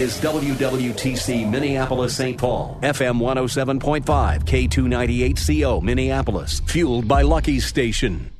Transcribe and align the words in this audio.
is 0.00 0.18
WWTC 0.20 1.50
Minneapolis 1.50 2.16
St. 2.16 2.38
Paul, 2.38 2.78
FM 2.82 3.20
107.5, 3.20 4.02
K298CO 4.44 5.82
Minneapolis, 5.82 6.60
fueled 6.60 7.06
by 7.06 7.20
Lucky's 7.20 7.66
Station. 7.66 8.32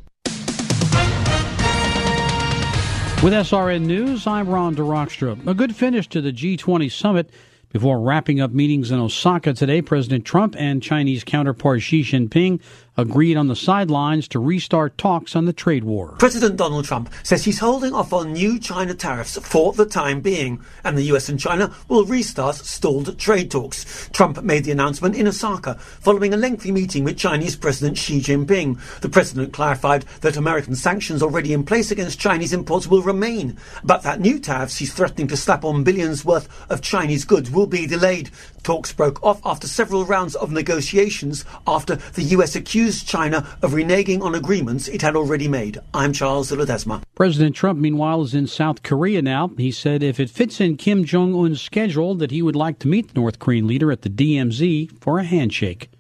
With 3.23 3.35
SRN 3.35 3.83
News, 3.83 4.27
I'm 4.27 4.49
Ron 4.49 4.75
DeRockstra. 4.75 5.47
A 5.47 5.53
good 5.53 5.77
finish 5.77 6.09
to 6.09 6.23
the 6.23 6.33
G20 6.33 6.91
summit 6.91 7.31
before 7.69 8.01
wrapping 8.01 8.41
up 8.41 8.53
meetings 8.53 8.91
in 8.91 8.99
Osaka 8.99 9.53
today. 9.53 9.83
President 9.83 10.25
Trump 10.25 10.57
and 10.59 10.83
Chinese 10.83 11.25
counterpart 11.25 11.83
Xi 11.83 12.03
Jinping 12.03 12.63
agreed 12.97 13.37
on 13.37 13.49
the 13.49 13.57
sidelines 13.57 14.29
to 14.29 14.39
restart 14.39 14.99
talks 14.99 15.35
on 15.35 15.45
the 15.45 15.53
trade 15.53 15.85
war. 15.85 16.17
President 16.19 16.57
Donald 16.57 16.85
Trump 16.85 17.11
says 17.23 17.45
he's 17.45 17.59
holding 17.59 17.95
off 17.95 18.13
on 18.13 18.33
new 18.33 18.59
China 18.59 18.95
tariffs 18.95 19.39
for 19.39 19.73
the 19.73 19.87
time 19.87 20.21
being, 20.21 20.63
and 20.85 20.97
the 20.97 21.03
US 21.15 21.29
and 21.29 21.39
China 21.39 21.75
will 21.89 22.05
restart 22.05 22.57
stalled 22.57 23.19
trade 23.19 23.51
talks. 23.51 24.09
Trump 24.13 24.43
made 24.43 24.65
the 24.65 24.71
announcement 24.71 25.17
in 25.17 25.27
Osaka 25.27 25.75
following 25.77 26.35
a 26.35 26.37
lengthy 26.37 26.73
meeting 26.73 27.05
with 27.05 27.17
Chinese 27.17 27.57
President 27.57 27.97
Xi 27.97 28.21
Jinping. 28.21 28.79
The 29.01 29.09
president 29.09 29.53
clarified 29.53 30.05
that 30.21 30.37
American 30.37 30.75
sanctions 30.75 31.23
already 31.23 31.53
in 31.53 31.65
place 31.65 31.91
against 31.91 32.21
Chinese 32.21 32.53
imports 32.53 32.87
will 32.87 33.03
remain, 33.03 33.57
but 33.85 34.03
that 34.03 34.21
new 34.21 34.39
tariffs 34.39 34.79
he's 34.79 34.93
threatening 34.93 35.29
to 35.29 35.37
slap 35.37 35.65
on 35.65 35.85
billions 35.85 36.25
worth 36.25 36.49
of 36.71 36.83
Chinese 36.83 37.25
goods 37.25 37.51
will 37.51 37.67
be 37.67 37.87
delayed. 37.87 38.31
Talks 38.63 38.93
broke 38.93 39.23
off 39.23 39.41
after 39.45 39.67
several 39.67 40.05
rounds 40.05 40.35
of 40.35 40.53
negotiations 40.53 41.45
after 41.67 41.97
the 41.97 42.23
US 42.23 42.55
accused 42.55 42.80
China 42.89 43.47
of 43.61 43.73
reneging 43.73 44.23
on 44.23 44.35
agreements 44.35 44.89
it 44.89 45.03
had 45.03 45.15
already 45.15 45.49
made. 45.49 45.79
I'm 45.93 46.13
Charles 46.13 46.51
Ledesma. 46.51 47.03
President 47.15 47.55
Trump, 47.55 47.79
meanwhile, 47.79 48.23
is 48.23 48.35
in 48.35 48.47
South 48.47 48.83
Korea 48.83 49.21
now. 49.21 49.51
He 49.59 49.71
said 49.71 50.03
if 50.03 50.19
it 50.19 50.31
fits 50.31 50.61
in 50.61 50.77
Kim 50.77 51.05
Jong 51.05 51.35
un's 51.35 51.61
schedule, 51.61 52.15
that 52.15 52.31
he 52.31 52.41
would 52.41 52.57
like 52.57 52.79
to 52.81 52.89
meet 52.89 53.09
the 53.09 53.21
North 53.21 53.39
Korean 53.39 53.67
leader 53.67 53.93
at 53.93 54.03
the 54.03 54.09
DMZ 54.09 54.99
for 54.99 55.19
a 55.19 55.25
handshake. 55.25 55.91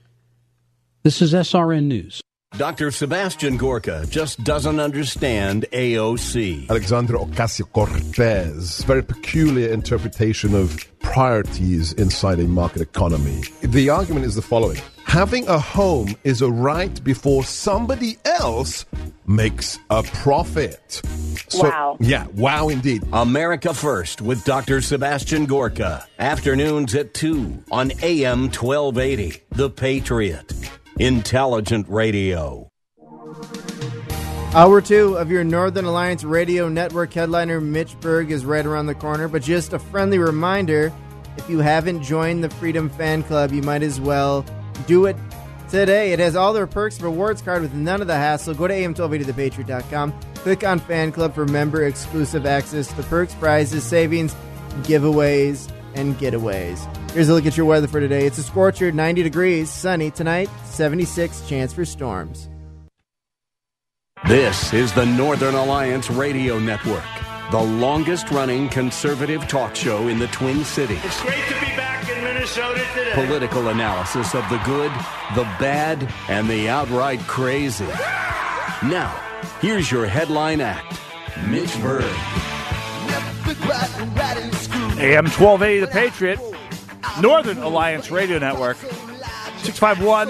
This 1.02 1.20
is 1.20 1.34
SRN 1.34 1.84
News. 1.84 2.22
Dr. 2.56 2.90
Sebastian 2.90 3.56
Gorka 3.56 4.04
just 4.08 4.42
doesn't 4.42 4.80
understand 4.80 5.66
AOC. 5.72 6.68
Alexandra 6.68 7.18
Ocasio 7.20 7.70
Cortez, 7.72 8.82
very 8.84 9.02
peculiar 9.02 9.72
interpretation 9.72 10.54
of 10.54 10.84
priorities 10.98 11.92
inside 11.92 12.40
a 12.40 12.44
market 12.44 12.82
economy. 12.82 13.42
The 13.62 13.88
argument 13.88 14.26
is 14.26 14.34
the 14.34 14.42
following 14.42 14.78
Having 15.11 15.48
a 15.48 15.58
home 15.58 16.14
is 16.22 16.41
a 16.41 16.48
right 16.48 17.03
before 17.03 17.42
somebody 17.42 18.16
else 18.25 18.86
makes 19.27 19.77
a 19.91 20.05
profit. 20.05 21.03
So, 21.48 21.64
wow. 21.64 21.97
Yeah, 21.98 22.28
wow 22.36 22.69
indeed. 22.69 23.03
America 23.12 23.75
First 23.75 24.22
with 24.22 24.44
Dr. 24.44 24.81
Sebastian 24.81 25.47
Gorka. 25.47 26.06
Afternoons 26.20 26.94
at 26.94 27.12
2 27.12 27.64
on 27.72 27.91
AM 28.05 28.42
1280. 28.53 29.42
The 29.50 29.69
Patriot. 29.69 30.55
Intelligent 31.00 31.88
Radio. 31.88 32.69
Hour 34.54 34.81
two 34.81 35.16
of 35.16 35.28
your 35.28 35.43
Northern 35.43 35.87
Alliance 35.87 36.22
Radio 36.22 36.69
Network 36.69 37.12
headliner 37.12 37.60
Mitch 37.60 37.99
Berg 37.99 38.31
is 38.31 38.44
right 38.44 38.65
around 38.65 38.87
the 38.87 38.94
corner, 38.94 39.26
but 39.26 39.43
just 39.43 39.72
a 39.72 39.81
friendly 39.81 40.19
reminder 40.19 40.93
if 41.37 41.50
you 41.50 41.59
haven't 41.59 42.04
joined 42.04 42.44
the 42.44 42.50
Freedom 42.50 42.88
Fan 42.88 43.25
Club, 43.25 43.50
you 43.50 43.62
might 43.62 43.82
as 43.82 44.00
well 44.00 44.44
do 44.86 45.06
it 45.06 45.16
today. 45.68 46.12
It 46.12 46.18
has 46.18 46.36
all 46.36 46.52
their 46.52 46.66
perks 46.66 46.96
of 46.98 47.04
rewards 47.04 47.42
card 47.42 47.62
with 47.62 47.74
none 47.74 48.00
of 48.00 48.06
the 48.06 48.16
hassle. 48.16 48.54
Go 48.54 48.68
to 48.68 48.74
am1280thepatriot.com, 48.74 50.12
click 50.36 50.64
on 50.64 50.78
Fan 50.80 51.12
Club 51.12 51.34
for 51.34 51.46
member 51.46 51.84
exclusive 51.84 52.46
access 52.46 52.88
to 52.88 52.96
the 52.96 53.02
perks, 53.04 53.34
prizes, 53.34 53.84
savings, 53.84 54.34
giveaways, 54.82 55.70
and 55.94 56.16
getaways. 56.19 57.10
Here's 57.12 57.28
a 57.28 57.34
look 57.34 57.46
at 57.46 57.56
your 57.56 57.66
weather 57.66 57.88
for 57.88 58.00
today. 58.00 58.26
It's 58.26 58.38
a 58.38 58.42
scorcher, 58.42 58.92
90 58.92 59.22
degrees, 59.22 59.70
sunny 59.70 60.10
tonight, 60.10 60.48
76 60.64 61.48
chance 61.48 61.72
for 61.72 61.84
storms. 61.84 62.48
This 64.28 64.72
is 64.72 64.92
the 64.92 65.06
Northern 65.06 65.54
Alliance 65.54 66.10
Radio 66.10 66.58
Network, 66.58 67.02
the 67.50 67.60
longest 67.60 68.30
running 68.30 68.69
conservative 68.69 69.48
talk 69.48 69.74
show 69.74 70.08
in 70.08 70.19
the 70.19 70.26
Twin 70.28 70.62
Cities. 70.62 71.00
It's 71.02 71.22
great 71.22 71.42
to 71.48 71.54
be 71.54 71.76
back 71.76 72.08
in 72.08 72.22
Minnesota 72.22 72.29
today. 72.46 73.12
Political 73.14 73.68
analysis 73.68 74.34
of 74.34 74.48
the 74.48 74.58
good, 74.64 74.90
the 75.34 75.44
bad, 75.58 76.12
and 76.28 76.48
the 76.48 76.68
outright 76.68 77.20
crazy. 77.20 77.86
Now, 78.82 79.14
here's 79.60 79.90
your 79.90 80.06
headline 80.06 80.60
act 80.60 80.98
Mitch 81.48 81.78
Berg. 81.80 82.04
AM 84.98 85.26
1280, 85.26 85.80
The 85.80 85.86
Patriot. 85.86 86.40
Northern 87.20 87.58
Alliance 87.58 88.10
Radio 88.10 88.38
Network. 88.38 88.78
651 89.62 90.28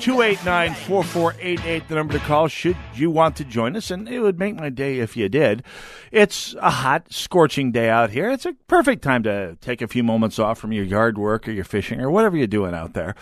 289 0.00 0.74
4488, 0.74 1.88
the 1.88 1.94
number 1.94 2.14
to 2.14 2.18
call 2.20 2.48
should 2.48 2.76
you 2.94 3.10
want 3.10 3.36
to 3.36 3.44
join 3.44 3.76
us. 3.76 3.90
And 3.90 4.08
it 4.08 4.20
would 4.20 4.38
make 4.38 4.54
my 4.54 4.70
day 4.70 5.00
if 5.00 5.16
you 5.16 5.28
did. 5.28 5.62
It's 6.10 6.54
a 6.60 6.70
hot, 6.70 7.12
scorching 7.12 7.72
day 7.72 7.90
out 7.90 8.10
here. 8.10 8.30
It's 8.30 8.46
a 8.46 8.54
perfect 8.68 9.02
time 9.02 9.22
to 9.24 9.56
take 9.60 9.82
a 9.82 9.86
few 9.86 10.02
moments 10.02 10.38
off 10.38 10.58
from 10.58 10.72
your 10.72 10.84
yard 10.84 11.18
work 11.18 11.46
or 11.46 11.52
your 11.52 11.64
fishing 11.64 12.00
or 12.00 12.10
whatever 12.10 12.38
you're 12.38 12.46
doing 12.46 12.74
out 12.74 12.94
there. 12.94 13.14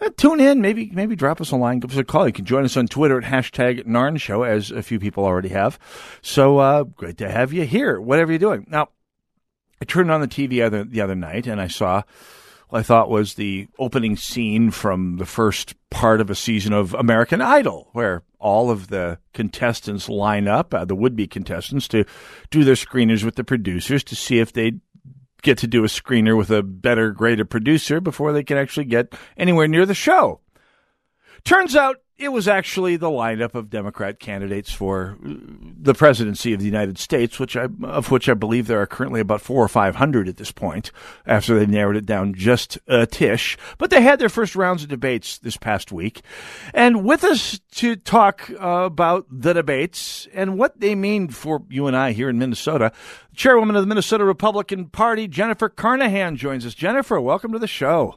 Uh, 0.00 0.10
tune 0.16 0.38
in, 0.38 0.60
maybe 0.60 0.90
maybe 0.92 1.16
drop 1.16 1.40
us 1.40 1.50
a 1.50 1.56
line, 1.56 1.80
give 1.80 1.90
us 1.90 1.96
a 1.96 2.04
call. 2.04 2.26
You 2.26 2.32
can 2.32 2.44
join 2.44 2.64
us 2.64 2.76
on 2.76 2.86
Twitter 2.86 3.18
at 3.18 3.24
hashtag 3.24 3.86
Narn 3.86 4.20
Show, 4.20 4.44
as 4.44 4.70
a 4.70 4.82
few 4.82 5.00
people 5.00 5.24
already 5.24 5.48
have. 5.48 5.78
So 6.22 6.58
uh, 6.58 6.84
great 6.84 7.18
to 7.18 7.28
have 7.28 7.52
you 7.52 7.64
here, 7.64 8.00
whatever 8.00 8.30
you're 8.30 8.38
doing. 8.38 8.66
Now, 8.68 8.90
I 9.82 9.86
turned 9.86 10.10
on 10.10 10.20
the 10.20 10.28
TV 10.28 10.64
other, 10.64 10.84
the 10.84 11.00
other 11.00 11.16
night 11.16 11.46
and 11.46 11.60
I 11.60 11.66
saw 11.66 12.02
I 12.72 12.82
thought 12.82 13.10
was 13.10 13.34
the 13.34 13.68
opening 13.78 14.16
scene 14.16 14.70
from 14.70 15.16
the 15.16 15.26
first 15.26 15.74
part 15.90 16.20
of 16.20 16.30
a 16.30 16.34
season 16.34 16.72
of 16.72 16.94
American 16.94 17.40
Idol, 17.40 17.88
where 17.92 18.22
all 18.38 18.70
of 18.70 18.88
the 18.88 19.18
contestants 19.34 20.08
line 20.08 20.48
up, 20.48 20.72
uh, 20.72 20.84
the 20.84 20.94
would 20.94 21.16
be 21.16 21.26
contestants, 21.26 21.88
to 21.88 22.04
do 22.50 22.64
their 22.64 22.74
screeners 22.74 23.24
with 23.24 23.34
the 23.34 23.44
producers 23.44 24.04
to 24.04 24.16
see 24.16 24.38
if 24.38 24.52
they 24.52 24.74
get 25.42 25.58
to 25.58 25.66
do 25.66 25.84
a 25.84 25.88
screener 25.88 26.36
with 26.36 26.50
a 26.50 26.62
better 26.62 27.12
graded 27.12 27.50
producer 27.50 28.00
before 28.00 28.32
they 28.32 28.44
can 28.44 28.56
actually 28.56 28.84
get 28.84 29.14
anywhere 29.36 29.66
near 29.66 29.86
the 29.86 29.94
show. 29.94 30.40
Turns 31.50 31.74
out 31.74 31.96
it 32.16 32.28
was 32.28 32.46
actually 32.46 32.94
the 32.94 33.10
lineup 33.10 33.56
of 33.56 33.70
Democrat 33.70 34.20
candidates 34.20 34.70
for 34.70 35.18
the 35.20 35.94
presidency 35.94 36.52
of 36.52 36.60
the 36.60 36.64
United 36.64 36.96
States, 36.96 37.40
which 37.40 37.56
I, 37.56 37.66
of 37.82 38.12
which 38.12 38.28
I 38.28 38.34
believe 38.34 38.68
there 38.68 38.80
are 38.80 38.86
currently 38.86 39.18
about 39.18 39.40
four 39.40 39.64
or 39.64 39.66
five 39.66 39.96
hundred 39.96 40.28
at 40.28 40.36
this 40.36 40.52
point, 40.52 40.92
after 41.26 41.58
they 41.58 41.66
narrowed 41.66 41.96
it 41.96 42.06
down 42.06 42.34
just 42.34 42.78
a 42.86 43.04
tish. 43.04 43.58
But 43.78 43.90
they 43.90 44.00
had 44.00 44.20
their 44.20 44.28
first 44.28 44.54
rounds 44.54 44.84
of 44.84 44.90
debates 44.90 45.38
this 45.38 45.56
past 45.56 45.90
week, 45.90 46.22
and 46.72 47.04
with 47.04 47.24
us 47.24 47.58
to 47.72 47.96
talk 47.96 48.48
uh, 48.48 48.84
about 48.84 49.26
the 49.28 49.52
debates 49.52 50.28
and 50.32 50.56
what 50.56 50.78
they 50.78 50.94
mean 50.94 51.30
for 51.30 51.64
you 51.68 51.88
and 51.88 51.96
I 51.96 52.12
here 52.12 52.28
in 52.28 52.38
Minnesota, 52.38 52.92
Chairwoman 53.34 53.74
of 53.74 53.82
the 53.82 53.88
Minnesota 53.88 54.24
Republican 54.24 54.84
Party, 54.86 55.26
Jennifer 55.26 55.68
Carnahan, 55.68 56.36
joins 56.36 56.64
us. 56.64 56.76
Jennifer, 56.76 57.20
welcome 57.20 57.52
to 57.54 57.58
the 57.58 57.66
show. 57.66 58.14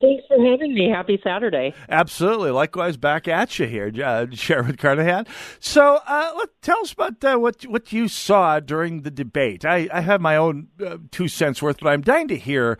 Thanks 0.00 0.24
for 0.28 0.42
having 0.42 0.74
me. 0.74 0.88
Happy 0.88 1.20
Saturday. 1.22 1.74
Absolutely. 1.88 2.50
Likewise, 2.50 2.96
back 2.96 3.28
at 3.28 3.58
you 3.58 3.66
here, 3.66 3.92
uh, 4.02 4.26
Sharon 4.32 4.76
Carnahan. 4.76 5.26
So, 5.58 6.00
uh, 6.06 6.32
let, 6.36 6.48
tell 6.62 6.78
us 6.80 6.92
about 6.92 7.22
uh, 7.24 7.36
what 7.36 7.62
what 7.64 7.92
you 7.92 8.08
saw 8.08 8.60
during 8.60 9.02
the 9.02 9.10
debate. 9.10 9.64
I, 9.64 9.88
I 9.92 10.00
have 10.00 10.20
my 10.20 10.36
own 10.36 10.68
uh, 10.84 10.98
two 11.10 11.28
cents 11.28 11.60
worth, 11.60 11.80
but 11.80 11.88
I'm 11.88 12.02
dying 12.02 12.28
to 12.28 12.36
hear 12.36 12.78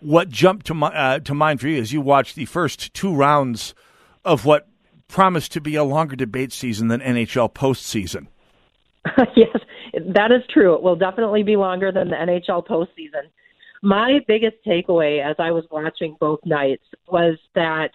what 0.00 0.28
jumped 0.28 0.66
to 0.66 0.74
my, 0.74 0.88
uh, 0.88 1.18
to 1.20 1.34
mind 1.34 1.60
for 1.60 1.68
you 1.68 1.80
as 1.80 1.92
you 1.92 2.00
watched 2.00 2.36
the 2.36 2.46
first 2.46 2.92
two 2.94 3.14
rounds 3.14 3.74
of 4.24 4.44
what 4.44 4.68
promised 5.08 5.52
to 5.52 5.60
be 5.60 5.74
a 5.74 5.84
longer 5.84 6.16
debate 6.16 6.52
season 6.52 6.88
than 6.88 7.00
NHL 7.00 7.52
postseason. 7.52 8.26
yes, 9.36 9.56
that 10.14 10.30
is 10.30 10.42
true. 10.50 10.74
It 10.74 10.82
will 10.82 10.96
definitely 10.96 11.42
be 11.42 11.56
longer 11.56 11.90
than 11.90 12.08
the 12.10 12.16
NHL 12.16 12.66
postseason. 12.66 13.28
My 13.82 14.20
biggest 14.28 14.56
takeaway 14.66 15.24
as 15.24 15.36
I 15.38 15.50
was 15.50 15.64
watching 15.70 16.16
both 16.20 16.40
nights 16.44 16.84
was 17.08 17.38
that 17.54 17.92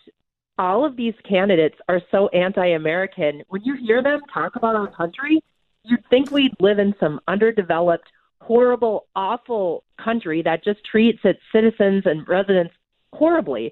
all 0.57 0.85
of 0.85 0.95
these 0.95 1.13
candidates 1.27 1.75
are 1.87 2.01
so 2.11 2.27
anti 2.29 2.69
American. 2.69 3.43
When 3.49 3.63
you 3.63 3.75
hear 3.75 4.01
them 4.01 4.21
talk 4.33 4.55
about 4.55 4.75
our 4.75 4.87
country, 4.87 5.43
you'd 5.83 6.03
think 6.09 6.31
we'd 6.31 6.53
live 6.59 6.79
in 6.79 6.95
some 6.99 7.19
underdeveloped, 7.27 8.07
horrible, 8.41 9.07
awful 9.15 9.83
country 10.03 10.41
that 10.41 10.63
just 10.63 10.83
treats 10.85 11.19
its 11.23 11.39
citizens 11.51 12.03
and 12.05 12.27
residents 12.27 12.73
horribly. 13.13 13.71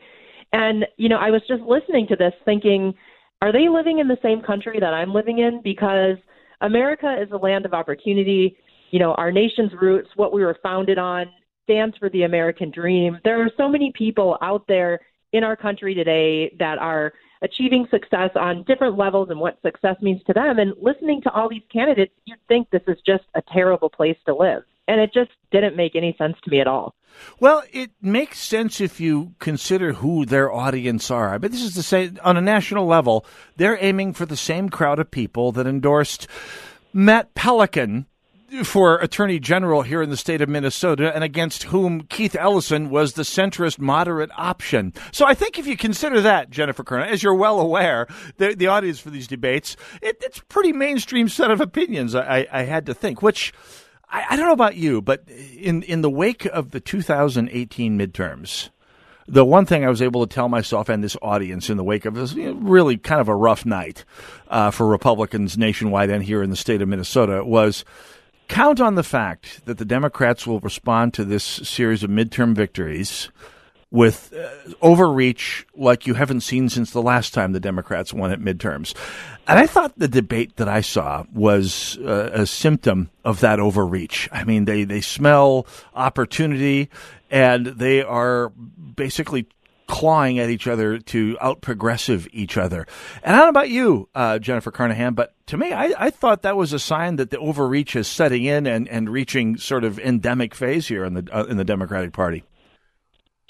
And, 0.52 0.86
you 0.98 1.10
know, 1.10 1.18
I 1.18 1.32
was 1.32 1.42
just 1.48 1.64
listening 1.64 2.06
to 2.08 2.16
this 2.16 2.34
thinking, 2.46 2.94
are 3.42 3.52
they 3.52 3.70
living 3.70 4.00
in 4.00 4.08
the 4.08 4.20
same 4.22 4.42
country 4.42 4.80
that 4.80 4.94
I'm 4.94 5.14
living 5.14 5.40
in? 5.40 5.62
Because 5.64 6.18
America 6.62 7.18
is 7.20 7.32
a 7.32 7.38
land 7.38 7.66
of 7.66 7.74
opportunity. 7.74 8.56
You 8.92 9.00
know, 9.00 9.14
our 9.16 9.32
nation's 9.32 9.72
roots, 9.82 10.10
what 10.16 10.32
we 10.32 10.44
were 10.44 10.58
founded 10.62 11.00
on, 11.00 11.26
stands 11.64 11.98
for 11.98 12.10
the 12.10 12.24
American 12.24 12.72
dream. 12.72 13.18
There 13.24 13.42
are 13.44 13.50
so 13.58 13.68
many 13.68 13.92
people 13.96 14.38
out 14.42 14.66
there 14.68 15.00
in 15.32 15.44
our 15.44 15.56
country 15.56 15.94
today 15.96 16.56
that 16.60 16.78
are 16.78 17.14
achieving 17.42 17.88
success 17.92 18.30
on 18.36 18.64
different 18.64 18.98
levels 18.98 19.30
and 19.30 19.40
what 19.40 19.62
success 19.62 19.98
means 20.02 20.22
to 20.28 20.34
them. 20.34 20.60
And 20.60 20.74
listening 20.82 21.22
to 21.24 21.32
all 21.32 21.50
these 21.50 21.64
candidates, 21.72 22.14
you'd 22.26 22.40
think 22.48 22.70
this 22.70 22.84
is 22.88 22.98
just 23.06 23.24
a 23.36 23.42
terrible 23.52 23.90
place 23.90 24.18
to 24.26 24.36
live. 24.36 24.64
And 24.88 25.00
it 25.00 25.14
just 25.14 25.32
didn't 25.52 25.76
make 25.76 25.96
any 25.96 26.16
sense 26.18 26.36
to 26.44 26.50
me 26.50 26.60
at 26.60 26.68
all. 26.68 26.94
Well, 27.40 27.64
it 27.72 27.92
makes 28.02 28.40
sense 28.40 28.82
if 28.82 29.00
you 29.00 29.34
consider 29.40 29.94
who 29.94 30.26
their 30.26 30.52
audience 30.52 31.10
are. 31.12 31.38
Mean, 31.40 31.52
this 31.52 31.62
is 31.62 31.76
the 31.76 31.84
same 31.84 32.20
on 32.24 32.38
a 32.38 32.42
national 32.42 32.86
level. 32.86 33.26
They're 33.56 33.78
aiming 33.80 34.14
for 34.14 34.26
the 34.26 34.36
same 34.36 34.70
crowd 34.70 35.00
of 35.00 35.12
people 35.12 35.52
that 35.54 35.68
endorsed 35.68 36.28
Matt 36.92 37.34
Pelikan 37.34 38.06
for 38.64 38.98
Attorney 38.98 39.40
General 39.40 39.82
here 39.82 40.02
in 40.02 40.10
the 40.10 40.18
state 40.18 40.42
of 40.42 40.50
Minnesota 40.50 41.14
and 41.14 41.24
against 41.24 41.64
whom 41.64 42.02
Keith 42.02 42.36
Ellison 42.36 42.90
was 42.90 43.14
the 43.14 43.24
centrist 43.24 43.80
moderate 43.80 44.30
option. 44.38 44.94
So 45.12 45.26
I 45.26 45.34
think 45.34 45.58
if 45.58 45.66
you 45.66 45.76
consider 45.76 46.22
that, 46.22 46.52
Jennifer 46.52 46.84
Carnahan, 46.84 47.12
as 47.12 47.24
you're 47.24 47.34
well 47.34 47.60
aware, 47.60 48.08
the, 48.38 48.54
the 48.54 48.68
audience 48.68 49.00
for 49.00 49.10
these 49.10 49.28
debates, 49.28 49.76
it, 50.02 50.18
it's 50.22 50.40
a 50.40 50.46
pretty 50.46 50.72
mainstream 50.72 51.30
set 51.30 51.50
of 51.50 51.62
opinions, 51.62 52.14
I, 52.14 52.48
I 52.52 52.64
had 52.64 52.86
to 52.86 52.94
think, 52.94 53.22
which 53.22 53.54
I, 54.10 54.26
I 54.30 54.36
don't 54.36 54.46
know 54.46 54.54
about 54.54 54.76
you, 54.76 55.02
but 55.02 55.28
in, 55.30 55.82
in 55.84 56.02
the 56.02 56.10
wake 56.10 56.46
of 56.46 56.72
the 56.72 56.80
2018 56.80 57.98
midterms, 57.98 58.70
the 59.28 59.46
one 59.46 59.66
thing 59.66 59.86
I 59.86 59.90
was 59.90 60.02
able 60.02 60.26
to 60.26 60.34
tell 60.34 60.50
myself 60.50 60.90
and 60.90 61.04
this 61.04 61.18
audience 61.22 61.70
in 61.70 61.78
the 61.78 61.84
wake 61.84 62.06
of 62.06 62.14
this 62.14 62.34
really 62.34 62.98
kind 62.98 63.22
of 63.22 63.30
a 63.30 63.36
rough 63.36 63.66
night 63.66 64.06
uh, 64.50 64.70
for 64.72 64.86
Republicans 64.86 65.58
nationwide 65.58 66.10
and 66.10 66.24
here 66.24 66.44
in 66.44 66.50
the 66.50 66.56
state 66.56 66.82
of 66.82 66.90
Minnesota 66.90 67.44
was 67.44 67.86
count 68.48 68.80
on 68.80 68.96
the 68.96 69.04
fact 69.04 69.66
that 69.66 69.78
the 69.78 69.86
Democrats 69.86 70.46
will 70.46 70.60
respond 70.60 71.14
to 71.14 71.26
this 71.26 71.44
series 71.44 72.04
of 72.04 72.10
midterm 72.10 72.56
victories 72.56 73.30
with 73.94 74.34
uh, 74.34 74.50
overreach 74.82 75.68
like 75.76 76.08
you 76.08 76.16
haven't 76.16 76.42
seen 76.42 76.68
since 76.68 76.92
the 76.92 77.02
last 77.02 77.32
time 77.32 77.54
the 77.54 77.60
Democrats 77.60 78.12
won 78.12 78.32
at 78.32 78.40
midterms. 78.40 78.96
And 79.48 79.60
I 79.60 79.68
thought 79.68 79.98
the 79.98 80.08
debate 80.08 80.56
that 80.56 80.68
I 80.68 80.82
saw 80.82 81.26
was 81.32 82.00
uh, 82.00 82.32
a 82.34 82.48
symptom 82.48 83.12
of 83.24 83.40
that 83.42 83.60
overreach. 83.60 84.28
I 84.32 84.46
mean, 84.46 84.66
they, 84.66 84.84
they 84.84 85.02
smell 85.02 85.68
opportunity 85.94 86.90
and 87.30 87.68
they 87.68 88.02
are 88.02 88.50
basically 88.50 89.48
clawing 89.94 90.40
at 90.40 90.50
each 90.50 90.66
other 90.66 90.98
to 90.98 91.38
out 91.40 91.62
progressive 91.62 92.28
each 92.32 92.58
other. 92.58 92.88
And 93.22 93.36
I 93.36 93.38
don't 93.38 93.46
know 93.46 93.60
about 93.60 93.70
you, 93.70 94.10
uh, 94.16 94.40
Jennifer 94.40 94.72
Carnahan, 94.72 95.14
but 95.14 95.36
to 95.48 95.58
me, 95.58 95.72
I, 95.72 95.94
I, 95.96 96.10
thought 96.10 96.42
that 96.42 96.58
was 96.58 96.74
a 96.74 96.80
sign 96.80 97.18
that 97.18 97.30
the 97.30 97.38
overreach 97.38 97.96
is 97.96 98.08
setting 98.08 98.44
in 98.44 98.66
and, 98.66 98.88
and 98.88 99.08
reaching 99.08 99.56
sort 99.56 99.84
of 99.84 100.00
endemic 100.00 100.56
phase 100.56 100.88
here 100.88 101.06
in 101.06 101.14
the 101.14 101.28
uh, 101.32 101.44
in 101.44 101.58
the 101.58 101.64
Democratic 101.64 102.12
Party. 102.12 102.44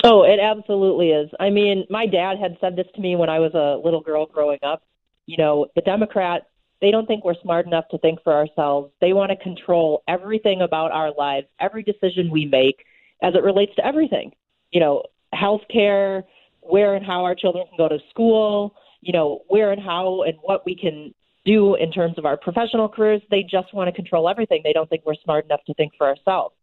Oh, 0.04 0.24
it 0.24 0.42
absolutely 0.42 1.12
is. 1.12 1.30
I 1.40 1.50
mean, 1.50 1.86
my 1.90 2.08
dad 2.08 2.40
had 2.42 2.58
said 2.60 2.76
this 2.76 2.88
to 2.96 3.02
me 3.02 3.16
when 3.16 3.30
I 3.30 3.40
was 3.40 3.54
a 3.54 3.80
little 3.82 4.02
girl 4.02 4.26
growing 4.26 4.60
up. 4.64 4.84
You 5.26 5.38
know, 5.38 5.68
the 5.76 5.82
Democrats, 5.82 6.44
they 6.82 6.92
don't 6.92 7.06
think 7.06 7.24
we're 7.24 7.40
smart 7.42 7.68
enough 7.68 7.86
to 7.92 7.98
think 8.00 8.20
for 8.22 8.34
ourselves. 8.34 8.92
They 9.00 9.14
want 9.14 9.32
to 9.32 9.38
control 9.38 10.04
everything 10.10 10.62
about 10.62 10.92
our 10.92 11.14
lives, 11.14 11.48
every 11.58 11.84
decision 11.84 12.30
we 12.30 12.48
make 12.48 12.84
as 13.22 13.34
it 13.34 13.44
relates 13.44 13.74
to 13.76 13.86
everything. 13.86 14.34
You 14.72 14.82
know, 14.82 15.04
health 15.34 15.62
care, 15.72 16.24
where 16.62 16.96
and 16.96 17.06
how 17.06 17.24
our 17.24 17.36
children 17.36 17.66
can 17.68 17.78
go 17.78 17.88
to 17.88 18.00
school, 18.10 18.76
you 19.02 19.14
know, 19.14 19.42
where 19.48 19.72
and 19.72 19.82
how 19.82 20.24
and 20.24 20.38
what 20.42 20.66
we 20.66 20.76
can 20.76 21.14
do 21.46 21.76
in 21.76 21.92
terms 21.92 22.18
of 22.18 22.26
our 22.26 22.38
professional 22.38 22.88
careers. 22.88 23.22
They 23.30 23.44
just 23.44 23.74
want 23.74 23.88
to 23.90 23.92
control 23.92 24.30
everything. 24.30 24.62
They 24.64 24.74
don't 24.74 24.90
think 24.90 25.04
we're 25.06 25.16
smart 25.24 25.46
enough 25.46 25.64
to 25.68 25.74
think 25.74 25.94
for 25.98 26.08
ourselves. 26.08 26.56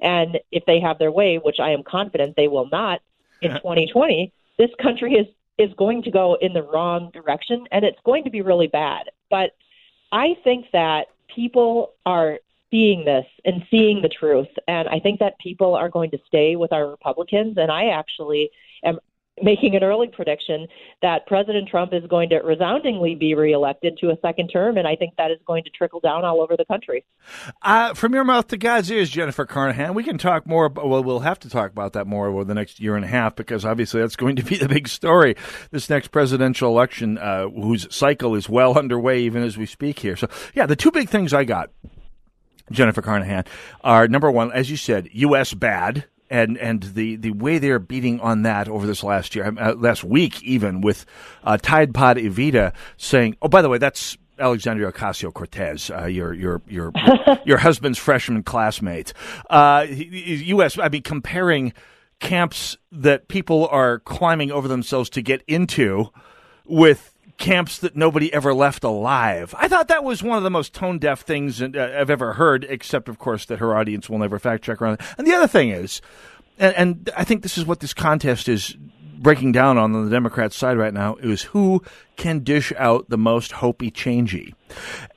And 0.00 0.38
if 0.52 0.64
they 0.64 0.80
have 0.80 0.98
their 0.98 1.10
way, 1.10 1.40
which 1.42 1.58
I 1.60 1.70
am 1.70 1.82
confident 1.82 2.36
they 2.36 2.46
will 2.48 2.68
not 2.70 3.00
in 3.42 3.50
2020, 3.50 4.32
this 4.58 4.70
country 4.80 5.14
is 5.14 5.26
is 5.58 5.74
going 5.76 6.04
to 6.04 6.10
go 6.10 6.36
in 6.40 6.52
the 6.52 6.62
wrong 6.62 7.10
direction 7.12 7.66
and 7.72 7.84
it's 7.84 7.98
going 8.04 8.22
to 8.22 8.30
be 8.30 8.42
really 8.42 8.68
bad. 8.68 9.10
But 9.28 9.56
I 10.12 10.36
think 10.44 10.66
that 10.72 11.08
people 11.34 11.94
are 12.06 12.38
seeing 12.70 13.04
this 13.04 13.26
and 13.44 13.62
seeing 13.70 14.02
the 14.02 14.08
truth. 14.08 14.48
And 14.66 14.88
I 14.88 15.00
think 15.00 15.20
that 15.20 15.38
people 15.38 15.74
are 15.74 15.88
going 15.88 16.10
to 16.10 16.18
stay 16.26 16.56
with 16.56 16.72
our 16.72 16.88
Republicans. 16.88 17.56
And 17.56 17.70
I 17.70 17.88
actually 17.88 18.50
am 18.84 18.98
making 19.42 19.76
an 19.76 19.82
early 19.82 20.08
prediction 20.08 20.66
that 21.02 21.26
President 21.26 21.68
Trump 21.68 21.92
is 21.92 22.04
going 22.08 22.28
to 22.30 22.36
resoundingly 22.36 23.14
be 23.14 23.34
reelected 23.34 23.98
to 23.98 24.10
a 24.10 24.16
second 24.20 24.48
term, 24.48 24.76
and 24.76 24.86
I 24.86 24.96
think 24.96 25.14
that 25.16 25.30
is 25.30 25.38
going 25.46 25.64
to 25.64 25.70
trickle 25.70 26.00
down 26.00 26.24
all 26.24 26.40
over 26.40 26.56
the 26.56 26.64
country. 26.64 27.04
Uh, 27.62 27.94
from 27.94 28.14
your 28.14 28.24
mouth 28.24 28.48
to 28.48 28.56
God's 28.56 28.90
ears, 28.90 29.10
Jennifer 29.10 29.46
Carnahan, 29.46 29.94
we 29.94 30.02
can 30.02 30.18
talk 30.18 30.46
more. 30.46 30.66
About, 30.66 30.88
Well, 30.88 31.02
we'll 31.02 31.20
have 31.20 31.38
to 31.40 31.50
talk 31.50 31.70
about 31.70 31.92
that 31.92 32.06
more 32.06 32.28
over 32.28 32.44
the 32.44 32.54
next 32.54 32.80
year 32.80 32.96
and 32.96 33.04
a 33.04 33.08
half 33.08 33.36
because 33.36 33.64
obviously 33.64 34.00
that's 34.00 34.16
going 34.16 34.36
to 34.36 34.42
be 34.42 34.56
the 34.58 34.68
big 34.68 34.88
story 34.88 35.36
this 35.70 35.88
next 35.88 36.08
presidential 36.08 36.70
election, 36.70 37.18
uh, 37.18 37.48
whose 37.48 37.92
cycle 37.94 38.34
is 38.34 38.48
well 38.48 38.78
underway 38.78 39.20
even 39.20 39.42
as 39.42 39.56
we 39.56 39.66
speak 39.66 40.00
here. 40.00 40.16
So, 40.16 40.28
yeah, 40.54 40.66
the 40.66 40.76
two 40.76 40.90
big 40.90 41.08
things 41.08 41.32
I 41.32 41.44
got. 41.44 41.70
Jennifer 42.70 43.02
Carnahan 43.02 43.44
are 43.82 44.08
number 44.08 44.30
one, 44.30 44.52
as 44.52 44.70
you 44.70 44.76
said, 44.76 45.08
U.S. 45.12 45.54
bad, 45.54 46.04
and 46.30 46.56
and 46.58 46.82
the 46.82 47.16
the 47.16 47.30
way 47.30 47.58
they're 47.58 47.78
beating 47.78 48.20
on 48.20 48.42
that 48.42 48.68
over 48.68 48.86
this 48.86 49.02
last 49.02 49.34
year, 49.34 49.54
uh, 49.58 49.74
last 49.74 50.04
week 50.04 50.42
even 50.42 50.80
with 50.80 51.06
uh, 51.44 51.56
Tide 51.56 51.94
Pod 51.94 52.16
Evita 52.16 52.72
saying, 52.96 53.36
"Oh, 53.42 53.48
by 53.48 53.62
the 53.62 53.68
way, 53.68 53.78
that's." 53.78 54.16
Alexandria 54.40 54.92
Ocasio 54.92 55.34
Cortez, 55.34 55.90
uh, 55.90 56.04
your 56.04 56.32
your 56.32 56.62
your 56.68 56.92
your 57.44 57.58
husband's 57.58 57.98
freshman 57.98 58.44
classmate. 58.44 59.12
Uh, 59.50 59.84
U.S. 59.88 60.78
I 60.78 60.88
mean, 60.88 61.02
comparing 61.02 61.72
camps 62.20 62.76
that 62.92 63.26
people 63.26 63.66
are 63.68 63.98
climbing 63.98 64.52
over 64.52 64.68
themselves 64.68 65.10
to 65.10 65.22
get 65.22 65.42
into 65.48 66.10
with 66.64 67.14
camps 67.38 67.78
that 67.78 67.96
nobody 67.96 68.32
ever 68.32 68.52
left 68.52 68.84
alive. 68.84 69.54
I 69.56 69.68
thought 69.68 69.88
that 69.88 70.04
was 70.04 70.22
one 70.22 70.36
of 70.36 70.44
the 70.44 70.50
most 70.50 70.74
tone 70.74 70.98
deaf 70.98 71.22
things 71.22 71.62
uh, 71.62 71.94
I've 71.96 72.10
ever 72.10 72.34
heard, 72.34 72.66
except, 72.68 73.08
of 73.08 73.18
course, 73.18 73.46
that 73.46 73.60
her 73.60 73.76
audience 73.76 74.10
will 74.10 74.18
never 74.18 74.38
fact 74.38 74.64
check 74.64 74.82
around. 74.82 75.00
And 75.16 75.26
the 75.26 75.34
other 75.34 75.46
thing 75.46 75.70
is, 75.70 76.02
and, 76.58 76.74
and 76.74 77.10
I 77.16 77.24
think 77.24 77.42
this 77.42 77.56
is 77.56 77.64
what 77.64 77.80
this 77.80 77.94
contest 77.94 78.48
is 78.48 78.76
breaking 79.18 79.52
down 79.52 79.78
on 79.78 79.92
the 79.92 80.10
Democrats' 80.10 80.56
side 80.56 80.78
right 80.78 80.94
now 80.94 81.16
is 81.16 81.42
who 81.42 81.82
can 82.16 82.40
dish 82.40 82.72
out 82.76 83.08
the 83.08 83.18
most 83.18 83.52
hopey 83.52 83.92
changey. 83.92 84.54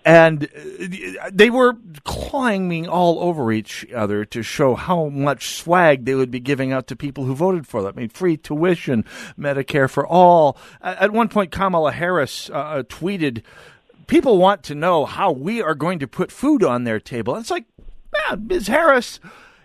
And 0.05 0.46
uh, 0.46 1.29
they 1.31 1.50
were 1.50 1.77
clawing 2.03 2.88
all 2.88 3.20
over 3.20 3.51
each 3.51 3.86
other 3.93 4.25
to 4.25 4.43
show 4.43 4.75
how 4.75 5.08
much 5.08 5.55
swag 5.55 6.05
they 6.05 6.15
would 6.15 6.31
be 6.31 6.39
giving 6.39 6.72
out 6.72 6.88
to 6.88 6.96
people 6.96 7.25
who 7.25 7.36
voted 7.36 7.67
for 7.67 7.81
them. 7.81 7.93
I 7.96 8.00
mean, 8.01 8.10
free 8.10 8.38
tuition, 8.38 9.05
Medicare 9.38 9.89
for 9.89 10.05
all. 10.05 10.58
At 10.81 11.12
one 11.12 11.29
point, 11.29 11.51
Kamala 11.51 11.91
Harris 11.91 12.50
uh, 12.50 12.53
uh, 12.53 12.84
tweeted, 12.84 13.43
People 14.08 14.38
want 14.38 14.63
to 14.63 14.75
know 14.75 15.05
how 15.05 15.31
we 15.31 15.62
are 15.62 15.75
going 15.75 16.00
to 16.00 16.08
put 16.08 16.31
food 16.31 16.63
on 16.63 16.84
their 16.84 17.00
table. 17.00 17.34
And 17.34 17.41
it's 17.41 17.51
like, 17.51 17.65
man, 18.29 18.48
Ms. 18.48 18.67
Harris, 18.67 19.20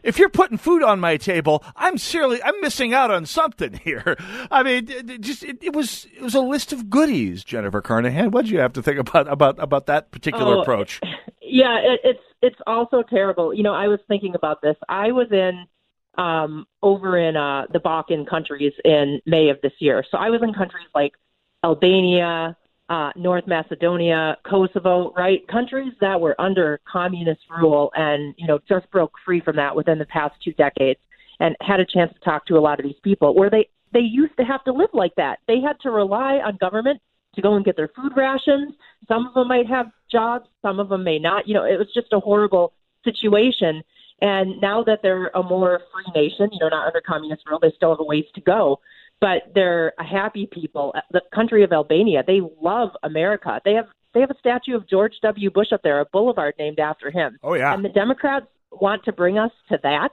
if 0.06 0.18
you're 0.18 0.28
putting 0.28 0.56
food 0.56 0.82
on 0.82 1.00
my 1.00 1.16
table, 1.16 1.62
I'm 1.74 1.98
seriously 1.98 2.42
I'm 2.42 2.60
missing 2.60 2.94
out 2.94 3.10
on 3.10 3.26
something 3.26 3.74
here. 3.84 4.16
I 4.50 4.62
mean, 4.62 4.88
it, 4.88 5.20
just 5.20 5.42
it, 5.42 5.58
it, 5.62 5.74
was 5.74 6.06
it 6.16 6.22
was 6.22 6.34
a 6.34 6.40
list 6.40 6.72
of 6.72 6.88
goodies, 6.88 7.44
Jennifer 7.44 7.82
Carnahan. 7.82 8.30
What 8.30 8.46
did 8.46 8.52
you 8.52 8.60
have 8.60 8.72
to 8.74 8.82
think 8.82 8.98
about 8.98 9.28
about 9.28 9.62
about 9.62 9.86
that 9.86 10.10
particular 10.10 10.56
oh, 10.56 10.62
approach? 10.62 11.00
Yeah, 11.48 11.78
it, 11.78 12.00
it's 12.02 12.20
it's 12.42 12.60
also 12.66 13.04
terrible. 13.08 13.54
You 13.54 13.62
know, 13.62 13.72
I 13.72 13.86
was 13.86 14.00
thinking 14.08 14.34
about 14.34 14.62
this. 14.62 14.74
I 14.88 15.12
was 15.12 15.28
in 15.30 15.66
um, 16.18 16.66
over 16.82 17.16
in 17.16 17.36
uh, 17.36 17.66
the 17.72 17.78
Balkan 17.78 18.26
countries 18.26 18.72
in 18.84 19.20
May 19.26 19.48
of 19.50 19.60
this 19.62 19.72
year, 19.78 20.04
so 20.10 20.18
I 20.18 20.30
was 20.30 20.42
in 20.42 20.52
countries 20.52 20.88
like 20.92 21.12
Albania, 21.64 22.56
uh, 22.88 23.10
North 23.16 23.46
Macedonia, 23.46 24.36
Kosovo, 24.48 25.12
right? 25.16 25.46
Countries 25.48 25.92
that 26.00 26.20
were 26.20 26.40
under 26.40 26.80
communist 26.90 27.40
rule 27.60 27.90
and, 27.94 28.34
you 28.38 28.46
know, 28.46 28.58
just 28.68 28.90
broke 28.90 29.12
free 29.24 29.40
from 29.40 29.56
that 29.56 29.74
within 29.74 29.98
the 29.98 30.06
past 30.06 30.34
two 30.44 30.52
decades 30.52 31.00
and 31.40 31.56
had 31.60 31.80
a 31.80 31.86
chance 31.86 32.12
to 32.14 32.20
talk 32.20 32.46
to 32.46 32.54
a 32.54 32.60
lot 32.60 32.78
of 32.78 32.84
these 32.84 33.00
people 33.02 33.34
where 33.34 33.50
they, 33.50 33.68
they 33.92 34.00
used 34.00 34.36
to 34.38 34.44
have 34.44 34.62
to 34.64 34.72
live 34.72 34.90
like 34.92 35.14
that. 35.16 35.40
They 35.48 35.60
had 35.60 35.78
to 35.82 35.90
rely 35.90 36.34
on 36.34 36.56
government 36.60 37.00
to 37.34 37.42
go 37.42 37.54
and 37.54 37.64
get 37.64 37.76
their 37.76 37.90
food 37.94 38.12
rations. 38.16 38.74
Some 39.08 39.26
of 39.26 39.34
them 39.34 39.48
might 39.48 39.66
have 39.66 39.86
jobs, 40.10 40.46
some 40.62 40.78
of 40.78 40.88
them 40.88 41.02
may 41.02 41.18
not. 41.18 41.48
You 41.48 41.54
know, 41.54 41.64
it 41.64 41.78
was 41.78 41.88
just 41.92 42.12
a 42.12 42.20
horrible 42.20 42.72
situation. 43.04 43.82
And 44.22 44.60
now 44.62 44.82
that 44.84 45.00
they're 45.02 45.30
a 45.34 45.42
more 45.42 45.80
free 45.92 46.22
nation, 46.22 46.48
you 46.52 46.58
know, 46.60 46.68
not 46.68 46.86
under 46.86 47.02
communist 47.06 47.42
rule, 47.48 47.58
they 47.60 47.72
still 47.76 47.90
have 47.90 48.00
a 48.00 48.04
ways 48.04 48.24
to 48.34 48.40
go 48.40 48.80
but 49.20 49.42
they're 49.54 49.92
a 49.98 50.04
happy 50.04 50.46
people. 50.50 50.92
Uh, 50.94 51.00
the 51.10 51.22
country 51.34 51.62
of 51.64 51.72
Albania, 51.72 52.22
they 52.26 52.40
love 52.60 52.90
America. 53.02 53.60
They 53.64 53.74
have 53.74 53.86
they 54.14 54.20
have 54.20 54.30
a 54.30 54.38
statue 54.38 54.74
of 54.74 54.88
George 54.88 55.12
W. 55.22 55.50
Bush 55.50 55.72
up 55.72 55.82
there, 55.82 56.00
a 56.00 56.06
boulevard 56.06 56.54
named 56.58 56.78
after 56.78 57.10
him. 57.10 57.38
Oh 57.42 57.54
yeah. 57.54 57.74
And 57.74 57.84
the 57.84 57.90
Democrats 57.90 58.46
want 58.72 59.04
to 59.04 59.12
bring 59.12 59.38
us 59.38 59.52
to 59.68 59.78
that. 59.82 60.10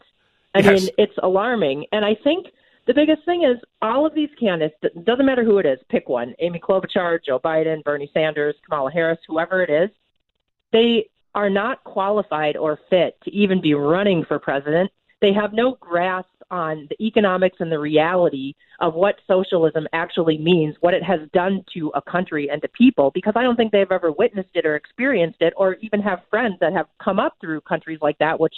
I 0.55 0.59
Yes. 0.59 0.81
mean, 0.83 0.89
it's 0.97 1.17
alarming. 1.23 1.85
And 1.91 2.03
I 2.03 2.15
think 2.23 2.47
the 2.85 2.93
biggest 2.93 3.23
thing 3.23 3.43
is 3.43 3.57
all 3.81 4.05
of 4.05 4.13
these 4.13 4.29
candidates, 4.39 4.75
it 4.83 5.05
doesn't 5.05 5.25
matter 5.25 5.43
who 5.43 5.57
it 5.57 5.65
is, 5.65 5.79
pick 5.89 6.09
one 6.09 6.35
Amy 6.39 6.59
Klobuchar, 6.59 7.19
Joe 7.25 7.39
Biden, 7.39 7.81
Bernie 7.83 8.11
Sanders, 8.13 8.55
Kamala 8.69 8.91
Harris, 8.91 9.19
whoever 9.27 9.63
it 9.63 9.69
is, 9.69 9.89
they 10.73 11.09
are 11.33 11.49
not 11.49 11.83
qualified 11.85 12.57
or 12.57 12.77
fit 12.89 13.17
to 13.23 13.31
even 13.31 13.61
be 13.61 13.73
running 13.73 14.25
for 14.25 14.37
president. 14.37 14.91
They 15.21 15.33
have 15.33 15.53
no 15.53 15.77
grasp 15.79 16.27
on 16.53 16.87
the 16.89 17.05
economics 17.05 17.57
and 17.59 17.71
the 17.71 17.79
reality 17.79 18.53
of 18.79 18.93
what 18.93 19.15
socialism 19.27 19.87
actually 19.91 20.37
means, 20.37 20.75
what 20.81 20.93
it 20.93 21.03
has 21.03 21.19
done 21.33 21.65
to 21.73 21.91
a 21.95 22.01
country 22.01 22.47
and 22.51 22.61
to 22.61 22.67
people, 22.69 23.09
because 23.15 23.33
I 23.35 23.41
don't 23.41 23.55
think 23.55 23.71
they've 23.71 23.91
ever 23.91 24.11
witnessed 24.11 24.51
it 24.53 24.65
or 24.65 24.75
experienced 24.75 25.41
it, 25.41 25.53
or 25.57 25.77
even 25.81 25.99
have 26.01 26.19
friends 26.29 26.55
that 26.61 26.71
have 26.71 26.85
come 27.03 27.19
up 27.19 27.33
through 27.41 27.61
countries 27.61 27.97
like 28.03 28.19
that, 28.19 28.39
which 28.39 28.53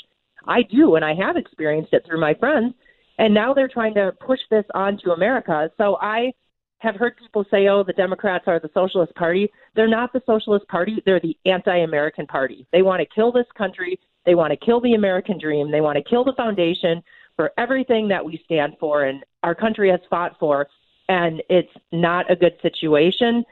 I 0.46 0.62
do, 0.64 0.96
and 0.96 1.06
I 1.06 1.16
have 1.16 1.38
experienced 1.38 1.94
it 1.94 2.04
through 2.06 2.20
my 2.20 2.34
friends. 2.34 2.74
And 3.18 3.34
now 3.34 3.54
they're 3.54 3.70
trying 3.70 3.94
to 3.94 4.12
push 4.20 4.42
this 4.52 4.66
onto 4.76 5.12
America. 5.12 5.72
So 5.78 5.98
I 6.02 6.34
have 6.80 6.96
heard 6.96 7.16
people 7.18 7.46
say, 7.50 7.70
oh, 7.70 7.82
the 7.84 7.94
Democrats 7.94 8.44
are 8.48 8.60
the 8.60 8.70
Socialist 8.74 9.16
Party. 9.16 9.50
They're 9.74 9.88
not 9.88 10.12
the 10.12 10.22
Socialist 10.26 10.68
Party. 10.68 11.02
They're 11.06 11.22
the 11.22 11.38
anti 11.46 11.78
American 11.78 12.28
Party. 12.28 12.68
They 12.74 12.82
want 12.82 13.00
to 13.00 13.16
kill 13.16 13.32
this 13.32 13.48
country. 13.58 13.98
They 14.26 14.36
want 14.36 14.52
to 14.52 14.66
kill 14.66 14.82
the 14.82 14.96
American 14.96 15.40
dream. 15.40 15.72
They 15.72 15.82
want 15.82 15.98
to 15.98 16.04
kill 16.04 16.26
the 16.26 16.34
foundation 16.34 17.02
for 17.36 17.52
everything 17.58 18.08
that 18.10 18.24
we 18.24 18.42
stand 18.46 18.74
for 18.80 19.04
and 19.06 19.24
our 19.44 19.56
country 19.56 19.90
has 19.90 20.00
fought 20.10 20.36
for. 20.40 20.68
And 21.08 21.44
it's 21.50 21.72
not 21.92 22.30
a 22.32 22.36
good 22.36 22.54
situation 22.62 23.44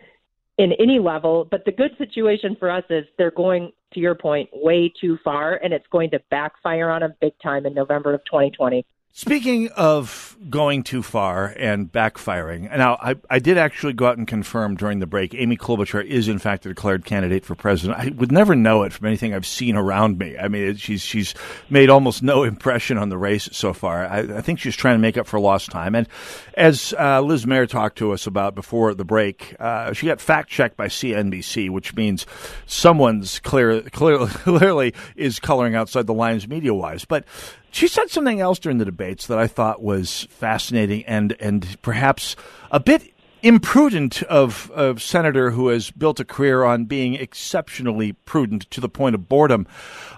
in 0.58 0.72
any 0.74 1.00
level. 1.00 1.48
But 1.50 1.66
the 1.66 1.72
good 1.72 1.92
situation 1.98 2.56
for 2.60 2.70
us 2.70 2.84
is 2.90 3.06
they're 3.18 3.32
going, 3.32 3.72
to 3.94 4.00
your 4.00 4.16
point, 4.16 4.50
way 4.52 4.92
too 5.00 5.18
far, 5.24 5.60
and 5.63 5.72
it's 5.72 5.86
going 5.92 6.10
to 6.12 6.20
backfire 6.32 6.90
on 6.90 7.02
them 7.02 7.13
big 7.22 7.34
time 7.42 7.66
in 7.66 7.74
November 7.74 8.13
of 8.13 8.22
2020. 8.25 8.86
Speaking 9.15 9.70
of 9.75 10.36
going 10.50 10.82
too 10.82 11.03
far 11.03 11.53
and 11.60 11.91
backfiring, 11.91 12.75
now 12.75 12.98
I, 13.00 13.13
I 13.29 13.38
did 13.38 13.60
actually 13.60 13.93
go 13.93 14.08
out 14.08 14.17
and 14.17 14.27
confirm 14.27 14.75
during 14.75 14.98
the 14.98 15.05
break 15.05 15.36
Amy 15.36 15.55
Klobuchar 15.55 16.03
is 16.03 16.27
in 16.27 16.39
fact 16.39 16.65
a 16.65 16.70
declared 16.70 17.05
candidate 17.05 17.46
for 17.46 17.53
president. 17.53 18.00
I 18.00 18.10
would 18.10 18.32
never 18.32 18.55
know 18.55 18.82
it 18.82 18.91
from 18.91 19.05
anything 19.05 19.36
I've 19.36 19.46
seen 19.46 19.75
around 19.75 20.17
me. 20.17 20.36
I 20.36 20.48
mean, 20.48 20.77
she's 20.77 21.03
she's 21.03 21.36
made 21.70 21.91
almost 21.91 22.24
no 22.24 22.41
impression 22.41 22.98
on 22.98 23.10
the 23.10 23.17
race 23.20 23.48
so 23.51 23.72
far. 23.72 24.03
I, 24.03 24.22
I 24.22 24.41
think 24.41 24.58
she's 24.58 24.75
trying 24.75 24.96
to 24.96 25.00
make 25.00 25.15
up 25.15 25.27
for 25.27 25.39
lost 25.39 25.70
time. 25.70 25.93
And 25.93 26.08
as 26.55 26.96
uh, 26.98 27.22
Liz 27.22 27.46
Mair 27.46 27.67
talked 27.67 28.00
to 28.00 28.13
us 28.13 28.25
about 28.25 28.55
before 28.55 28.96
the 28.96 29.05
break, 29.05 29.55
uh, 29.60 29.93
she 29.93 30.08
got 30.08 30.22
fact 30.22 30.50
checked 30.50 30.75
by 30.75 30.88
CNBC, 30.88 31.70
which 31.70 31.96
means 31.96 32.25
someone's 32.65 33.39
clear, 33.41 33.84
clear 33.91 34.25
clearly 34.27 34.96
is 35.15 35.39
coloring 35.39 35.75
outside 35.75 36.08
the 36.08 36.15
lines 36.15 36.48
media 36.48 36.74
wise, 36.74 37.05
but. 37.05 37.25
She 37.74 37.88
said 37.88 38.12
something 38.12 38.39
else 38.39 38.60
during 38.60 38.77
the 38.77 38.86
debates 38.86 39.25
that 39.25 39.39
I 39.39 39.48
thought 39.48 39.82
was 39.82 40.27
fascinating 40.30 41.03
and 41.06 41.36
and 41.39 41.82
perhaps 41.82 42.36
a 42.70 42.80
bit 42.80 43.12
imprudent 43.42 44.22
of 44.24 44.72
a 44.75 44.98
senator 45.00 45.50
who 45.50 45.70
has 45.70 45.89
built 45.89 46.20
a 46.20 46.24
career 46.24 46.63
on 46.63 46.86
being 46.86 47.15
exceptionally 47.15 48.13
prudent 48.13 48.70
to 48.70 48.80
the 48.80 48.88
point 48.88 49.15
of 49.15 49.27
boredom. 49.27 49.65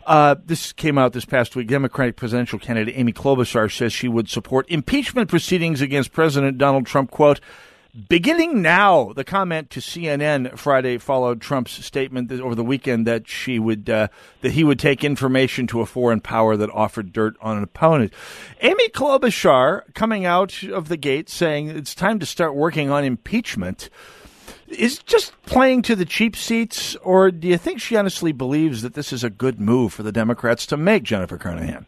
Uh, 0.06 0.36
this 0.46 0.74
came 0.74 0.98
out 0.98 1.14
this 1.14 1.24
past 1.24 1.56
week. 1.56 1.68
Democratic 1.70 2.18
presidential 2.18 2.60
candidate 2.60 2.94
Amy 2.98 3.14
Klobuchar 3.14 3.72
says 3.72 3.94
she 3.94 4.10
would 4.10 4.28
support 4.28 4.70
impeachment 4.70 5.30
proceedings 5.30 5.80
against 5.80 6.12
President 6.12 6.58
Donald 6.58 6.86
Trump. 6.86 7.10
Quote. 7.10 7.40
Beginning 7.96 8.62
now, 8.62 9.14
the 9.14 9.24
comment 9.24 9.70
to 9.70 9.80
CNN 9.80 10.58
Friday 10.58 10.98
followed 10.98 11.40
Trump's 11.40 11.86
statement 11.86 12.30
over 12.30 12.54
the 12.54 12.64
weekend 12.64 13.08
that 13.08 13.26
she 13.26 13.58
would 13.58 13.90
uh, 13.90 14.10
that 14.42 14.52
he 14.52 14.66
would 14.66 14.80
take 14.80 15.06
information 15.06 15.66
to 15.68 15.80
a 15.80 15.86
foreign 15.86 16.20
power 16.20 16.58
that 16.58 16.70
offered 16.72 17.14
dirt 17.14 17.36
on 17.40 17.56
an 17.56 17.64
opponent. 17.64 18.12
Amy 18.60 18.90
Klobuchar 18.90 19.94
coming 19.94 20.26
out 20.26 20.62
of 20.64 20.90
the 20.90 20.98
gate 20.98 21.30
saying 21.30 21.70
it's 21.70 21.96
time 21.96 22.20
to 22.20 22.26
start 22.26 22.54
working 22.54 22.90
on 22.90 23.06
impeachment 23.06 23.90
is 24.68 24.98
just 24.98 25.32
playing 25.46 25.82
to 25.84 25.96
the 25.96 26.06
cheap 26.06 26.36
seats, 26.36 26.98
or 26.98 27.32
do 27.32 27.48
you 27.48 27.58
think 27.58 27.80
she 27.80 27.96
honestly 27.96 28.34
believes 28.34 28.82
that 28.82 28.96
this 28.96 29.14
is 29.14 29.24
a 29.24 29.30
good 29.30 29.62
move 29.62 29.94
for 29.94 30.04
the 30.04 30.12
Democrats 30.12 30.66
to 30.66 30.76
make, 30.76 31.04
Jennifer 31.04 31.38
Carnahan? 31.38 31.86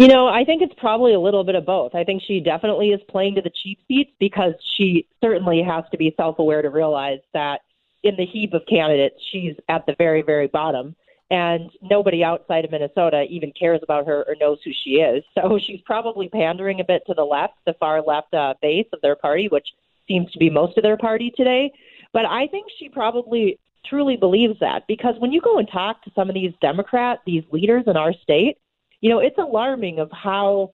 You 0.00 0.08
know, 0.08 0.28
I 0.28 0.44
think 0.46 0.62
it's 0.62 0.72
probably 0.78 1.12
a 1.12 1.20
little 1.20 1.44
bit 1.44 1.56
of 1.56 1.66
both. 1.66 1.94
I 1.94 2.04
think 2.04 2.22
she 2.26 2.40
definitely 2.40 2.88
is 2.88 3.02
playing 3.10 3.34
to 3.34 3.42
the 3.42 3.50
cheap 3.62 3.80
seats 3.86 4.10
because 4.18 4.54
she 4.78 5.06
certainly 5.20 5.62
has 5.62 5.84
to 5.90 5.98
be 5.98 6.14
self 6.16 6.38
aware 6.38 6.62
to 6.62 6.70
realize 6.70 7.18
that 7.34 7.60
in 8.02 8.16
the 8.16 8.24
heap 8.24 8.54
of 8.54 8.62
candidates, 8.66 9.16
she's 9.30 9.56
at 9.68 9.84
the 9.84 9.94
very, 9.98 10.22
very 10.22 10.46
bottom. 10.46 10.96
And 11.30 11.70
nobody 11.82 12.24
outside 12.24 12.64
of 12.64 12.70
Minnesota 12.70 13.26
even 13.28 13.52
cares 13.52 13.80
about 13.82 14.06
her 14.06 14.24
or 14.26 14.36
knows 14.40 14.56
who 14.64 14.70
she 14.72 14.92
is. 14.92 15.22
So 15.34 15.58
she's 15.66 15.82
probably 15.84 16.30
pandering 16.30 16.80
a 16.80 16.84
bit 16.84 17.02
to 17.06 17.12
the 17.12 17.22
left, 17.22 17.56
the 17.66 17.74
far 17.74 18.00
left 18.00 18.32
uh, 18.32 18.54
base 18.62 18.86
of 18.94 19.02
their 19.02 19.16
party, 19.16 19.48
which 19.48 19.68
seems 20.08 20.32
to 20.32 20.38
be 20.38 20.48
most 20.48 20.78
of 20.78 20.82
their 20.82 20.96
party 20.96 21.30
today. 21.36 21.70
But 22.14 22.24
I 22.24 22.46
think 22.46 22.68
she 22.78 22.88
probably 22.88 23.58
truly 23.84 24.16
believes 24.16 24.58
that 24.60 24.86
because 24.88 25.16
when 25.18 25.30
you 25.30 25.42
go 25.42 25.58
and 25.58 25.68
talk 25.70 26.02
to 26.04 26.10
some 26.14 26.30
of 26.30 26.34
these 26.34 26.54
Democrat, 26.62 27.18
these 27.26 27.44
leaders 27.52 27.84
in 27.86 27.98
our 27.98 28.14
state, 28.14 28.56
you 29.00 29.10
know, 29.10 29.20
it's 29.20 29.38
alarming 29.38 29.98
of 29.98 30.10
how 30.12 30.72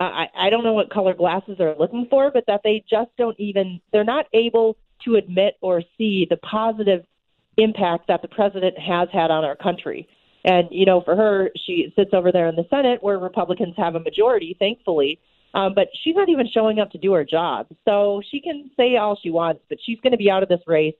I, 0.00 0.26
I 0.34 0.50
don't 0.50 0.64
know 0.64 0.72
what 0.72 0.90
color 0.90 1.14
glasses 1.14 1.56
they're 1.58 1.76
looking 1.78 2.06
for, 2.08 2.30
but 2.30 2.44
that 2.46 2.62
they 2.64 2.84
just 2.88 3.10
don't 3.18 3.38
even 3.38 3.80
they're 3.92 4.04
not 4.04 4.26
able 4.32 4.76
to 5.04 5.16
admit 5.16 5.54
or 5.60 5.82
see 5.98 6.26
the 6.28 6.36
positive 6.38 7.04
impact 7.56 8.08
that 8.08 8.22
the 8.22 8.28
president 8.28 8.78
has 8.78 9.08
had 9.12 9.30
on 9.30 9.44
our 9.44 9.56
country. 9.56 10.08
And 10.44 10.68
you 10.70 10.86
know, 10.86 11.02
for 11.02 11.14
her, 11.14 11.50
she 11.66 11.92
sits 11.96 12.10
over 12.14 12.32
there 12.32 12.48
in 12.48 12.56
the 12.56 12.66
Senate 12.70 13.02
where 13.02 13.18
Republicans 13.18 13.74
have 13.76 13.94
a 13.94 14.00
majority, 14.00 14.56
thankfully. 14.58 15.20
Um, 15.52 15.74
but 15.74 15.88
she's 16.02 16.14
not 16.14 16.28
even 16.28 16.46
showing 16.48 16.78
up 16.78 16.92
to 16.92 16.98
do 16.98 17.12
her 17.12 17.24
job. 17.24 17.66
So 17.84 18.22
she 18.30 18.40
can 18.40 18.70
say 18.76 18.96
all 18.96 19.18
she 19.20 19.30
wants, 19.30 19.62
but 19.68 19.78
she's 19.84 19.98
going 20.00 20.12
to 20.12 20.16
be 20.16 20.30
out 20.30 20.44
of 20.44 20.48
this 20.48 20.60
race. 20.66 20.94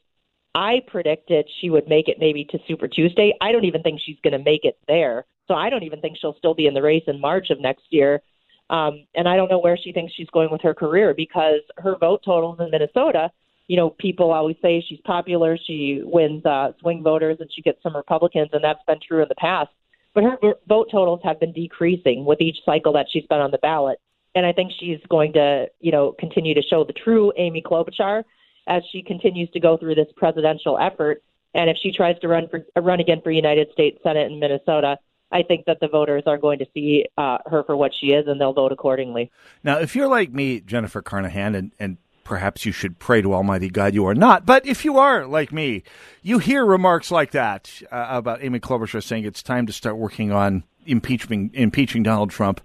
I 0.54 0.80
predicted 0.86 1.48
she 1.60 1.70
would 1.70 1.88
make 1.88 2.08
it 2.08 2.16
maybe 2.18 2.44
to 2.46 2.58
Super 2.66 2.88
Tuesday. 2.88 3.32
I 3.40 3.52
don't 3.52 3.64
even 3.64 3.82
think 3.82 4.00
she's 4.04 4.18
going 4.22 4.32
to 4.32 4.44
make 4.44 4.64
it 4.64 4.78
there. 4.88 5.26
So 5.46 5.54
I 5.54 5.70
don't 5.70 5.82
even 5.82 6.00
think 6.00 6.16
she'll 6.20 6.36
still 6.38 6.54
be 6.54 6.66
in 6.66 6.74
the 6.74 6.82
race 6.82 7.04
in 7.06 7.20
March 7.20 7.50
of 7.50 7.60
next 7.60 7.84
year. 7.90 8.22
Um, 8.68 9.04
and 9.14 9.28
I 9.28 9.36
don't 9.36 9.50
know 9.50 9.58
where 9.58 9.76
she 9.76 9.92
thinks 9.92 10.12
she's 10.14 10.30
going 10.30 10.50
with 10.50 10.60
her 10.62 10.74
career 10.74 11.12
because 11.14 11.60
her 11.78 11.96
vote 11.98 12.22
totals 12.24 12.58
in 12.60 12.70
Minnesota, 12.70 13.30
you 13.66 13.76
know, 13.76 13.90
people 13.90 14.32
always 14.32 14.56
say 14.62 14.84
she's 14.88 15.00
popular, 15.04 15.58
she 15.66 16.02
wins 16.04 16.44
uh, 16.46 16.72
swing 16.80 17.02
voters, 17.02 17.38
and 17.40 17.50
she 17.52 17.62
gets 17.62 17.82
some 17.82 17.96
Republicans, 17.96 18.50
and 18.52 18.62
that's 18.62 18.82
been 18.86 18.98
true 19.06 19.22
in 19.22 19.28
the 19.28 19.34
past. 19.36 19.70
But 20.14 20.24
her 20.24 20.36
vote 20.68 20.88
totals 20.90 21.20
have 21.24 21.38
been 21.38 21.52
decreasing 21.52 22.24
with 22.24 22.40
each 22.40 22.58
cycle 22.64 22.92
that 22.94 23.06
she's 23.12 23.26
been 23.26 23.40
on 23.40 23.50
the 23.50 23.58
ballot. 23.58 24.00
And 24.34 24.46
I 24.46 24.52
think 24.52 24.72
she's 24.78 24.98
going 25.08 25.32
to, 25.34 25.66
you 25.80 25.92
know, 25.92 26.14
continue 26.18 26.54
to 26.54 26.62
show 26.62 26.84
the 26.84 26.92
true 26.92 27.32
Amy 27.36 27.62
Klobuchar 27.62 28.22
as 28.66 28.82
she 28.92 29.02
continues 29.02 29.50
to 29.50 29.60
go 29.60 29.76
through 29.76 29.94
this 29.94 30.08
presidential 30.16 30.78
effort. 30.78 31.22
And 31.54 31.68
if 31.68 31.76
she 31.82 31.92
tries 31.92 32.18
to 32.20 32.28
run 32.28 32.48
for 32.48 32.64
run 32.80 33.00
again 33.00 33.20
for 33.22 33.30
United 33.30 33.72
States 33.72 33.98
Senate 34.02 34.30
in 34.30 34.38
Minnesota, 34.38 34.98
I 35.32 35.42
think 35.42 35.64
that 35.66 35.78
the 35.80 35.88
voters 35.88 36.24
are 36.26 36.38
going 36.38 36.58
to 36.58 36.66
see 36.74 37.06
uh, 37.16 37.38
her 37.46 37.62
for 37.64 37.76
what 37.76 37.92
she 37.98 38.08
is, 38.08 38.26
and 38.26 38.40
they'll 38.40 38.52
vote 38.52 38.72
accordingly. 38.72 39.30
Now, 39.62 39.78
if 39.78 39.94
you're 39.94 40.08
like 40.08 40.32
me, 40.32 40.60
Jennifer 40.60 41.02
Carnahan, 41.02 41.54
and, 41.54 41.72
and 41.78 41.96
perhaps 42.24 42.64
you 42.64 42.72
should 42.72 42.98
pray 42.98 43.22
to 43.22 43.34
Almighty 43.34 43.68
God 43.68 43.94
you 43.94 44.06
are 44.06 44.14
not, 44.14 44.46
but 44.46 44.66
if 44.66 44.84
you 44.84 44.98
are 44.98 45.26
like 45.26 45.52
me, 45.52 45.82
you 46.22 46.38
hear 46.38 46.64
remarks 46.64 47.10
like 47.10 47.32
that 47.32 47.82
uh, 47.90 48.06
about 48.10 48.42
Amy 48.42 48.60
Klobuchar 48.60 49.02
saying 49.02 49.24
it's 49.24 49.42
time 49.42 49.66
to 49.66 49.72
start 49.72 49.96
working 49.96 50.32
on 50.32 50.64
impeaching 50.86 51.50
impeaching 51.54 52.02
Donald 52.02 52.30
Trump 52.30 52.60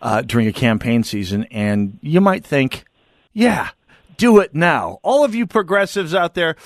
uh, 0.00 0.22
during 0.22 0.46
a 0.46 0.52
campaign 0.52 1.04
season, 1.04 1.44
and 1.44 1.98
you 2.02 2.20
might 2.20 2.44
think, 2.44 2.84
yeah, 3.32 3.70
do 4.16 4.38
it 4.38 4.54
now. 4.54 4.98
All 5.02 5.24
of 5.24 5.34
you 5.34 5.46
progressives 5.46 6.14
out 6.14 6.34
there, 6.34 6.56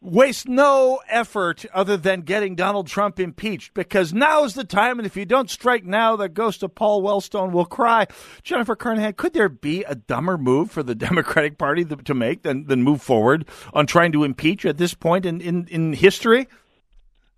waste 0.00 0.48
no 0.48 1.00
effort 1.08 1.64
other 1.74 1.96
than 1.96 2.22
getting 2.22 2.54
Donald 2.54 2.86
Trump 2.86 3.20
impeached 3.20 3.74
because 3.74 4.12
now 4.12 4.44
is 4.44 4.54
the 4.54 4.64
time. 4.64 4.98
And 4.98 5.06
if 5.06 5.16
you 5.16 5.26
don't 5.26 5.50
strike 5.50 5.84
now, 5.84 6.16
the 6.16 6.28
ghost 6.28 6.62
of 6.62 6.74
Paul 6.74 7.02
Wellstone 7.02 7.52
will 7.52 7.66
cry. 7.66 8.06
Jennifer 8.42 8.76
Carnahan, 8.76 9.14
could 9.14 9.32
there 9.32 9.48
be 9.48 9.82
a 9.84 9.94
dumber 9.94 10.38
move 10.38 10.70
for 10.70 10.82
the 10.82 10.94
Democratic 11.10 11.58
Party 11.58 11.84
to 11.84 12.14
make 12.14 12.42
than, 12.42 12.66
than 12.66 12.82
move 12.82 13.02
forward 13.02 13.46
on 13.74 13.86
trying 13.86 14.12
to 14.12 14.24
impeach 14.24 14.64
at 14.64 14.78
this 14.78 14.94
point 14.94 15.26
in, 15.26 15.40
in, 15.40 15.66
in 15.68 15.92
history? 15.92 16.48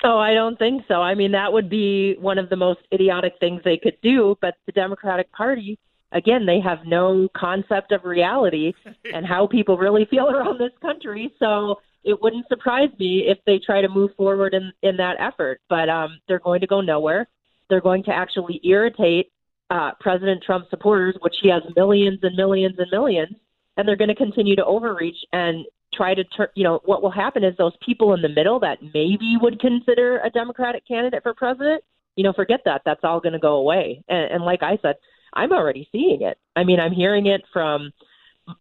Oh, 0.04 0.18
I 0.18 0.34
don't 0.34 0.58
think 0.58 0.82
so. 0.88 0.94
I 0.94 1.14
mean, 1.14 1.32
that 1.32 1.52
would 1.52 1.70
be 1.70 2.16
one 2.18 2.38
of 2.38 2.48
the 2.48 2.56
most 2.56 2.80
idiotic 2.92 3.34
things 3.38 3.60
they 3.64 3.76
could 3.76 3.96
do. 4.02 4.36
But 4.40 4.54
the 4.66 4.72
Democratic 4.72 5.30
Party, 5.30 5.78
again, 6.12 6.46
they 6.46 6.60
have 6.60 6.80
no 6.86 7.28
concept 7.36 7.92
of 7.92 8.04
reality 8.04 8.72
and 9.14 9.26
how 9.26 9.46
people 9.46 9.76
really 9.76 10.06
feel 10.10 10.28
around 10.28 10.58
this 10.58 10.72
country. 10.80 11.32
So 11.38 11.76
it 12.04 12.20
wouldn't 12.20 12.48
surprise 12.48 12.90
me 12.98 13.24
if 13.26 13.38
they 13.46 13.58
try 13.58 13.80
to 13.80 13.88
move 13.88 14.10
forward 14.16 14.54
in, 14.54 14.72
in 14.82 14.96
that 14.96 15.16
effort. 15.18 15.60
But 15.68 15.88
um, 15.88 16.20
they're 16.28 16.40
going 16.40 16.60
to 16.60 16.66
go 16.66 16.80
nowhere. 16.80 17.28
They're 17.68 17.80
going 17.80 18.04
to 18.04 18.12
actually 18.12 18.60
irritate 18.64 19.32
uh, 19.70 19.92
President 20.00 20.42
Trump 20.44 20.66
supporters, 20.68 21.16
which 21.20 21.36
he 21.42 21.48
has 21.48 21.62
millions 21.76 22.18
and 22.22 22.36
millions 22.36 22.74
and 22.78 22.88
millions. 22.90 23.36
And 23.76 23.88
they're 23.88 23.96
going 23.96 24.08
to 24.08 24.14
continue 24.14 24.56
to 24.56 24.64
overreach 24.64 25.16
and 25.32 25.64
try 25.94 26.14
to 26.14 26.24
turn, 26.24 26.48
you 26.54 26.64
know, 26.64 26.80
what 26.84 27.02
will 27.02 27.10
happen 27.10 27.44
is 27.44 27.56
those 27.56 27.72
people 27.84 28.12
in 28.12 28.20
the 28.20 28.28
middle 28.28 28.60
that 28.60 28.78
maybe 28.82 29.36
would 29.40 29.60
consider 29.60 30.18
a 30.18 30.30
Democratic 30.30 30.86
candidate 30.86 31.22
for 31.22 31.34
president 31.34 31.82
you 32.16 32.24
know, 32.24 32.32
forget 32.32 32.60
that. 32.64 32.82
That's 32.84 33.00
all 33.02 33.20
going 33.20 33.32
to 33.32 33.38
go 33.38 33.54
away. 33.54 34.02
And, 34.08 34.32
and 34.32 34.44
like 34.44 34.62
I 34.62 34.78
said, 34.82 34.96
I'm 35.32 35.52
already 35.52 35.88
seeing 35.92 36.22
it. 36.22 36.38
I 36.56 36.64
mean, 36.64 36.80
I'm 36.80 36.92
hearing 36.92 37.26
it 37.26 37.42
from 37.52 37.92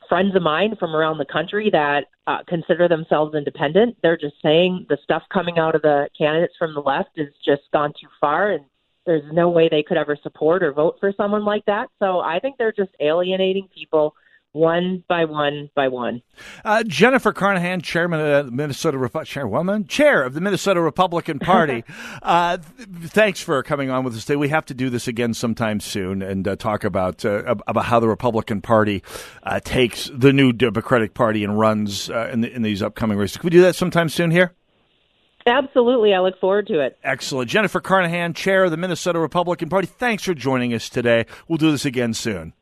friends 0.07 0.35
of 0.35 0.41
mine 0.41 0.75
from 0.79 0.95
around 0.95 1.17
the 1.17 1.25
country 1.25 1.69
that 1.71 2.05
uh, 2.27 2.39
consider 2.47 2.87
themselves 2.87 3.35
independent. 3.35 3.97
They're 4.01 4.17
just 4.17 4.35
saying 4.43 4.85
the 4.89 4.97
stuff 5.03 5.23
coming 5.33 5.57
out 5.57 5.75
of 5.75 5.81
the 5.81 6.07
candidates 6.17 6.53
from 6.57 6.73
the 6.73 6.81
left 6.81 7.09
has 7.17 7.29
just 7.43 7.63
gone 7.73 7.93
too 7.99 8.07
far, 8.19 8.51
and 8.51 8.65
there's 9.05 9.23
no 9.33 9.49
way 9.49 9.67
they 9.69 9.83
could 9.83 9.97
ever 9.97 10.17
support 10.21 10.63
or 10.63 10.73
vote 10.73 10.97
for 10.99 11.13
someone 11.17 11.43
like 11.43 11.65
that. 11.65 11.89
So 11.99 12.19
I 12.19 12.39
think 12.39 12.57
they're 12.57 12.71
just 12.71 12.91
alienating 12.99 13.67
people 13.73 14.13
one 14.53 15.03
by 15.07 15.25
one 15.25 15.69
by 15.75 15.87
one. 15.87 16.21
Uh, 16.65 16.83
Jennifer 16.83 17.31
Carnahan, 17.31 17.81
chairman 17.81 18.19
of 18.19 18.45
the 18.47 18.51
Minnesota 18.51 18.97
Repu- 18.97 19.25
chairwoman, 19.25 19.87
chair 19.87 20.23
of 20.23 20.33
the 20.33 20.41
Minnesota 20.41 20.81
Republican 20.81 21.39
Party. 21.39 21.83
uh, 22.21 22.57
th- 22.57 22.89
thanks 23.11 23.41
for 23.41 23.61
coming 23.63 23.89
on 23.89 24.03
with 24.03 24.15
us 24.15 24.25
today. 24.25 24.35
We 24.35 24.49
have 24.49 24.65
to 24.65 24.73
do 24.73 24.89
this 24.89 25.07
again 25.07 25.33
sometime 25.33 25.79
soon 25.79 26.21
and 26.21 26.47
uh, 26.47 26.55
talk 26.55 26.83
about 26.83 27.23
uh, 27.23 27.55
about 27.67 27.85
how 27.85 27.99
the 27.99 28.07
Republican 28.07 28.61
Party 28.61 29.03
uh, 29.43 29.59
takes 29.59 30.09
the 30.13 30.33
new 30.33 30.51
Democratic 30.51 31.13
Party 31.13 31.43
and 31.43 31.57
runs 31.57 32.09
uh, 32.09 32.29
in, 32.31 32.41
the, 32.41 32.53
in 32.53 32.61
these 32.61 32.81
upcoming 32.81 33.17
races. 33.17 33.37
Can 33.37 33.45
we 33.45 33.51
do 33.51 33.61
that 33.61 33.75
sometime 33.75 34.09
soon 34.09 34.31
here? 34.31 34.53
Absolutely. 35.45 36.13
I 36.13 36.19
look 36.19 36.39
forward 36.39 36.67
to 36.67 36.81
it. 36.81 36.99
Excellent. 37.03 37.49
Jennifer 37.49 37.79
Carnahan, 37.79 38.33
chair 38.33 38.65
of 38.65 38.71
the 38.71 38.77
Minnesota 38.77 39.19
Republican 39.19 39.69
Party. 39.69 39.87
Thanks 39.87 40.23
for 40.23 40.35
joining 40.35 40.73
us 40.73 40.87
today. 40.87 41.25
We'll 41.47 41.57
do 41.57 41.71
this 41.71 41.85
again 41.85 42.13
soon. 42.13 42.53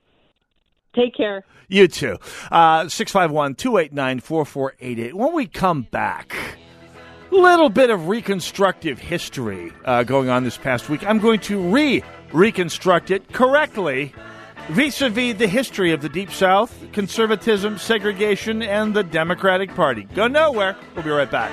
Take 0.96 1.16
care. 1.16 1.44
You 1.68 1.88
too. 1.88 2.18
Uh, 2.52 2.88
651 2.88 3.56
289 3.56 4.20
4488. 4.20 5.16
When 5.16 5.34
we 5.34 5.46
come 5.46 5.84
back, 5.84 6.36
little 7.32 7.70
bit 7.70 7.90
of 7.90 8.08
reconstructive 8.08 9.00
history 9.00 9.72
uh, 9.86 10.04
going 10.04 10.30
on 10.30 10.44
this 10.44 10.58
past 10.58 10.90
week. 10.90 11.06
I'm 11.06 11.20
going 11.20 11.40
to 11.42 11.60
re 11.60 12.04
reconstruct 12.32 13.12
it 13.12 13.32
correctly 13.34 14.14
vis 14.70 15.02
a 15.02 15.10
vis 15.10 15.38
the 15.38 15.48
history 15.48 15.92
of 15.92 16.02
the 16.02 16.10
Deep 16.10 16.32
South, 16.32 16.76
conservatism, 16.92 17.78
segregation, 17.78 18.62
and 18.62 18.96
the 18.96 19.04
Democratic 19.04 19.74
Party. 19.76 20.04
Go 20.16 20.28
nowhere. 20.28 20.76
We'll 20.96 21.04
be 21.04 21.10
right 21.10 21.30
back. 21.30 21.52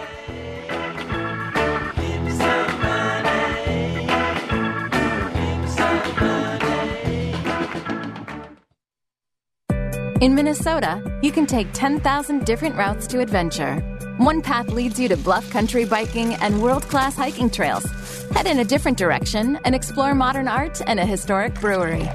In 10.23 10.35
Minnesota, 10.35 11.02
you 11.20 11.30
can 11.30 11.44
take 11.44 11.70
10,000 11.75 12.46
different 12.46 12.75
routes 12.75 13.06
to 13.08 13.20
adventure. 13.20 13.80
One 14.16 14.40
path 14.40 14.68
leads 14.68 14.99
you 14.99 15.08
to 15.08 15.16
bluff 15.18 15.50
country 15.50 15.85
biking 15.85 16.32
and 16.37 16.62
world 16.62 16.85
class 16.85 17.14
hiking 17.14 17.50
trails. 17.50 17.85
Head 18.30 18.46
in 18.46 18.61
a 18.61 18.64
different 18.64 18.96
direction 18.96 19.56
and 19.66 19.75
explore 19.75 20.14
modern 20.14 20.49
art 20.49 20.80
and 20.87 20.99
a 20.99 21.04
historic 21.04 21.61
brewery. 21.61 22.08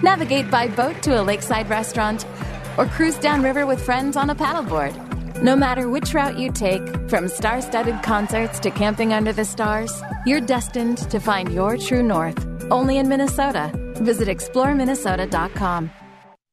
Navigate 0.00 0.48
by 0.48 0.68
boat 0.68 1.02
to 1.02 1.20
a 1.20 1.24
lakeside 1.24 1.68
restaurant 1.68 2.24
or 2.78 2.86
cruise 2.86 3.18
downriver 3.18 3.66
with 3.66 3.84
friends 3.84 4.16
on 4.16 4.30
a 4.30 4.34
paddleboard. 4.36 4.94
No 5.42 5.56
matter 5.56 5.88
which 5.88 6.14
route 6.14 6.38
you 6.38 6.52
take, 6.52 6.86
from 7.10 7.26
star 7.26 7.60
studded 7.62 8.00
concerts 8.04 8.60
to 8.60 8.70
camping 8.70 9.12
under 9.12 9.32
the 9.32 9.44
stars, 9.44 9.92
you're 10.24 10.40
destined 10.40 10.98
to 11.10 11.18
find 11.18 11.52
your 11.52 11.76
true 11.76 12.04
north. 12.04 12.38
Only 12.70 12.98
in 12.98 13.08
Minnesota. 13.08 13.72
Visit 13.96 14.28
exploreminnesota.com. 14.28 15.90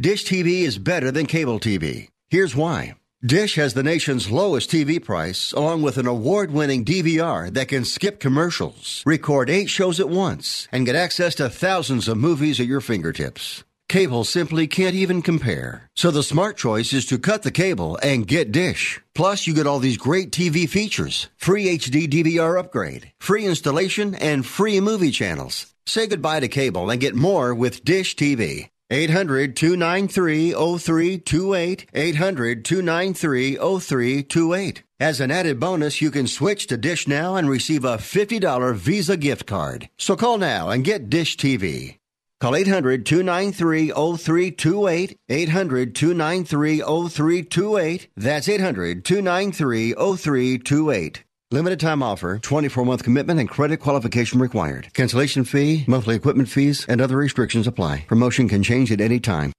Dish 0.00 0.24
TV 0.24 0.62
is 0.62 0.78
better 0.78 1.12
than 1.12 1.26
cable 1.26 1.60
TV. 1.60 2.08
Here's 2.26 2.56
why. 2.56 2.96
Dish 3.24 3.54
has 3.54 3.74
the 3.74 3.84
nation's 3.84 4.28
lowest 4.28 4.68
TV 4.68 5.02
price, 5.02 5.52
along 5.52 5.82
with 5.82 5.98
an 5.98 6.08
award 6.08 6.50
winning 6.50 6.84
DVR 6.84 7.54
that 7.54 7.68
can 7.68 7.84
skip 7.84 8.18
commercials, 8.18 9.04
record 9.06 9.48
eight 9.48 9.70
shows 9.70 10.00
at 10.00 10.08
once, 10.08 10.66
and 10.72 10.84
get 10.84 10.96
access 10.96 11.36
to 11.36 11.48
thousands 11.48 12.08
of 12.08 12.18
movies 12.18 12.58
at 12.58 12.66
your 12.66 12.80
fingertips. 12.80 13.62
Cable 13.88 14.24
simply 14.24 14.66
can't 14.66 14.96
even 14.96 15.22
compare. 15.22 15.88
So 15.94 16.10
the 16.10 16.24
smart 16.24 16.56
choice 16.56 16.92
is 16.92 17.06
to 17.06 17.16
cut 17.16 17.44
the 17.44 17.52
cable 17.52 17.96
and 18.02 18.26
get 18.26 18.50
Dish. 18.50 19.00
Plus, 19.14 19.46
you 19.46 19.54
get 19.54 19.68
all 19.68 19.78
these 19.78 19.96
great 19.96 20.32
TV 20.32 20.68
features 20.68 21.28
free 21.36 21.66
HD 21.78 22.08
DVR 22.08 22.58
upgrade, 22.58 23.12
free 23.20 23.46
installation, 23.46 24.16
and 24.16 24.44
free 24.44 24.80
movie 24.80 25.12
channels. 25.12 25.72
Say 25.86 26.08
goodbye 26.08 26.40
to 26.40 26.48
cable 26.48 26.90
and 26.90 27.00
get 27.00 27.14
more 27.14 27.54
with 27.54 27.84
Dish 27.84 28.16
TV. 28.16 28.70
800 28.94 29.56
293 29.56 30.52
0328. 30.52 31.86
800 31.92 32.64
293 32.64 33.56
0328. 33.56 34.82
As 35.00 35.20
an 35.20 35.32
added 35.32 35.58
bonus, 35.58 36.00
you 36.00 36.12
can 36.12 36.28
switch 36.28 36.68
to 36.68 36.76
Dish 36.76 37.08
now 37.08 37.34
and 37.34 37.50
receive 37.50 37.84
a 37.84 37.96
$50 37.96 38.74
Visa 38.76 39.16
gift 39.16 39.46
card. 39.46 39.88
So 39.98 40.14
call 40.14 40.38
now 40.38 40.70
and 40.70 40.84
get 40.84 41.10
Dish 41.10 41.36
TV. 41.36 41.98
Call 42.40 42.54
800 42.54 43.04
293 43.04 43.90
0328. 43.90 45.18
800 45.28 45.94
293 45.96 46.80
0328. 46.80 48.08
That's 48.16 48.48
800 48.48 49.04
293 49.04 49.94
0328. 49.94 51.23
Limited 51.50 51.78
time 51.78 52.02
offer, 52.02 52.38
24 52.38 52.86
month 52.86 53.04
commitment 53.04 53.38
and 53.38 53.48
credit 53.48 53.76
qualification 53.76 54.40
required. 54.40 54.88
Cancellation 54.94 55.44
fee, 55.44 55.84
monthly 55.86 56.16
equipment 56.16 56.48
fees, 56.48 56.86
and 56.88 57.02
other 57.02 57.18
restrictions 57.18 57.66
apply. 57.66 58.06
Promotion 58.08 58.48
can 58.48 58.62
change 58.62 58.90
at 58.90 59.00
any 59.00 59.20
time. 59.20 59.52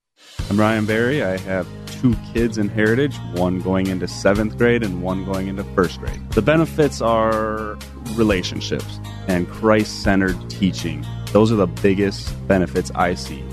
I'm 0.50 0.58
Ryan 0.58 0.84
Barry. 0.84 1.22
I 1.22 1.38
have 1.38 1.66
two 1.86 2.16
kids 2.34 2.58
in 2.58 2.68
Heritage, 2.68 3.16
one 3.34 3.60
going 3.60 3.86
into 3.86 4.08
seventh 4.08 4.58
grade 4.58 4.82
and 4.82 5.00
one 5.00 5.24
going 5.24 5.46
into 5.46 5.62
first 5.76 6.00
grade. 6.00 6.28
The 6.32 6.42
benefits 6.42 7.00
are 7.00 7.78
relationships 8.14 8.98
and 9.28 9.48
Christ 9.48 10.02
centered 10.02 10.50
teaching. 10.50 11.06
Those 11.32 11.52
are 11.52 11.56
the 11.56 11.68
biggest 11.68 12.34
benefits 12.48 12.90
I 12.96 13.14
see. 13.14 13.44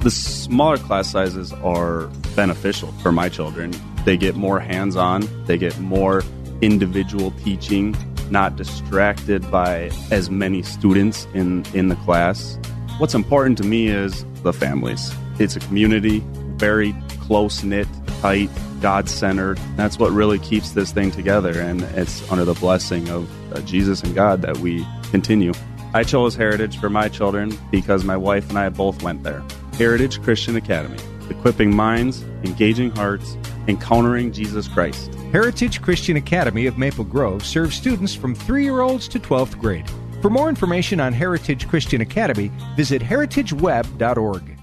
The 0.00 0.10
smaller 0.10 0.76
class 0.76 1.10
sizes 1.10 1.54
are 1.54 2.08
beneficial 2.36 2.92
for 3.02 3.12
my 3.12 3.30
children. 3.30 3.72
They 4.04 4.18
get 4.18 4.36
more 4.36 4.60
hands 4.60 4.94
on, 4.94 5.26
they 5.46 5.56
get 5.58 5.78
more 5.80 6.22
individual 6.60 7.30
teaching, 7.42 7.96
not 8.30 8.56
distracted 8.56 9.48
by 9.50 9.90
as 10.10 10.30
many 10.30 10.62
students 10.62 11.26
in, 11.34 11.64
in 11.74 11.88
the 11.88 11.96
class. 11.96 12.58
What's 12.98 13.14
important 13.14 13.58
to 13.58 13.64
me 13.64 13.88
is 13.88 14.24
the 14.42 14.52
families. 14.52 15.12
It's 15.38 15.56
a 15.56 15.60
community, 15.60 16.22
very 16.56 16.94
close 17.20 17.62
knit, 17.62 17.86
tight, 18.20 18.50
God 18.80 19.08
centered. 19.08 19.58
That's 19.76 19.98
what 19.98 20.12
really 20.12 20.38
keeps 20.38 20.72
this 20.72 20.92
thing 20.92 21.10
together, 21.10 21.60
and 21.60 21.82
it's 21.82 22.28
under 22.30 22.44
the 22.44 22.54
blessing 22.54 23.08
of 23.08 23.54
uh, 23.54 23.60
Jesus 23.62 24.02
and 24.02 24.14
God 24.14 24.42
that 24.42 24.58
we 24.58 24.86
continue. 25.10 25.52
I 25.94 26.02
chose 26.04 26.34
Heritage 26.34 26.78
for 26.78 26.90
my 26.90 27.08
children 27.08 27.56
because 27.70 28.04
my 28.04 28.16
wife 28.16 28.48
and 28.50 28.58
I 28.58 28.68
both 28.68 29.02
went 29.02 29.22
there. 29.22 29.42
Heritage 29.74 30.22
Christian 30.22 30.56
Academy, 30.56 30.98
equipping 31.30 31.74
minds, 31.74 32.22
engaging 32.44 32.90
hearts, 32.90 33.36
encountering 33.68 34.32
Jesus 34.32 34.68
Christ. 34.68 35.12
Heritage 35.30 35.82
Christian 35.82 36.16
Academy 36.16 36.64
of 36.64 36.78
Maple 36.78 37.04
Grove 37.04 37.44
serves 37.44 37.76
students 37.76 38.14
from 38.14 38.34
3 38.34 38.64
year 38.64 38.80
olds 38.80 39.06
to 39.08 39.20
12th 39.20 39.58
grade. 39.58 39.84
For 40.22 40.30
more 40.30 40.48
information 40.48 41.00
on 41.00 41.12
Heritage 41.12 41.68
Christian 41.68 42.00
Academy, 42.00 42.50
visit 42.76 43.02
heritageweb.org. 43.02 44.54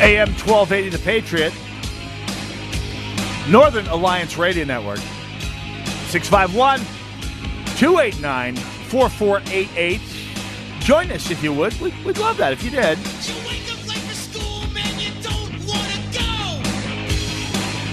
AM 0.00 0.28
1280 0.28 0.88
The 0.90 0.98
Patriot, 1.04 1.52
Northern 3.50 3.86
Alliance 3.88 4.38
Radio 4.38 4.64
Network, 4.64 5.00
651 6.08 6.78
289 7.76 8.56
4488. 8.56 10.09
Join 10.90 11.06
us 11.12 11.30
if 11.30 11.44
you 11.44 11.52
would. 11.52 11.80
We'd, 11.80 11.94
we'd 12.04 12.18
love 12.18 12.36
that 12.38 12.52
if 12.52 12.64
you 12.64 12.70
did. 12.70 12.98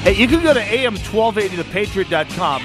Hey, 0.03 0.13
you 0.13 0.27
can 0.27 0.41
go 0.41 0.55
to 0.55 0.59
am1280thepatriot.com 0.59 2.63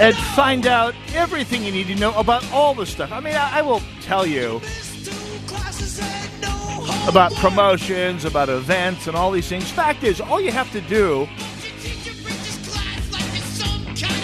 and 0.00 0.16
find 0.34 0.66
out 0.66 0.96
everything 1.14 1.62
you 1.62 1.70
need 1.70 1.86
to 1.86 1.94
know 1.94 2.12
about 2.18 2.44
all 2.50 2.74
the 2.74 2.86
stuff. 2.86 3.12
I 3.12 3.20
mean, 3.20 3.36
I, 3.36 3.60
I 3.60 3.62
will 3.62 3.82
tell 4.00 4.26
you 4.26 4.60
about 7.06 7.32
promotions, 7.34 8.24
about 8.24 8.48
events, 8.48 9.06
and 9.06 9.16
all 9.16 9.30
these 9.30 9.48
things. 9.48 9.70
Fact 9.70 10.02
is, 10.02 10.20
all 10.20 10.40
you 10.40 10.50
have 10.50 10.72
to 10.72 10.80
do 10.80 11.28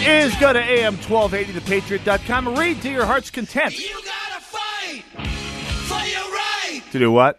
is 0.07 0.33
go 0.37 0.53
to 0.53 0.61
am1280thepatriot.com 0.61 2.47
and 2.47 2.57
read 2.57 2.81
to 2.81 2.89
your 2.89 3.05
heart's 3.05 3.29
content. 3.29 3.77
you 3.77 3.93
gotta 4.05 4.41
fight 4.41 5.03
To 6.91 6.99
do 6.99 7.11
what? 7.11 7.37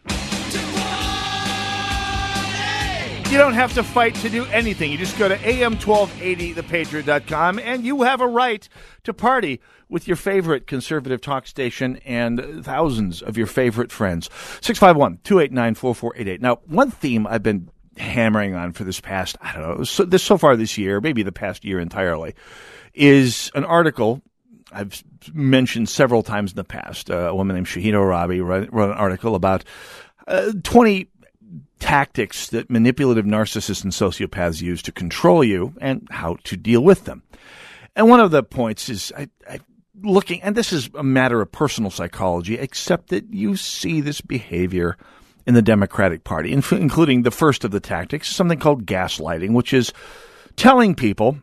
You 3.31 3.37
don't 3.37 3.55
have 3.55 3.75
to 3.75 3.83
fight 3.83 4.15
to 4.17 4.29
do 4.31 4.45
anything. 4.47 4.91
You 4.91 4.97
just 4.99 5.19
go 5.19 5.29
to 5.29 5.37
am1280thepatriot.com 5.37 7.59
and 7.59 7.85
you 7.85 8.03
have 8.03 8.23
a 8.23 8.27
right 8.27 8.67
to 9.05 9.13
party 9.13 9.61
with 9.89 10.07
your 10.07 10.17
favorite 10.17 10.67
conservative 10.67 11.21
talk 11.21 11.47
station 11.47 11.97
and 12.07 12.65
thousands 12.65 13.21
of 13.23 13.37
your 13.37 13.47
favorite 13.47 13.93
friends. 13.93 14.31
651 14.61 15.19
289 15.25 15.75
4488. 15.75 16.41
Now, 16.41 16.61
one 16.67 16.91
theme 16.91 17.27
I've 17.27 17.43
been 17.43 17.69
hammering 17.99 18.55
on 18.55 18.73
for 18.73 18.85
this 18.85 19.01
past, 19.01 19.37
I 19.41 19.53
don't 19.53 19.79
know, 19.79 19.85
so, 19.85 20.05
this 20.05 20.23
so 20.23 20.39
far 20.39 20.57
this 20.57 20.79
year, 20.79 21.01
maybe 21.01 21.23
the 21.23 21.33
past 21.33 21.65
year 21.65 21.81
entirely, 21.81 22.35
is 22.95 23.51
an 23.55 23.65
article 23.65 24.23
I've 24.73 25.03
mentioned 25.33 25.89
several 25.89 26.23
times 26.23 26.53
in 26.53 26.57
the 26.57 26.65
past. 26.65 27.11
Uh, 27.11 27.29
a 27.31 27.35
woman 27.35 27.57
named 27.57 27.67
Shahida 27.67 27.95
Arabi 27.95 28.41
wrote, 28.41 28.71
wrote 28.71 28.91
an 28.91 28.99
article 28.99 29.35
about 29.35 29.65
uh, 30.27 30.53
20 30.63 31.09
tactics 31.79 32.49
that 32.49 32.69
manipulative 32.69 33.25
narcissists 33.25 33.85
and 33.85 33.93
sociopaths 33.93 34.61
use 34.61 34.83
to 34.83 34.93
control 34.93 35.43
you 35.43 35.75
and 35.81 36.07
how 36.11 36.37
to 36.45 36.57
deal 36.57 36.83
with 36.83 37.05
them. 37.05 37.23
And 37.97 38.09
one 38.09 38.21
of 38.21 38.31
the 38.31 38.43
points 38.43 38.89
is 38.89 39.13
I, 39.17 39.29
I 39.49 39.61
looking, 40.03 40.43
and 40.43 40.55
this 40.55 40.73
is 40.73 40.91
a 40.95 41.03
matter 41.03 41.41
of 41.41 41.51
personal 41.51 41.91
psychology, 41.91 42.59
except 42.59 43.09
that 43.09 43.33
you 43.33 43.57
see 43.57 44.01
this 44.01 44.21
behavior 44.21 44.97
in 45.49 45.55
the 45.55 45.63
Democratic 45.63 46.25
Party, 46.25 46.53
including 46.53 47.23
the 47.23 47.31
first 47.31 47.65
of 47.65 47.71
the 47.71 47.81
tactics, 47.81 48.29
something 48.29 48.59
called 48.59 48.85
gaslighting, 48.85 49.55
which 49.55 49.73
is 49.73 49.95
telling 50.57 50.95
people, 50.95 51.39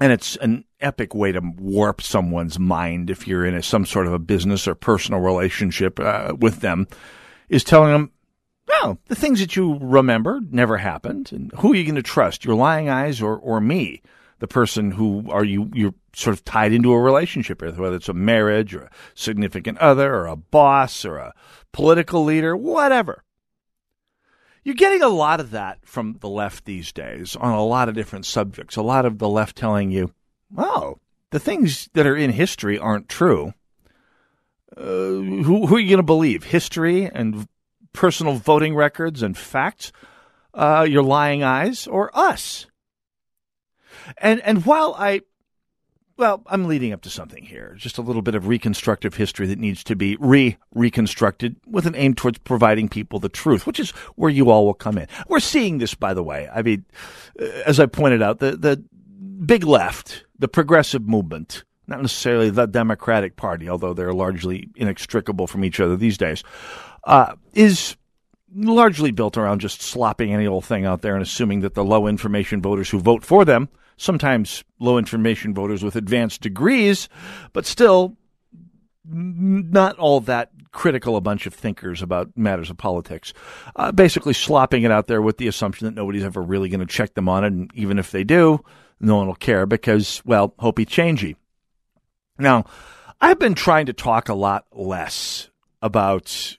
and 0.00 0.12
it's 0.12 0.36
an 0.36 0.64
epic 0.80 1.14
way 1.14 1.30
to 1.30 1.42
warp 1.58 2.00
someone's 2.00 2.58
mind 2.58 3.10
if 3.10 3.28
you're 3.28 3.44
in 3.44 3.54
a, 3.54 3.62
some 3.62 3.84
sort 3.84 4.06
of 4.06 4.14
a 4.14 4.18
business 4.18 4.66
or 4.66 4.74
personal 4.74 5.20
relationship 5.20 6.00
uh, 6.00 6.34
with 6.40 6.60
them, 6.60 6.88
is 7.50 7.62
telling 7.62 7.92
them 7.92 8.10
no, 8.82 8.98
the 9.08 9.14
things 9.14 9.40
that 9.40 9.56
you 9.56 9.78
remember 9.78 10.40
never 10.50 10.78
happened. 10.78 11.30
And 11.32 11.52
who 11.58 11.72
are 11.72 11.76
you 11.76 11.84
going 11.84 11.96
to 11.96 12.02
trust, 12.02 12.46
your 12.46 12.54
lying 12.54 12.88
eyes 12.88 13.20
or, 13.20 13.36
or 13.36 13.60
me, 13.60 14.00
the 14.38 14.48
person 14.48 14.90
who 14.90 15.30
are 15.30 15.44
you 15.44 15.70
you're 15.74 15.94
sort 16.14 16.34
of 16.34 16.44
tied 16.44 16.72
into 16.72 16.92
a 16.92 17.00
relationship 17.00 17.62
with, 17.62 17.78
whether 17.78 17.96
it's 17.96 18.08
a 18.08 18.14
marriage 18.14 18.74
or 18.74 18.82
a 18.82 18.90
significant 19.14 19.78
other 19.78 20.14
or 20.14 20.26
a 20.26 20.36
boss 20.36 21.04
or 21.04 21.16
a 21.16 21.34
political 21.72 22.24
leader, 22.24 22.56
whatever. 22.56 23.22
You're 24.62 24.74
getting 24.74 25.02
a 25.02 25.08
lot 25.08 25.38
of 25.38 25.52
that 25.52 25.78
from 25.84 26.16
the 26.20 26.28
left 26.28 26.64
these 26.64 26.92
days 26.92 27.36
on 27.36 27.52
a 27.52 27.64
lot 27.64 27.88
of 27.88 27.94
different 27.94 28.26
subjects. 28.26 28.74
A 28.74 28.82
lot 28.82 29.06
of 29.06 29.18
the 29.18 29.28
left 29.28 29.56
telling 29.56 29.92
you, 29.92 30.12
oh, 30.58 30.98
the 31.30 31.38
things 31.38 31.88
that 31.94 32.06
are 32.06 32.16
in 32.16 32.30
history 32.30 32.78
aren't 32.78 33.08
true. 33.08 33.54
Uh, 34.76 34.82
who, 34.82 35.66
who, 35.66 35.76
are 35.76 35.78
you 35.78 35.88
going 35.88 35.98
to 35.98 36.02
believe? 36.02 36.44
History 36.44 37.04
and 37.04 37.46
personal 37.92 38.34
voting 38.34 38.74
records 38.74 39.22
and 39.22 39.38
facts, 39.38 39.92
uh, 40.52 40.84
your 40.88 41.02
lying 41.02 41.42
eyes, 41.42 41.86
or 41.86 42.10
us. 42.12 42.66
And 44.18 44.40
and 44.40 44.64
while 44.64 44.94
I, 44.98 45.22
well, 46.16 46.42
I'm 46.46 46.66
leading 46.66 46.92
up 46.92 47.02
to 47.02 47.10
something 47.10 47.44
here, 47.44 47.74
just 47.76 47.98
a 47.98 48.02
little 48.02 48.22
bit 48.22 48.34
of 48.34 48.46
reconstructive 48.46 49.14
history 49.14 49.46
that 49.48 49.58
needs 49.58 49.84
to 49.84 49.96
be 49.96 50.16
re 50.18 50.56
reconstructed 50.74 51.56
with 51.66 51.86
an 51.86 51.94
aim 51.94 52.14
towards 52.14 52.38
providing 52.38 52.88
people 52.88 53.18
the 53.18 53.28
truth, 53.28 53.66
which 53.66 53.80
is 53.80 53.90
where 54.16 54.30
you 54.30 54.50
all 54.50 54.64
will 54.66 54.74
come 54.74 54.98
in. 54.98 55.08
We're 55.28 55.40
seeing 55.40 55.78
this, 55.78 55.94
by 55.94 56.14
the 56.14 56.22
way. 56.22 56.48
I 56.52 56.62
mean, 56.62 56.84
uh, 57.40 57.44
as 57.66 57.80
I 57.80 57.86
pointed 57.86 58.22
out, 58.22 58.38
the 58.38 58.56
the 58.56 58.82
big 59.44 59.64
left, 59.64 60.24
the 60.38 60.48
progressive 60.48 61.06
movement, 61.06 61.64
not 61.86 62.00
necessarily 62.00 62.50
the 62.50 62.66
Democratic 62.66 63.36
Party, 63.36 63.68
although 63.68 63.94
they're 63.94 64.14
largely 64.14 64.70
inextricable 64.76 65.46
from 65.46 65.64
each 65.64 65.80
other 65.80 65.96
these 65.96 66.18
days, 66.18 66.42
uh, 67.04 67.34
is 67.52 67.96
largely 68.54 69.10
built 69.10 69.36
around 69.36 69.60
just 69.60 69.82
slopping 69.82 70.32
any 70.32 70.46
old 70.46 70.64
thing 70.64 70.86
out 70.86 71.02
there 71.02 71.14
and 71.14 71.22
assuming 71.22 71.60
that 71.60 71.74
the 71.74 71.84
low 71.84 72.06
information 72.06 72.62
voters 72.62 72.88
who 72.90 72.98
vote 72.98 73.24
for 73.24 73.44
them, 73.44 73.68
sometimes 73.96 74.64
low 74.78 74.98
information 74.98 75.54
voters 75.54 75.82
with 75.82 75.96
advanced 75.96 76.40
degrees, 76.40 77.08
but 77.52 77.66
still 77.66 78.16
not 79.04 79.96
all 79.98 80.20
that 80.20 80.50
critical 80.72 81.16
a 81.16 81.20
bunch 81.20 81.46
of 81.46 81.54
thinkers 81.54 82.02
about 82.02 82.36
matters 82.36 82.68
of 82.68 82.76
politics, 82.76 83.32
uh, 83.76 83.90
basically 83.92 84.34
slopping 84.34 84.82
it 84.82 84.90
out 84.90 85.06
there 85.06 85.22
with 85.22 85.38
the 85.38 85.48
assumption 85.48 85.86
that 85.86 85.94
nobody's 85.94 86.24
ever 86.24 86.42
really 86.42 86.68
going 86.68 86.80
to 86.80 86.86
check 86.86 87.14
them 87.14 87.28
on 87.28 87.44
it, 87.44 87.46
and 87.48 87.70
even 87.74 87.98
if 87.98 88.10
they 88.10 88.24
do, 88.24 88.62
no 89.00 89.16
one 89.16 89.26
will 89.26 89.34
care 89.34 89.64
because, 89.64 90.22
well, 90.24 90.50
hopey 90.58 90.84
changey. 90.84 91.36
Now, 92.38 92.64
I've 93.20 93.38
been 93.38 93.54
trying 93.54 93.86
to 93.86 93.94
talk 93.94 94.28
a 94.28 94.34
lot 94.34 94.66
less 94.72 95.48
about 95.80 96.58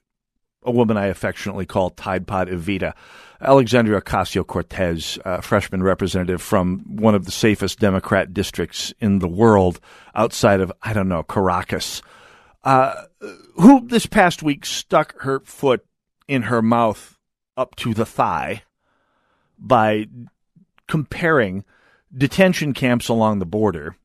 a 0.64 0.72
woman 0.72 0.98
I 0.98 1.08
affectionately 1.08 1.66
call 1.66 1.92
Tide 1.92 2.26
Pod 2.26 2.48
Evita. 2.48 2.94
Alexandria 3.42 4.02
Ocasio 4.02 4.46
Cortez, 4.46 5.20
a 5.24 5.42
freshman 5.42 5.84
representative 5.84 6.42
from 6.42 6.80
one 6.88 7.16
of 7.16 7.26
the 7.26 7.32
safest 7.32 7.80
Democrat 7.80 8.34
districts 8.34 8.94
in 9.00 9.20
the 9.20 9.28
world 9.28 9.80
outside 10.16 10.60
of, 10.60 10.72
I 10.82 10.94
don't 10.94 11.10
know, 11.10 11.24
Caracas, 11.24 12.02
uh, 12.64 13.04
who 13.56 13.88
this 13.88 14.06
past 14.06 14.42
week 14.42 14.66
stuck 14.66 15.20
her 15.22 15.40
foot 15.42 15.86
in 16.28 16.44
her 16.44 16.62
mouth 16.62 17.18
up 17.56 17.76
to 17.76 17.94
the 17.94 18.06
thigh 18.06 18.64
by 19.58 20.08
comparing 20.88 21.64
detention 22.16 22.74
camps 22.74 23.08
along 23.08 23.40
the 23.40 23.46
border 23.46 23.96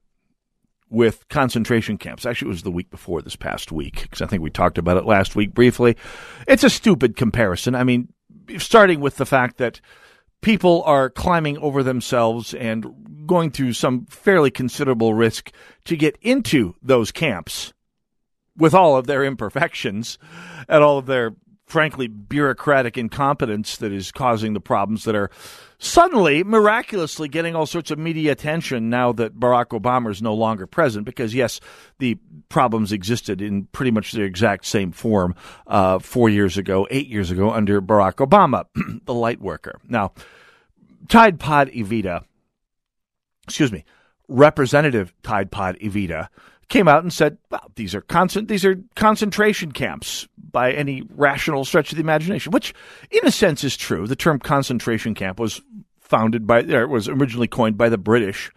with 0.90 1.26
concentration 1.28 1.96
camps. 1.96 2.26
Actually, 2.26 2.48
it 2.48 2.50
was 2.50 2.62
the 2.62 2.70
week 2.70 2.90
before 2.90 3.22
this 3.22 3.36
past 3.36 3.72
week 3.72 4.02
because 4.02 4.20
I 4.20 4.26
think 4.26 4.42
we 4.42 4.50
talked 4.50 4.78
about 4.78 4.98
it 4.98 5.06
last 5.06 5.34
week 5.34 5.54
briefly. 5.54 5.96
It's 6.46 6.64
a 6.64 6.70
stupid 6.70 7.16
comparison. 7.16 7.74
I 7.74 7.82
mean, 7.82 8.12
starting 8.58 9.00
with 9.00 9.16
the 9.16 9.26
fact 9.26 9.58
that 9.58 9.80
people 10.40 10.82
are 10.84 11.08
climbing 11.08 11.56
over 11.58 11.82
themselves 11.82 12.52
and 12.54 13.26
going 13.26 13.50
through 13.50 13.72
some 13.72 14.06
fairly 14.06 14.50
considerable 14.50 15.14
risk 15.14 15.52
to 15.84 15.96
get 15.96 16.16
into 16.20 16.74
those 16.82 17.12
camps 17.12 17.72
with 18.56 18.74
all 18.74 18.96
of 18.96 19.06
their 19.06 19.24
imperfections 19.24 20.18
and 20.68 20.82
all 20.82 20.98
of 20.98 21.06
their 21.06 21.34
frankly 21.66 22.06
bureaucratic 22.06 22.98
incompetence 22.98 23.76
that 23.78 23.92
is 23.92 24.12
causing 24.12 24.52
the 24.52 24.60
problems 24.60 25.04
that 25.04 25.14
are 25.14 25.30
suddenly, 25.82 26.44
miraculously, 26.44 27.28
getting 27.28 27.56
all 27.56 27.66
sorts 27.66 27.90
of 27.90 27.98
media 27.98 28.32
attention 28.32 28.88
now 28.88 29.12
that 29.12 29.38
Barack 29.38 29.78
Obama 29.78 30.10
is 30.10 30.22
no 30.22 30.32
longer 30.32 30.66
president. 30.66 31.06
Because, 31.06 31.34
yes, 31.34 31.60
the 31.98 32.18
problems 32.48 32.92
existed 32.92 33.42
in 33.42 33.64
pretty 33.66 33.90
much 33.90 34.12
the 34.12 34.22
exact 34.22 34.64
same 34.64 34.92
form 34.92 35.34
uh, 35.66 35.98
four 35.98 36.28
years 36.28 36.56
ago, 36.56 36.86
eight 36.90 37.08
years 37.08 37.30
ago, 37.30 37.50
under 37.50 37.82
Barack 37.82 38.26
Obama, 38.26 38.64
the 39.04 39.14
light 39.14 39.40
worker. 39.40 39.80
Now, 39.88 40.12
Tide 41.08 41.40
Pod 41.40 41.68
Evita, 41.70 42.24
excuse 43.44 43.72
me, 43.72 43.84
Representative 44.28 45.12
Tide 45.22 45.50
Pod 45.50 45.76
Evita 45.80 46.28
came 46.68 46.88
out 46.88 47.02
and 47.02 47.12
said, 47.12 47.38
"Well, 47.50 47.70
these 47.76 47.94
are 47.94 48.04
these 48.42 48.64
are 48.64 48.76
concentration 48.96 49.72
camps 49.72 50.28
by 50.36 50.72
any 50.72 51.02
rational 51.14 51.64
stretch 51.64 51.92
of 51.92 51.96
the 51.96 52.02
imagination," 52.02 52.52
which, 52.52 52.74
in 53.10 53.26
a 53.26 53.30
sense, 53.30 53.64
is 53.64 53.76
true. 53.76 54.06
The 54.06 54.16
term 54.16 54.38
concentration 54.38 55.14
camp 55.14 55.38
was 55.38 55.60
founded 56.00 56.46
by, 56.46 56.62
or 56.62 56.88
was 56.88 57.08
originally 57.08 57.48
coined 57.48 57.78
by 57.78 57.88
the 57.88 57.98
British 57.98 58.50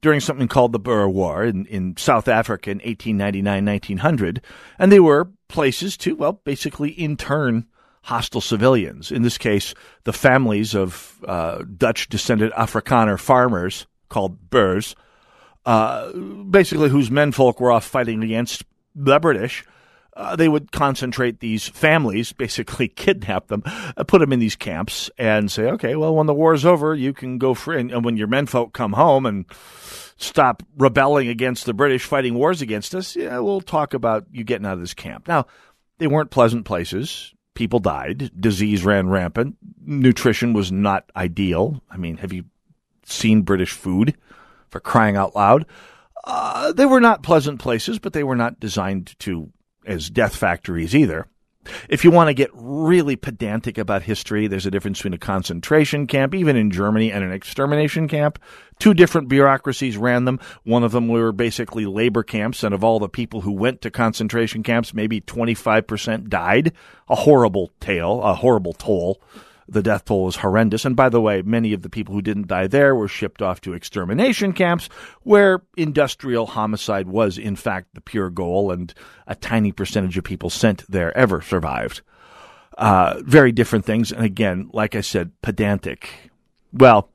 during 0.00 0.20
something 0.20 0.48
called 0.48 0.72
the 0.72 0.78
Boer 0.78 1.08
War 1.08 1.44
in, 1.44 1.64
in 1.66 1.96
South 1.96 2.28
Africa 2.28 2.70
in 2.70 2.78
1899 2.78 3.64
1900, 3.64 4.42
and 4.78 4.92
they 4.92 5.00
were 5.00 5.30
places 5.48 5.96
to, 5.96 6.14
well, 6.14 6.40
basically 6.44 6.90
intern 6.90 7.66
hostile 8.02 8.42
civilians. 8.42 9.10
In 9.10 9.22
this 9.22 9.38
case, 9.38 9.72
the 10.04 10.12
families 10.12 10.74
of 10.74 11.18
uh, 11.26 11.62
Dutch 11.76 12.10
descended 12.10 12.52
Afrikaner 12.52 13.18
farmers 13.18 13.86
called 14.10 14.50
Boers 14.50 14.94
uh, 15.66 16.12
basically 16.12 16.88
whose 16.88 17.10
menfolk 17.10 17.60
were 17.60 17.72
off 17.72 17.84
fighting 17.84 18.22
against 18.22 18.64
the 18.94 19.18
British. 19.18 19.64
Uh, 20.16 20.36
they 20.36 20.48
would 20.48 20.70
concentrate 20.70 21.40
these 21.40 21.68
families, 21.68 22.32
basically 22.44 22.86
kidnap 22.86 23.48
them, 23.48 23.62
uh, 23.96 24.04
put 24.04 24.20
them 24.20 24.32
in 24.32 24.38
these 24.38 24.56
camps, 24.56 25.10
and 25.18 25.50
say, 25.50 25.64
okay, 25.64 25.96
well, 25.96 26.14
when 26.14 26.26
the 26.26 26.34
war's 26.34 26.64
over, 26.64 26.94
you 26.94 27.12
can 27.12 27.38
go 27.38 27.52
free. 27.52 27.80
And, 27.80 27.90
and 27.90 28.04
when 28.04 28.16
your 28.16 28.28
menfolk 28.28 28.72
come 28.72 28.92
home 28.92 29.26
and 29.26 29.44
stop 30.16 30.62
rebelling 30.76 31.28
against 31.28 31.66
the 31.66 31.74
British, 31.74 32.04
fighting 32.04 32.34
wars 32.34 32.62
against 32.62 32.94
us, 32.94 33.16
yeah, 33.16 33.38
we'll 33.40 33.60
talk 33.60 33.92
about 33.94 34.26
you 34.30 34.44
getting 34.44 34.66
out 34.66 34.74
of 34.74 34.80
this 34.80 34.94
camp. 34.94 35.26
Now, 35.26 35.46
they 35.98 36.06
weren't 36.06 36.30
pleasant 36.30 36.64
places. 36.64 37.34
People 37.54 37.80
died. 37.80 38.30
Disease 38.38 38.84
ran 38.84 39.08
rampant. 39.08 39.56
Nutrition 39.84 40.52
was 40.52 40.70
not 40.70 41.10
ideal. 41.16 41.82
I 41.90 41.96
mean, 41.96 42.18
have 42.18 42.32
you 42.32 42.44
seen 43.04 43.42
British 43.42 43.72
food? 43.72 44.16
For 44.74 44.80
crying 44.80 45.16
out 45.16 45.36
loud. 45.36 45.66
Uh, 46.24 46.72
they 46.72 46.84
were 46.84 47.00
not 47.00 47.22
pleasant 47.22 47.60
places, 47.60 48.00
but 48.00 48.12
they 48.12 48.24
were 48.24 48.34
not 48.34 48.58
designed 48.58 49.14
to 49.20 49.52
as 49.86 50.10
death 50.10 50.34
factories 50.34 50.96
either. 50.96 51.28
If 51.88 52.02
you 52.02 52.10
want 52.10 52.26
to 52.26 52.34
get 52.34 52.50
really 52.52 53.14
pedantic 53.14 53.78
about 53.78 54.02
history, 54.02 54.48
there's 54.48 54.66
a 54.66 54.72
difference 54.72 54.98
between 54.98 55.14
a 55.14 55.18
concentration 55.18 56.08
camp, 56.08 56.34
even 56.34 56.56
in 56.56 56.72
Germany, 56.72 57.12
and 57.12 57.22
an 57.22 57.30
extermination 57.30 58.08
camp. 58.08 58.40
Two 58.80 58.94
different 58.94 59.28
bureaucracies 59.28 59.96
ran 59.96 60.24
them. 60.24 60.40
One 60.64 60.82
of 60.82 60.90
them 60.90 61.06
were 61.06 61.30
basically 61.30 61.86
labor 61.86 62.24
camps, 62.24 62.64
and 62.64 62.74
of 62.74 62.82
all 62.82 62.98
the 62.98 63.08
people 63.08 63.42
who 63.42 63.52
went 63.52 63.80
to 63.82 63.92
concentration 63.92 64.64
camps, 64.64 64.92
maybe 64.92 65.20
25% 65.20 66.28
died. 66.28 66.72
A 67.08 67.14
horrible 67.14 67.70
tale, 67.78 68.20
a 68.22 68.34
horrible 68.34 68.72
toll. 68.72 69.20
The 69.68 69.82
death 69.82 70.04
toll 70.04 70.24
was 70.24 70.36
horrendous. 70.36 70.84
And 70.84 70.94
by 70.94 71.08
the 71.08 71.20
way, 71.20 71.42
many 71.42 71.72
of 71.72 71.82
the 71.82 71.88
people 71.88 72.14
who 72.14 72.22
didn't 72.22 72.48
die 72.48 72.66
there 72.66 72.94
were 72.94 73.08
shipped 73.08 73.42
off 73.42 73.60
to 73.62 73.72
extermination 73.72 74.52
camps 74.52 74.88
where 75.22 75.62
industrial 75.76 76.46
homicide 76.46 77.08
was, 77.08 77.38
in 77.38 77.56
fact, 77.56 77.94
the 77.94 78.00
pure 78.00 78.30
goal, 78.30 78.70
and 78.70 78.92
a 79.26 79.34
tiny 79.34 79.72
percentage 79.72 80.18
of 80.18 80.24
people 80.24 80.50
sent 80.50 80.90
there 80.90 81.16
ever 81.16 81.40
survived. 81.40 82.02
Uh, 82.76 83.20
very 83.24 83.52
different 83.52 83.84
things. 83.84 84.12
And 84.12 84.24
again, 84.24 84.68
like 84.72 84.94
I 84.94 85.00
said, 85.00 85.30
pedantic. 85.42 86.30
Well, 86.72 87.08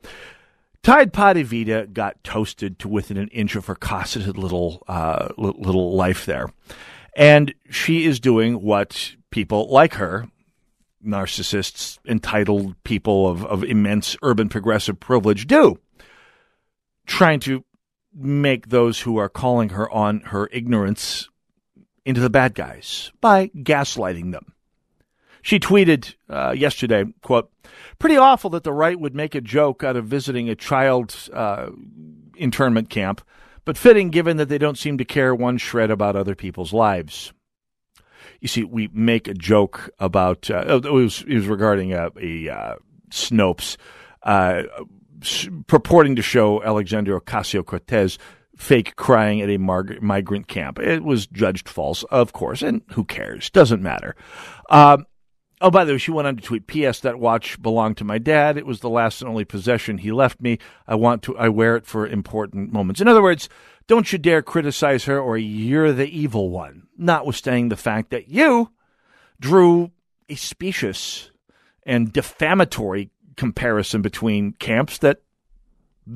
Tide 0.82 1.12
Pod 1.12 1.36
Evita 1.36 1.92
got 1.92 2.24
toasted 2.24 2.80
to 2.80 2.88
within 2.88 3.18
an 3.18 3.28
inch 3.30 3.56
of 3.56 3.66
her 3.66 3.76
cosseted 3.76 4.38
little 4.38 4.84
uh, 4.88 5.28
little 5.38 5.96
life 5.96 6.26
there, 6.26 6.54
and 7.16 7.54
she 7.70 8.06
is 8.06 8.20
doing 8.20 8.62
what 8.62 9.16
people 9.30 9.70
like 9.70 9.96
her 9.96 10.30
narcissists, 11.06 12.00
entitled 12.06 12.82
people 12.84 13.28
of, 13.28 13.46
of 13.46 13.64
immense 13.64 14.18
urban 14.22 14.50
progressive 14.50 15.00
privilege 15.00 15.48
do, 15.48 15.80
trying 17.06 17.40
to 17.42 17.64
make 18.14 18.70
those 18.70 19.02
who 19.02 19.18
are 19.18 19.30
calling 19.30 19.70
her 19.70 19.90
on 19.92 20.22
her 20.22 20.50
ignorance 20.52 21.30
into 22.06 22.22
the 22.22 22.30
bad 22.30 22.56
guys 22.56 23.12
by 23.22 23.48
gaslighting 23.50 24.32
them. 24.32 24.54
She 25.42 25.60
tweeted 25.60 26.16
uh, 26.30 26.52
yesterday, 26.52 27.06
quote, 27.22 27.52
pretty 27.98 28.18
awful 28.18 28.50
that 28.52 28.64
the 28.64 28.74
right 28.74 29.00
would 29.00 29.16
make 29.16 29.36
a 29.36 29.42
joke 29.42 29.84
out 29.84 29.96
of 29.96 30.06
visiting 30.06 30.50
a 30.50 30.56
child 30.56 31.16
uh, 31.34 31.70
internment 32.36 32.90
camp, 32.90 33.22
but 33.64 33.78
fitting 33.78 34.10
given 34.10 34.38
that 34.38 34.50
they 34.50 34.58
don't 34.58 34.78
seem 34.78 34.98
to 34.98 35.06
care 35.06 35.34
one 35.34 35.58
shred 35.58 35.92
about 35.92 36.16
other 36.16 36.36
people's 36.36 36.74
lives 36.74 37.32
you 38.42 38.48
see, 38.48 38.64
we 38.64 38.90
make 38.94 39.28
a 39.28 39.34
joke 39.34 39.90
about 40.00 40.50
uh, 40.50 40.82
it, 40.84 40.92
was, 40.92 41.24
it 41.28 41.36
was 41.36 41.48
regarding 41.48 41.94
a, 41.94 42.10
a 42.20 42.50
uh, 42.50 42.76
Snopes 43.10 43.78
uh, 44.24 44.64
purporting 45.68 46.16
to 46.16 46.22
show 46.22 46.64
Alexandria 46.64 47.20
Ocasio 47.20 47.66
Cortez 47.66 48.18
fake 48.56 48.96
crying 48.98 49.42
at 49.42 49.50
a 49.50 49.58
mar- 49.58 49.98
migrant 50.02 50.48
camp. 50.48 50.80
It 50.80 51.04
was 51.04 51.28
judged 51.28 51.70
false, 51.70 52.04
of 52.04 52.34
course, 52.34 52.62
and 52.62 52.82
who 52.92 53.06
cares? 53.06 53.50
Doesn't 53.50 53.82
matter. 53.82 54.16
Um, 54.70 55.06
oh, 55.62 55.72
by 55.72 55.86
the 55.86 55.94
way, 55.94 55.98
she 55.98 56.12
went 56.12 56.28
on 56.28 56.36
to 56.36 56.44
tweet, 56.44 56.68
"P.S. 56.68 57.00
That 57.00 57.20
watch 57.20 57.62
belonged 57.62 57.98
to 57.98 58.04
my 58.04 58.18
dad. 58.18 58.58
It 58.58 58.66
was 58.66 58.82
the 58.82 58.90
last 58.90 59.22
and 59.22 59.30
only 59.30 59.46
possession 59.46 59.98
he 59.98 60.12
left 60.12 60.42
me. 60.42 60.60
I 60.88 60.96
want 60.96 61.24
to. 61.24 61.38
I 61.38 61.50
wear 61.50 61.76
it 61.78 61.86
for 61.86 62.06
important 62.06 62.74
moments." 62.74 63.02
In 63.02 63.08
other 63.08 63.24
words, 63.24 63.48
don't 63.88 64.12
you 64.12 64.20
dare 64.20 64.42
criticize 64.42 65.06
her, 65.06 65.20
or 65.20 65.38
you're 65.38 65.94
the 65.94 66.08
evil 66.08 66.50
one, 66.50 66.84
notwithstanding 67.00 67.70
the 67.70 67.78
fact 67.78 68.12
that 68.12 68.28
you 68.28 68.72
drew 69.40 69.92
a 70.28 70.36
specious 70.36 71.32
and 71.84 72.14
defamatory 72.14 73.10
comparison 73.38 74.02
between 74.02 74.52
camps 74.54 74.98
that, 75.00 75.22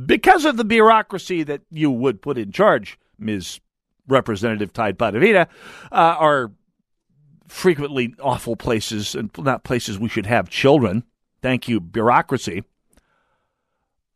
because 0.06 0.46
of 0.46 0.58
the 0.58 0.66
bureaucracy 0.66 1.42
that 1.44 1.62
you 1.72 1.90
would 1.90 2.22
put 2.22 2.38
in 2.38 2.52
charge, 2.52 3.00
Ms. 3.18 3.60
Representative 4.08 4.74
Tide 4.74 5.00
Pod 5.00 5.14
Evita, 5.14 5.48
uh, 5.92 5.96
are 5.96 6.52
frequently 7.48 8.14
awful 8.22 8.56
places 8.56 9.16
and 9.16 9.30
not 9.38 9.64
places 9.64 9.98
we 9.98 10.10
should 10.10 10.26
have 10.26 10.50
children. 10.50 11.04
Thank 11.42 11.68
you, 11.68 11.80
bureaucracy. 11.80 12.64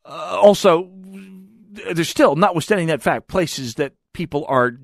Uh, 0.05 0.39
also, 0.41 0.89
there's 1.93 2.09
still, 2.09 2.35
notwithstanding 2.35 2.87
that 2.87 3.01
fact, 3.01 3.27
places 3.27 3.75
that 3.75 3.93
people 4.13 4.45
are 4.47 4.77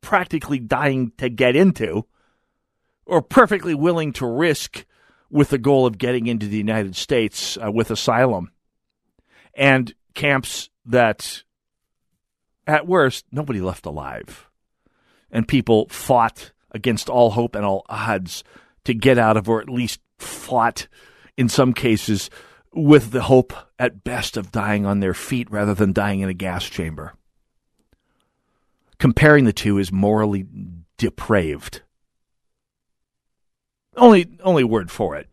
practically 0.00 0.58
dying 0.58 1.12
to 1.18 1.28
get 1.28 1.56
into 1.56 2.06
or 3.06 3.22
perfectly 3.22 3.74
willing 3.74 4.12
to 4.14 4.26
risk 4.26 4.84
with 5.30 5.50
the 5.50 5.58
goal 5.58 5.86
of 5.86 5.98
getting 5.98 6.26
into 6.26 6.46
the 6.46 6.56
United 6.56 6.96
States 6.96 7.56
uh, 7.64 7.70
with 7.70 7.90
asylum. 7.90 8.50
And 9.54 9.94
camps 10.14 10.70
that, 10.86 11.42
at 12.66 12.86
worst, 12.86 13.24
nobody 13.32 13.60
left 13.60 13.86
alive. 13.86 14.48
And 15.30 15.46
people 15.46 15.86
fought 15.88 16.52
against 16.70 17.08
all 17.08 17.30
hope 17.30 17.54
and 17.54 17.64
all 17.64 17.84
odds 17.88 18.44
to 18.84 18.94
get 18.94 19.18
out 19.18 19.36
of, 19.36 19.48
or 19.48 19.60
at 19.60 19.68
least 19.68 20.00
fought 20.18 20.88
in 21.36 21.48
some 21.48 21.72
cases 21.72 22.30
with 22.72 23.10
the 23.10 23.22
hope 23.22 23.52
at 23.78 24.04
best 24.04 24.36
of 24.36 24.52
dying 24.52 24.86
on 24.86 25.00
their 25.00 25.14
feet 25.14 25.50
rather 25.50 25.74
than 25.74 25.92
dying 25.92 26.20
in 26.20 26.28
a 26.28 26.34
gas 26.34 26.64
chamber. 26.64 27.14
Comparing 29.00 29.44
the 29.46 29.52
two 29.52 29.78
is 29.78 29.90
morally 29.90 30.46
depraved. 30.98 31.80
Only 33.96 34.28
only 34.44 34.62
word 34.62 34.90
for 34.90 35.16
it, 35.16 35.26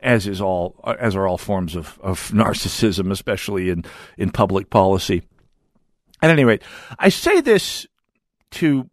as 0.00 0.26
is 0.26 0.40
all 0.40 0.80
as 0.98 1.14
are 1.14 1.28
all 1.28 1.38
forms 1.38 1.76
of, 1.76 2.00
of 2.02 2.18
narcissism, 2.32 3.12
especially 3.12 3.68
in, 3.68 3.84
in 4.16 4.30
public 4.30 4.70
policy. 4.70 5.22
At 6.22 6.30
any 6.30 6.44
rate, 6.44 6.62
I 6.98 7.10
say 7.10 7.42
this 7.42 7.86
to 8.52 8.88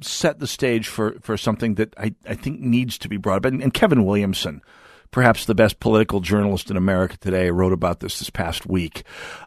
set 0.00 0.38
the 0.38 0.46
stage 0.46 0.86
for, 0.86 1.16
for 1.20 1.36
something 1.36 1.74
that 1.74 1.92
I, 1.98 2.14
I 2.24 2.34
think 2.36 2.60
needs 2.60 2.96
to 2.98 3.08
be 3.08 3.16
brought 3.16 3.38
up. 3.38 3.44
And, 3.44 3.60
and 3.60 3.74
Kevin 3.74 4.04
Williamson, 4.04 4.62
perhaps 5.10 5.44
the 5.44 5.56
best 5.56 5.80
political 5.80 6.20
journalist 6.20 6.70
in 6.70 6.76
America 6.76 7.16
today, 7.16 7.50
wrote 7.50 7.72
about 7.72 7.98
this 7.98 8.20
this 8.20 8.30
past 8.30 8.66
week. 8.66 9.02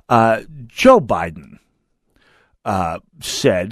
Uh, 0.10 0.42
Joe 0.68 1.00
Biden 1.00 1.60
uh, 2.66 3.00
said 3.22 3.70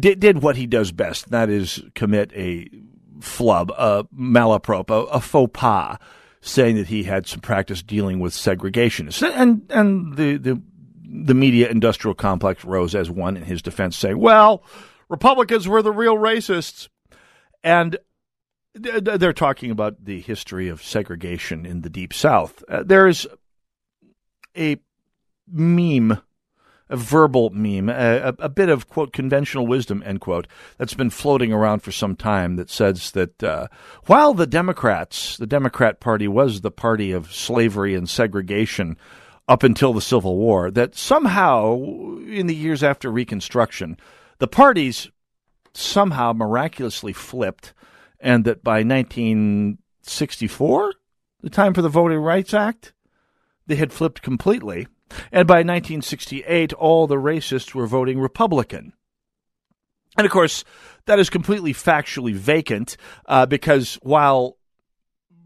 did, 0.00 0.20
did 0.20 0.42
what 0.42 0.56
he 0.56 0.66
does 0.66 0.92
best, 0.92 1.30
that 1.30 1.48
is 1.48 1.82
commit 1.94 2.32
a 2.34 2.68
flub, 3.20 3.70
a 3.70 4.04
malaprop, 4.14 4.90
a, 4.90 5.06
a 5.06 5.20
faux 5.20 5.50
pas, 5.58 5.98
saying 6.40 6.76
that 6.76 6.88
he 6.88 7.04
had 7.04 7.26
some 7.26 7.40
practice 7.40 7.82
dealing 7.82 8.20
with 8.20 8.32
segregationists, 8.32 9.22
and 9.22 9.62
and 9.70 10.16
the 10.16 10.36
the 10.36 10.62
the 11.08 11.34
media 11.34 11.68
industrial 11.70 12.14
complex 12.14 12.64
rose 12.64 12.94
as 12.94 13.10
one 13.10 13.36
in 13.36 13.44
his 13.44 13.62
defense, 13.62 13.96
saying, 13.96 14.18
"Well, 14.18 14.62
Republicans 15.08 15.66
were 15.66 15.82
the 15.82 15.92
real 15.92 16.16
racists," 16.16 16.88
and 17.62 17.96
they're 18.74 19.32
talking 19.32 19.70
about 19.70 20.04
the 20.04 20.20
history 20.20 20.68
of 20.68 20.82
segregation 20.82 21.64
in 21.64 21.80
the 21.80 21.90
Deep 21.90 22.12
South. 22.12 22.62
Uh, 22.68 22.82
there's 22.84 23.26
a 24.56 24.76
meme, 25.50 26.20
a 26.88 26.96
verbal 26.96 27.50
meme, 27.50 27.88
a, 27.88 28.34
a, 28.38 28.48
bit 28.48 28.68
of, 28.68 28.88
quote, 28.88 29.12
conventional 29.12 29.66
wisdom, 29.66 30.02
end 30.06 30.20
quote, 30.20 30.46
that's 30.78 30.94
been 30.94 31.10
floating 31.10 31.52
around 31.52 31.80
for 31.80 31.90
some 31.90 32.14
time 32.14 32.56
that 32.56 32.70
says 32.70 33.10
that 33.12 33.42
uh, 33.42 33.66
while 34.06 34.34
the 34.34 34.46
Democrats, 34.46 35.36
the 35.36 35.46
Democrat 35.46 35.98
Party 35.98 36.28
was 36.28 36.60
the 36.60 36.70
party 36.70 37.10
of 37.10 37.34
slavery 37.34 37.94
and 37.94 38.08
segregation 38.08 38.96
up 39.48 39.62
until 39.62 39.92
the 39.92 40.00
Civil 40.00 40.36
War, 40.36 40.70
that 40.70 40.96
somehow 40.96 41.76
in 42.26 42.46
the 42.46 42.54
years 42.54 42.82
after 42.82 43.10
Reconstruction, 43.10 43.96
the 44.38 44.48
parties 44.48 45.10
somehow 45.74 46.32
miraculously 46.32 47.12
flipped 47.12 47.74
and 48.18 48.44
that 48.44 48.64
by 48.64 48.82
1964, 48.82 50.94
the 51.42 51.50
time 51.50 51.74
for 51.74 51.82
the 51.82 51.88
Voting 51.88 52.18
Rights 52.18 52.54
Act, 52.54 52.92
they 53.66 53.76
had 53.76 53.92
flipped 53.92 54.22
completely. 54.22 54.88
And 55.32 55.46
by 55.46 55.58
1968, 55.58 56.72
all 56.72 57.06
the 57.06 57.16
racists 57.16 57.74
were 57.74 57.86
voting 57.86 58.20
Republican. 58.20 58.92
And 60.16 60.24
of 60.24 60.32
course, 60.32 60.64
that 61.06 61.18
is 61.18 61.30
completely 61.30 61.72
factually 61.72 62.34
vacant 62.34 62.96
uh, 63.26 63.46
because 63.46 63.96
while 64.02 64.56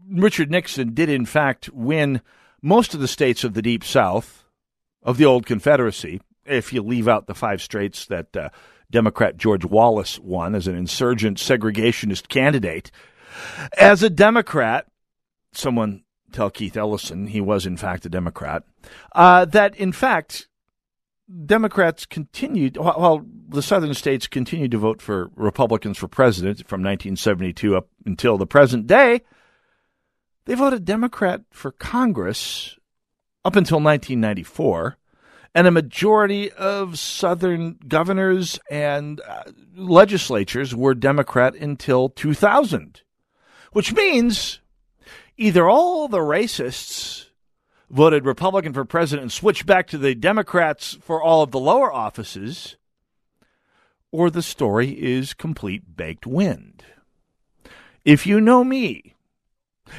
Richard 0.09 0.49
Nixon 0.49 0.93
did, 0.93 1.09
in 1.09 1.25
fact, 1.25 1.69
win 1.69 2.21
most 2.61 2.93
of 2.93 2.99
the 2.99 3.07
states 3.07 3.43
of 3.43 3.53
the 3.53 3.61
Deep 3.61 3.83
South, 3.83 4.45
of 5.03 5.17
the 5.17 5.25
old 5.25 5.45
Confederacy, 5.45 6.21
if 6.45 6.73
you 6.73 6.81
leave 6.81 7.07
out 7.07 7.27
the 7.27 7.35
five 7.35 7.61
states 7.61 8.05
that 8.05 8.35
uh, 8.35 8.49
Democrat 8.89 9.37
George 9.37 9.65
Wallace 9.65 10.19
won 10.19 10.53
as 10.53 10.67
an 10.67 10.75
insurgent 10.75 11.37
segregationist 11.37 12.27
candidate. 12.27 12.91
As 13.77 14.03
a 14.03 14.09
Democrat, 14.09 14.85
someone 15.53 16.03
tell 16.31 16.49
Keith 16.49 16.77
Ellison 16.77 17.27
he 17.27 17.41
was 17.41 17.65
in 17.65 17.77
fact 17.77 18.05
a 18.05 18.09
Democrat, 18.09 18.63
uh, 19.13 19.45
that 19.45 19.75
in 19.75 19.91
fact 19.91 20.47
Democrats 21.45 22.05
continued, 22.05 22.77
while 22.77 23.25
the 23.47 23.61
southern 23.61 23.93
states 23.93 24.27
continued 24.27 24.71
to 24.71 24.77
vote 24.77 25.01
for 25.01 25.31
Republicans 25.35 25.97
for 25.97 26.07
president 26.07 26.59
from 26.67 26.81
1972 26.81 27.75
up 27.75 27.87
until 28.05 28.37
the 28.37 28.47
present 28.47 28.87
day, 28.87 29.21
they 30.45 30.55
voted 30.55 30.83
Democrat 30.83 31.41
for 31.51 31.71
Congress 31.71 32.77
up 33.45 33.55
until 33.55 33.79
1994 33.79 34.97
and 35.53 35.67
a 35.67 35.71
majority 35.71 36.51
of 36.51 36.97
Southern 36.97 37.77
governors 37.87 38.59
and 38.69 39.21
uh, 39.21 39.43
legislatures 39.75 40.75
were 40.75 40.93
Democrat 40.93 41.55
until 41.55 42.09
2000, 42.09 43.01
which 43.73 43.93
means 43.93 44.59
either 45.41 45.67
all 45.67 46.07
the 46.07 46.19
racists 46.19 47.25
voted 47.89 48.25
Republican 48.25 48.73
for 48.73 48.85
president 48.85 49.23
and 49.23 49.31
switched 49.31 49.65
back 49.65 49.87
to 49.87 49.97
the 49.97 50.13
Democrats 50.13 50.99
for 51.01 51.21
all 51.21 51.41
of 51.41 51.49
the 51.49 51.59
lower 51.59 51.91
offices, 51.91 52.77
or 54.11 54.29
the 54.29 54.43
story 54.43 54.89
is 54.91 55.33
complete 55.33 55.97
baked 55.97 56.27
wind. 56.27 56.83
If 58.05 58.27
you 58.27 58.39
know 58.39 58.63
me, 58.63 59.15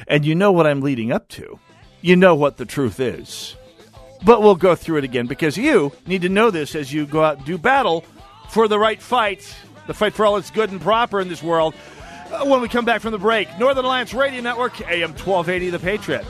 and 0.07 0.25
you 0.25 0.33
know 0.33 0.53
what 0.53 0.65
I'm 0.65 0.79
leading 0.79 1.11
up 1.11 1.27
to, 1.29 1.59
you 2.01 2.15
know 2.15 2.35
what 2.35 2.55
the 2.55 2.65
truth 2.65 3.01
is. 3.01 3.57
But 4.23 4.41
we'll 4.41 4.55
go 4.55 4.75
through 4.75 4.99
it 4.99 5.03
again 5.03 5.27
because 5.27 5.57
you 5.57 5.91
need 6.07 6.21
to 6.21 6.29
know 6.29 6.51
this 6.51 6.73
as 6.73 6.93
you 6.93 7.05
go 7.05 7.21
out 7.21 7.37
and 7.37 7.45
do 7.45 7.57
battle 7.57 8.05
for 8.49 8.69
the 8.69 8.79
right 8.79 9.01
fight, 9.01 9.53
the 9.87 9.93
fight 9.93 10.13
for 10.13 10.25
all 10.25 10.35
that's 10.35 10.51
good 10.51 10.71
and 10.71 10.79
proper 10.79 11.19
in 11.19 11.27
this 11.27 11.43
world. 11.43 11.75
Uh, 12.33 12.45
when 12.45 12.61
we 12.61 12.67
come 12.67 12.83
back 12.83 13.01
from 13.01 13.11
the 13.11 13.19
break, 13.19 13.47
Northern 13.59 13.85
Alliance 13.85 14.13
Radio 14.13 14.41
Network, 14.41 14.81
AM 14.81 15.11
1280, 15.11 15.69
The 15.69 15.79
Patriot. 15.79 16.25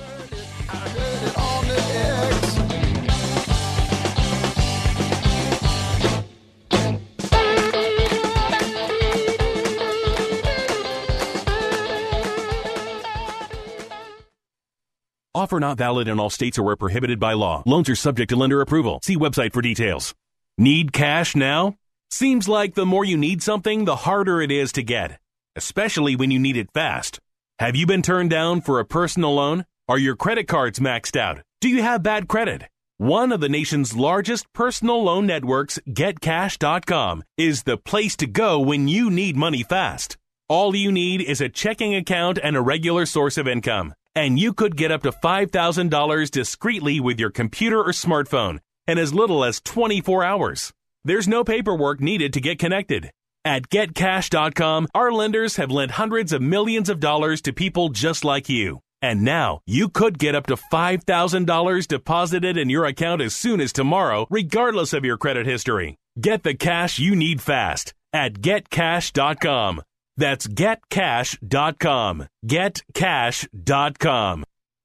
Offer 15.36 15.60
not 15.60 15.78
valid 15.78 16.08
in 16.08 16.20
all 16.20 16.30
states 16.30 16.60
or 16.60 16.64
where 16.64 16.76
prohibited 16.76 17.20
by 17.20 17.34
law. 17.34 17.64
Loans 17.66 17.90
are 17.90 17.96
subject 17.96 18.30
to 18.30 18.36
lender 18.36 18.62
approval. 18.62 19.00
See 19.04 19.18
website 19.18 19.52
for 19.52 19.62
details. 19.62 20.14
Need 20.58 20.94
cash 20.94 21.36
now? 21.36 21.76
Seems 22.12 22.48
like 22.48 22.76
the 22.76 22.86
more 22.86 23.04
you 23.04 23.18
need 23.18 23.42
something, 23.42 23.86
the 23.86 23.96
harder 23.96 24.40
it 24.40 24.52
is 24.52 24.74
to 24.74 24.84
get, 24.84 25.18
especially 25.56 26.16
when 26.16 26.32
you 26.32 26.40
need 26.40 26.58
it 26.58 26.72
fast. 26.74 27.20
Have 27.60 27.76
you 27.76 27.86
been 27.86 28.02
turned 28.02 28.30
down 28.30 28.62
for 28.62 28.80
a 28.80 28.86
personal 28.86 29.36
loan? 29.36 29.66
Are 29.88 29.98
your 29.98 30.16
credit 30.16 30.48
cards 30.48 30.80
maxed 30.80 31.18
out? 31.18 31.42
Do 31.62 31.70
you 31.70 31.82
have 31.82 32.04
bad 32.04 32.28
credit? 32.28 32.64
One 32.98 33.32
of 33.32 33.40
the 33.40 33.50
nation's 33.50 33.96
largest 33.96 34.52
personal 34.54 35.04
loan 35.04 35.26
networks, 35.26 35.80
GetCash.com, 35.88 37.24
is 37.38 37.64
the 37.64 37.78
place 37.78 38.16
to 38.18 38.28
go 38.28 38.60
when 38.60 38.88
you 38.88 39.10
need 39.10 39.36
money 39.36 39.64
fast. 39.64 40.18
All 40.50 40.76
you 40.76 40.92
need 40.92 41.22
is 41.22 41.42
a 41.42 41.50
checking 41.50 41.96
account 41.96 42.40
and 42.42 42.56
a 42.56 42.62
regular 42.62 43.06
source 43.06 43.38
of 43.38 43.48
income 43.48 43.94
and 44.16 44.40
you 44.40 44.54
could 44.54 44.78
get 44.78 44.92
up 44.92 45.04
to 45.04 45.12
$5,000 45.12 46.32
discreetly 46.32 47.00
with 47.00 47.20
your 47.20 47.32
computer 47.32 47.80
or 47.80 47.92
smartphone 47.92 48.60
in 48.88 48.98
as 48.98 49.14
little 49.14 49.44
as 49.44 49.62
24 49.62 50.24
hours. 50.24 50.72
There's 51.04 51.28
no 51.28 51.44
paperwork 51.44 52.00
needed 52.00 52.34
to 52.34 52.42
get 52.42 52.60
connected. 52.60 53.12
At 53.46 53.70
getcash.com, 53.70 54.88
our 54.96 55.12
lenders 55.12 55.58
have 55.58 55.70
lent 55.72 55.92
hundreds 55.92 56.32
of 56.32 56.42
millions 56.42 56.90
of 56.90 57.00
dollars 57.00 57.42
to 57.42 57.52
people 57.52 57.90
just 57.90 58.24
like 58.24 58.48
you. 58.48 58.80
And 59.02 59.22
now 59.22 59.60
you 59.68 59.90
could 59.90 60.18
get 60.18 60.34
up 60.34 60.48
to 60.48 60.56
$5,000 60.56 61.88
deposited 61.88 62.58
in 62.58 62.70
your 62.70 62.86
account 62.86 63.22
as 63.22 63.36
soon 63.36 63.60
as 63.60 63.74
tomorrow, 63.74 64.28
regardless 64.30 64.94
of 64.94 65.04
your 65.04 65.18
credit 65.18 65.46
history. 65.46 65.98
Get 66.20 66.44
the 66.44 66.54
cash 66.54 67.00
you 67.00 67.16
need 67.16 67.42
fast 67.42 67.94
at 68.14 68.36
getcash.com. 68.36 69.82
That's 70.16 70.48
getcash.com. 70.48 72.28
Getcash.com. 72.46 74.44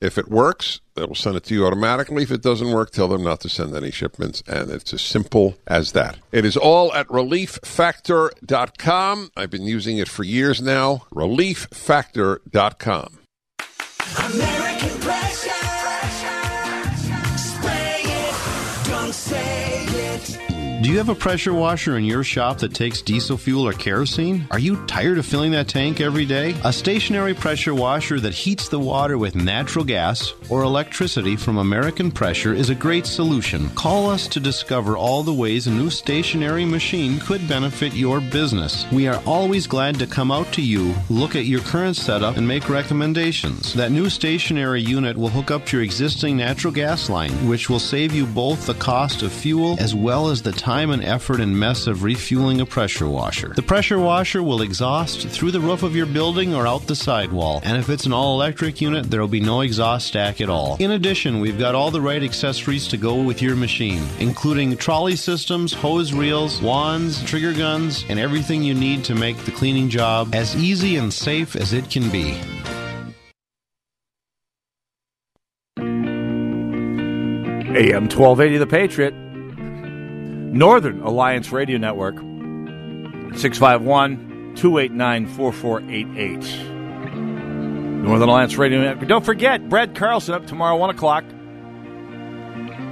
If 0.00 0.16
it 0.16 0.28
works, 0.28 0.80
it'll 0.96 1.16
send 1.16 1.36
it 1.36 1.42
to 1.44 1.54
you 1.54 1.66
automatically. 1.66 2.22
If 2.22 2.30
it 2.30 2.40
doesn't 2.42 2.70
work, 2.70 2.92
tell 2.92 3.08
them 3.08 3.24
not 3.24 3.40
to 3.40 3.48
send 3.48 3.74
any 3.74 3.90
shipments. 3.90 4.44
And 4.46 4.70
it's 4.70 4.94
as 4.94 5.02
simple 5.02 5.56
as 5.66 5.90
that. 5.92 6.18
It 6.30 6.44
is 6.44 6.56
all 6.56 6.94
at 6.94 7.08
relieffactor.com. 7.08 9.30
I've 9.36 9.50
been 9.50 9.64
using 9.64 9.98
it 9.98 10.08
for 10.08 10.22
years 10.22 10.62
now. 10.62 11.02
Relieffactor.com. 11.12 13.18
American 14.18 15.00
pressure. 15.00 15.50
Spray 17.36 18.02
it, 18.04 18.34
don't 18.86 19.12
say. 19.12 19.67
Do 20.80 20.88
you 20.88 20.98
have 20.98 21.08
a 21.08 21.14
pressure 21.16 21.52
washer 21.52 21.98
in 21.98 22.04
your 22.04 22.22
shop 22.22 22.58
that 22.58 22.72
takes 22.72 23.02
diesel 23.02 23.36
fuel 23.36 23.66
or 23.66 23.72
kerosene? 23.72 24.46
Are 24.52 24.60
you 24.60 24.86
tired 24.86 25.18
of 25.18 25.26
filling 25.26 25.50
that 25.50 25.66
tank 25.66 26.00
every 26.00 26.24
day? 26.24 26.54
A 26.62 26.72
stationary 26.72 27.34
pressure 27.34 27.74
washer 27.74 28.20
that 28.20 28.32
heats 28.32 28.68
the 28.68 28.78
water 28.78 29.18
with 29.18 29.34
natural 29.34 29.84
gas 29.84 30.32
or 30.48 30.62
electricity 30.62 31.34
from 31.34 31.58
American 31.58 32.12
Pressure 32.12 32.54
is 32.54 32.70
a 32.70 32.76
great 32.76 33.06
solution. 33.06 33.70
Call 33.70 34.08
us 34.08 34.28
to 34.28 34.38
discover 34.38 34.96
all 34.96 35.24
the 35.24 35.34
ways 35.34 35.66
a 35.66 35.72
new 35.72 35.90
stationary 35.90 36.64
machine 36.64 37.18
could 37.18 37.48
benefit 37.48 37.92
your 37.92 38.20
business. 38.20 38.86
We 38.92 39.08
are 39.08 39.20
always 39.26 39.66
glad 39.66 39.98
to 39.98 40.06
come 40.06 40.30
out 40.30 40.52
to 40.52 40.62
you, 40.62 40.94
look 41.10 41.34
at 41.34 41.46
your 41.46 41.60
current 41.62 41.96
setup, 41.96 42.36
and 42.36 42.46
make 42.46 42.68
recommendations. 42.68 43.74
That 43.74 43.90
new 43.90 44.08
stationary 44.08 44.80
unit 44.80 45.16
will 45.16 45.28
hook 45.28 45.50
up 45.50 45.66
to 45.66 45.78
your 45.78 45.84
existing 45.84 46.36
natural 46.36 46.72
gas 46.72 47.10
line, 47.10 47.32
which 47.48 47.68
will 47.68 47.80
save 47.80 48.14
you 48.14 48.26
both 48.26 48.64
the 48.64 48.74
cost 48.74 49.24
of 49.24 49.32
fuel 49.32 49.76
as 49.80 49.92
well 49.92 50.28
as 50.28 50.40
the 50.40 50.52
time 50.52 50.67
and 50.68 51.02
effort 51.02 51.40
and 51.40 51.58
mess 51.58 51.86
of 51.86 52.02
refueling 52.02 52.60
a 52.60 52.66
pressure 52.66 53.08
washer. 53.08 53.54
The 53.56 53.62
pressure 53.62 53.98
washer 53.98 54.42
will 54.42 54.60
exhaust 54.60 55.26
through 55.26 55.52
the 55.52 55.60
roof 55.60 55.82
of 55.82 55.96
your 55.96 56.04
building 56.04 56.54
or 56.54 56.66
out 56.66 56.86
the 56.86 56.94
sidewall, 56.94 57.62
and 57.64 57.78
if 57.78 57.88
it's 57.88 58.04
an 58.04 58.12
all 58.12 58.34
electric 58.34 58.82
unit, 58.82 59.10
there 59.10 59.20
will 59.20 59.28
be 59.28 59.40
no 59.40 59.62
exhaust 59.62 60.08
stack 60.08 60.42
at 60.42 60.50
all. 60.50 60.76
In 60.78 60.90
addition, 60.90 61.40
we've 61.40 61.58
got 61.58 61.74
all 61.74 61.90
the 61.90 62.02
right 62.02 62.22
accessories 62.22 62.86
to 62.88 62.98
go 62.98 63.22
with 63.22 63.40
your 63.40 63.56
machine, 63.56 64.06
including 64.20 64.76
trolley 64.76 65.16
systems, 65.16 65.72
hose 65.72 66.12
reels, 66.12 66.60
wands, 66.60 67.24
trigger 67.24 67.54
guns, 67.54 68.04
and 68.10 68.18
everything 68.18 68.62
you 68.62 68.74
need 68.74 69.04
to 69.04 69.14
make 69.14 69.38
the 69.38 69.52
cleaning 69.52 69.88
job 69.88 70.34
as 70.34 70.54
easy 70.56 70.96
and 70.96 71.12
safe 71.12 71.56
as 71.56 71.72
it 71.72 71.88
can 71.88 72.10
be. 72.10 72.38
AM 77.78 78.08
1280 78.08 78.58
The 78.58 78.66
Patriot, 78.66 79.14
Northern 80.52 81.02
Alliance 81.02 81.52
Radio 81.52 81.78
Network, 81.78 82.16
651 83.36 84.54
289 84.56 85.26
4488. 85.26 86.78
Northern 88.04 88.28
Alliance 88.28 88.56
Radio 88.56 88.80
Network. 88.80 89.08
Don't 89.08 89.24
forget, 89.24 89.68
Brad 89.68 89.94
Carlson 89.94 90.34
up 90.34 90.46
tomorrow, 90.46 90.76
1 90.76 90.90
o'clock. 90.90 91.24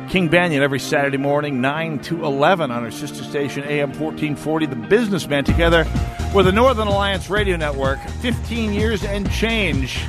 King 0.09 0.29
Banaian 0.29 0.61
every 0.61 0.79
Saturday 0.79 1.17
morning, 1.17 1.61
9 1.61 1.99
to 2.01 2.25
11 2.25 2.71
on 2.71 2.85
our 2.85 2.91
sister 2.91 3.25
station, 3.25 3.65
AM 3.65 3.89
1440. 3.89 4.67
The 4.67 4.77
Businessman 4.77 5.45
together 5.45 5.87
with 6.35 6.47
the 6.47 6.53
Northern 6.53 6.87
Alliance 6.87 7.31
Radio 7.31 7.57
Network. 7.57 7.99
15 8.21 8.73
years 8.73 9.03
and 9.05 9.31
change 9.31 10.05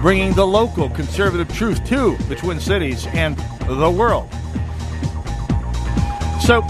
bringing 0.00 0.34
the 0.34 0.46
local 0.46 0.90
conservative 0.90 1.52
truth 1.56 1.84
to 1.84 2.16
the 2.28 2.36
Twin 2.36 2.60
Cities 2.60 3.06
and 3.08 3.36
the 3.66 3.90
world. 3.90 4.30
So, 6.46 6.62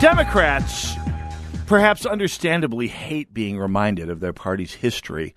Democrats 0.00 0.94
perhaps 1.66 2.06
understandably 2.06 2.88
hate 2.88 3.34
being 3.34 3.58
reminded 3.58 4.08
of 4.08 4.20
their 4.20 4.32
party's 4.32 4.72
history 4.72 5.34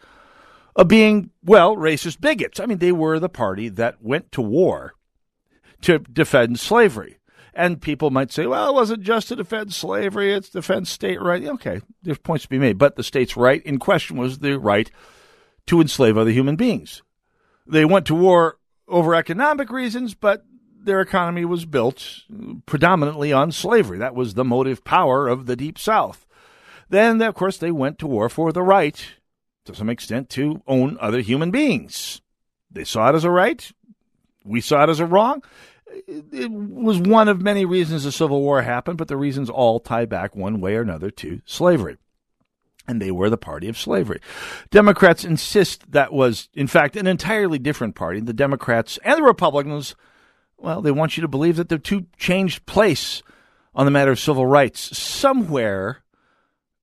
of 0.73 0.88
being, 0.88 1.31
well, 1.43 1.75
racist 1.75 2.21
bigots. 2.21 2.61
I 2.61 2.65
mean, 2.65 2.77
they 2.77 2.93
were 2.93 3.19
the 3.19 3.27
party 3.27 3.67
that 3.67 4.01
went 4.01 4.31
to 4.31 4.41
war 4.41 4.93
to 5.81 5.99
defend 5.99 6.61
slavery. 6.61 7.17
And 7.53 7.81
people 7.81 8.09
might 8.09 8.31
say, 8.31 8.47
well, 8.47 8.69
it 8.69 8.73
wasn't 8.73 9.03
just 9.03 9.27
to 9.27 9.36
defend 9.36 9.73
slavery, 9.73 10.34
it's 10.34 10.49
defend 10.49 10.88
state 10.88 11.21
right. 11.21 11.45
Okay, 11.45 11.81
there's 12.03 12.19
points 12.19 12.43
to 12.43 12.49
be 12.49 12.59
made. 12.59 12.77
But 12.77 12.95
the 12.95 13.03
state's 13.03 13.36
right 13.36 13.61
in 13.63 13.79
question 13.79 14.15
was 14.15 14.39
the 14.39 14.57
right 14.57 14.89
to 15.67 15.81
enslave 15.81 16.17
other 16.17 16.31
human 16.31 16.55
beings. 16.55 17.03
They 17.67 17.84
went 17.84 18.05
to 18.05 18.15
war 18.15 18.59
over 18.88 19.13
economic 19.13 19.69
reasons, 19.69 20.15
but 20.15 20.45
their 20.84 21.01
economy 21.01 21.45
was 21.45 21.65
built 21.65 22.23
predominantly 22.65 23.31
on 23.34 23.51
slavery. 23.51 23.97
That 23.97 24.15
was 24.15 24.34
the 24.34 24.45
motive 24.45 24.84
power 24.84 25.27
of 25.27 25.45
the 25.45 25.55
Deep 25.55 25.79
South. 25.79 26.25
Then, 26.89 27.21
of 27.21 27.36
course, 27.36 27.57
they 27.57 27.71
went 27.71 27.97
to 27.99 28.07
war 28.07 28.29
for 28.29 28.51
the 28.51 28.61
right 28.61 29.03
to 29.65 29.75
some 29.75 29.89
extent, 29.89 30.29
to 30.31 30.61
own 30.67 30.97
other 30.99 31.21
human 31.21 31.51
beings. 31.51 32.21
They 32.71 32.84
saw 32.84 33.09
it 33.09 33.15
as 33.15 33.23
a 33.23 33.29
right. 33.29 33.71
We 34.43 34.61
saw 34.61 34.84
it 34.84 34.89
as 34.89 34.99
a 34.99 35.05
wrong. 35.05 35.43
It 36.07 36.51
was 36.51 36.97
one 36.97 37.27
of 37.27 37.41
many 37.41 37.65
reasons 37.65 38.03
the 38.03 38.11
Civil 38.11 38.41
War 38.41 38.63
happened, 38.63 38.97
but 38.97 39.07
the 39.07 39.17
reasons 39.17 39.49
all 39.49 39.79
tie 39.79 40.05
back 40.05 40.36
one 40.36 40.59
way 40.59 40.75
or 40.75 40.81
another 40.81 41.11
to 41.11 41.41
slavery. 41.45 41.97
And 42.88 43.01
they 43.01 43.11
were 43.11 43.29
the 43.29 43.38
party 43.38 43.69
of 43.69 43.77
slavery. 43.77 44.19
Democrats 44.69 45.23
insist 45.23 45.91
that 45.91 46.11
was, 46.11 46.49
in 46.53 46.67
fact, 46.67 46.97
an 46.97 47.07
entirely 47.07 47.59
different 47.59 47.95
party. 47.95 48.19
The 48.19 48.34
Democrats 48.34 48.99
and 49.05 49.19
the 49.19 49.23
Republicans, 49.23 49.95
well, 50.64 50.82
they 50.82 50.91
want 50.91 51.18
you 51.18 51.22
to 51.22 51.28
believe 51.28 51.57
that 51.57 51.68
the 51.68 51.78
two 51.78 52.05
changed 52.18 52.66
place 52.66 53.22
on 53.76 53.86
the 53.86 53.91
matter 53.91 54.11
of 54.11 54.20
civil 54.20 54.45
rights 54.45 54.97
somewhere 54.97 56.03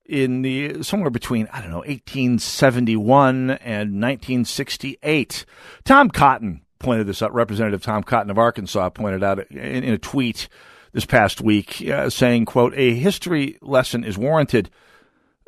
in 0.05 0.43
the 0.43 0.83
somewhere 0.83 1.09
between 1.09 1.47
I 1.51 1.61
don't 1.61 1.71
know 1.71 1.77
1871 1.77 3.49
and 3.49 3.99
1968. 3.99 5.45
Tom 5.83 6.09
Cotton 6.11 6.61
pointed 6.77 7.07
this 7.07 7.23
out. 7.23 7.33
Representative 7.33 7.81
Tom 7.81 8.03
Cotton 8.03 8.29
of 8.29 8.37
Arkansas 8.37 8.89
pointed 8.89 9.23
out 9.23 9.39
in, 9.49 9.83
in 9.83 9.93
a 9.93 9.97
tweet 9.97 10.47
this 10.91 11.05
past 11.05 11.41
week, 11.41 11.83
uh, 11.89 12.11
saying, 12.11 12.45
"quote 12.45 12.73
A 12.75 12.93
history 12.93 13.57
lesson 13.63 14.03
is 14.03 14.15
warranted." 14.15 14.69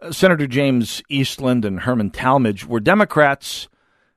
Uh, 0.02 0.12
Senator 0.12 0.48
James 0.48 1.04
Eastland 1.08 1.66
and 1.66 1.82
Herman 1.82 2.10
Talmadge 2.10 2.66
were 2.66 2.80
Democrats, 2.80 3.68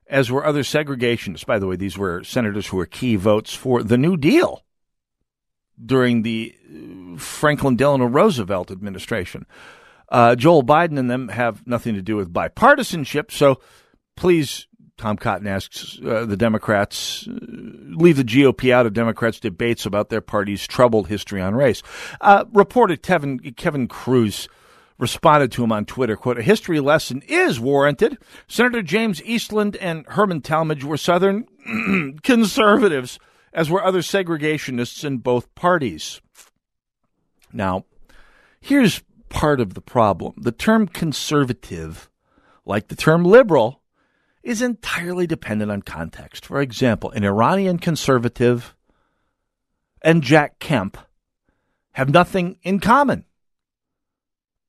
as 0.09 0.31
were 0.31 0.45
other 0.45 0.63
segregationists. 0.63 1.45
By 1.45 1.59
the 1.59 1.67
way, 1.67 1.75
these 1.75 1.97
were 1.97 2.23
senators 2.23 2.67
who 2.67 2.77
were 2.77 2.85
key 2.85 3.15
votes 3.15 3.53
for 3.53 3.83
the 3.83 3.97
New 3.97 4.17
Deal 4.17 4.63
during 5.83 6.23
the 6.23 6.55
uh, 6.65 7.17
Franklin 7.17 7.75
Delano 7.75 8.05
Roosevelt 8.05 8.71
administration. 8.71 9.45
Uh, 10.09 10.35
Joe 10.35 10.61
Biden 10.61 10.97
and 10.97 11.09
them 11.09 11.27
have 11.29 11.65
nothing 11.67 11.95
to 11.95 12.01
do 12.01 12.15
with 12.15 12.31
bipartisanship. 12.33 13.31
So 13.31 13.59
please, 14.15 14.67
Tom 14.97 15.17
Cotton 15.17 15.47
asks 15.47 15.99
uh, 16.05 16.25
the 16.25 16.37
Democrats, 16.37 17.27
uh, 17.27 17.31
leave 17.31 18.17
the 18.17 18.23
GOP 18.23 18.71
out 18.71 18.85
of 18.85 18.93
Democrats' 18.93 19.39
debates 19.39 19.85
about 19.85 20.09
their 20.09 20.21
party's 20.21 20.65
troubled 20.65 21.07
history 21.07 21.41
on 21.41 21.55
race. 21.55 21.83
Uh, 22.21 22.45
reporter 22.53 22.95
Kevin, 22.95 23.39
Kevin 23.39 23.87
Kruse 23.87 24.47
responded 24.97 25.51
to 25.51 25.63
him 25.63 25.71
on 25.71 25.85
Twitter, 25.85 26.15
quote, 26.15 26.39
a 26.39 26.43
history 26.43 26.79
lesson 26.79 27.21
is 27.27 27.59
warranted. 27.59 28.17
Senator 28.47 28.81
James 28.81 29.23
Eastland 29.23 29.75
and 29.77 30.05
Herman 30.07 30.41
Talmadge 30.41 30.83
were 30.83 30.97
Southern 30.97 31.45
conservatives, 32.23 33.19
as 33.53 33.69
were 33.69 33.83
other 33.83 34.01
segregationists 34.01 35.03
in 35.03 35.19
both 35.19 35.53
parties. 35.55 36.21
Now, 37.53 37.85
here's 38.59 39.03
part 39.29 39.59
of 39.59 39.73
the 39.73 39.81
problem. 39.81 40.33
The 40.37 40.51
term 40.51 40.87
conservative, 40.87 42.09
like 42.65 42.87
the 42.87 42.95
term 42.95 43.23
liberal, 43.23 43.81
is 44.43 44.61
entirely 44.61 45.27
dependent 45.27 45.71
on 45.71 45.81
context. 45.81 46.45
For 46.45 46.61
example, 46.61 47.11
an 47.11 47.23
Iranian 47.23 47.79
conservative 47.79 48.75
and 50.01 50.23
Jack 50.23 50.59
Kemp 50.59 50.97
have 51.93 52.09
nothing 52.09 52.57
in 52.63 52.79
common. 52.79 53.25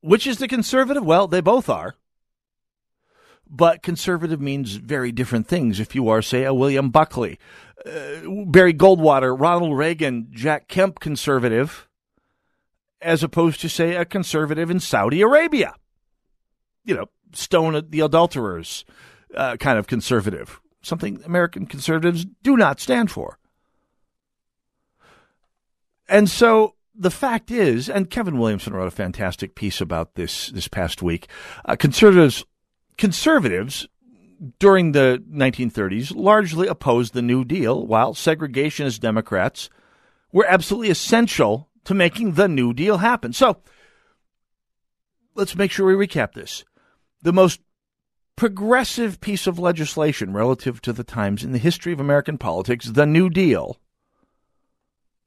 Which 0.00 0.26
is 0.26 0.38
the 0.38 0.48
conservative? 0.48 1.04
Well, 1.04 1.26
they 1.26 1.40
both 1.40 1.68
are. 1.68 1.94
But 3.50 3.82
conservative 3.82 4.40
means 4.40 4.74
very 4.74 5.10
different 5.10 5.46
things 5.46 5.80
if 5.80 5.94
you 5.94 6.08
are, 6.08 6.20
say, 6.20 6.44
a 6.44 6.52
William 6.52 6.90
Buckley, 6.90 7.38
uh, 7.86 8.44
Barry 8.46 8.74
Goldwater, 8.74 9.34
Ronald 9.38 9.76
Reagan, 9.76 10.28
Jack 10.30 10.68
Kemp 10.68 11.00
conservative 11.00 11.88
as 13.00 13.22
opposed 13.22 13.60
to, 13.60 13.68
say, 13.68 13.94
a 13.94 14.04
conservative 14.04 14.70
in 14.70 14.80
Saudi 14.80 15.20
Arabia. 15.22 15.74
You 16.84 16.96
know, 16.96 17.06
stone 17.32 17.80
the 17.90 18.00
adulterers 18.00 18.84
uh, 19.34 19.56
kind 19.56 19.78
of 19.78 19.86
conservative, 19.86 20.60
something 20.82 21.22
American 21.24 21.66
conservatives 21.66 22.26
do 22.42 22.56
not 22.56 22.80
stand 22.80 23.10
for. 23.10 23.38
And 26.08 26.28
so 26.28 26.74
the 26.98 27.10
fact 27.10 27.50
is, 27.52 27.88
and 27.88 28.10
Kevin 28.10 28.38
Williamson 28.38 28.74
wrote 28.74 28.88
a 28.88 28.90
fantastic 28.90 29.54
piece 29.54 29.80
about 29.80 30.16
this 30.16 30.48
this 30.48 30.66
past 30.66 31.00
week. 31.00 31.28
Uh, 31.64 31.76
conservatives, 31.76 32.44
conservatives 32.96 33.86
during 34.58 34.92
the 34.92 35.22
1930s 35.30 36.14
largely 36.14 36.66
opposed 36.66 37.14
the 37.14 37.22
New 37.22 37.44
Deal, 37.44 37.86
while 37.86 38.14
segregationist 38.14 39.00
Democrats 39.00 39.70
were 40.32 40.46
absolutely 40.46 40.90
essential 40.90 41.68
to 41.84 41.94
making 41.94 42.32
the 42.32 42.48
New 42.48 42.72
Deal 42.72 42.98
happen. 42.98 43.32
So 43.32 43.58
let's 45.34 45.54
make 45.54 45.70
sure 45.70 45.86
we 45.86 46.06
recap 46.06 46.32
this. 46.32 46.64
The 47.22 47.32
most 47.32 47.60
progressive 48.36 49.20
piece 49.20 49.46
of 49.46 49.58
legislation 49.58 50.32
relative 50.32 50.80
to 50.82 50.92
the 50.92 51.04
times 51.04 51.44
in 51.44 51.52
the 51.52 51.58
history 51.58 51.92
of 51.92 52.00
American 52.00 52.38
politics, 52.38 52.86
the 52.86 53.06
New 53.06 53.30
Deal, 53.30 53.78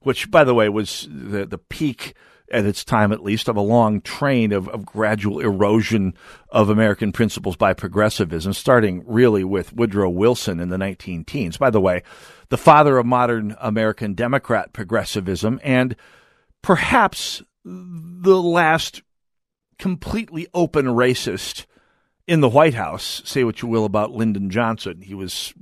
which, 0.01 0.29
by 0.31 0.43
the 0.43 0.53
way, 0.53 0.69
was 0.69 1.07
the, 1.11 1.45
the 1.45 1.57
peak 1.57 2.15
at 2.51 2.65
its 2.65 2.83
time 2.83 3.11
at 3.11 3.23
least, 3.23 3.47
of 3.47 3.55
a 3.55 3.61
long 3.61 4.01
train 4.01 4.51
of, 4.51 4.67
of 4.69 4.85
gradual 4.85 5.39
erosion 5.39 6.13
of 6.49 6.69
American 6.69 7.11
principles 7.11 7.55
by 7.55 7.73
progressivism, 7.73 8.53
starting 8.53 9.03
really 9.07 9.43
with 9.43 9.73
Woodrow 9.73 10.09
Wilson 10.09 10.59
in 10.59 10.69
the 10.69 10.77
19 10.77 11.23
teens. 11.23 11.57
By 11.57 11.69
the 11.69 11.81
way, 11.81 12.03
the 12.49 12.57
father 12.57 12.97
of 12.97 13.05
modern 13.05 13.55
American 13.59 14.13
Democrat 14.13 14.73
progressivism 14.73 15.59
and 15.63 15.95
perhaps 16.61 17.41
the 17.63 18.41
last 18.41 19.01
completely 19.79 20.47
open 20.53 20.85
racist 20.87 21.65
in 22.27 22.41
the 22.41 22.49
White 22.49 22.73
House. 22.73 23.21
Say 23.25 23.43
what 23.43 23.61
you 23.61 23.67
will 23.67 23.85
about 23.85 24.11
Lyndon 24.11 24.49
Johnson. 24.49 25.01
He 25.01 25.15
was 25.15 25.53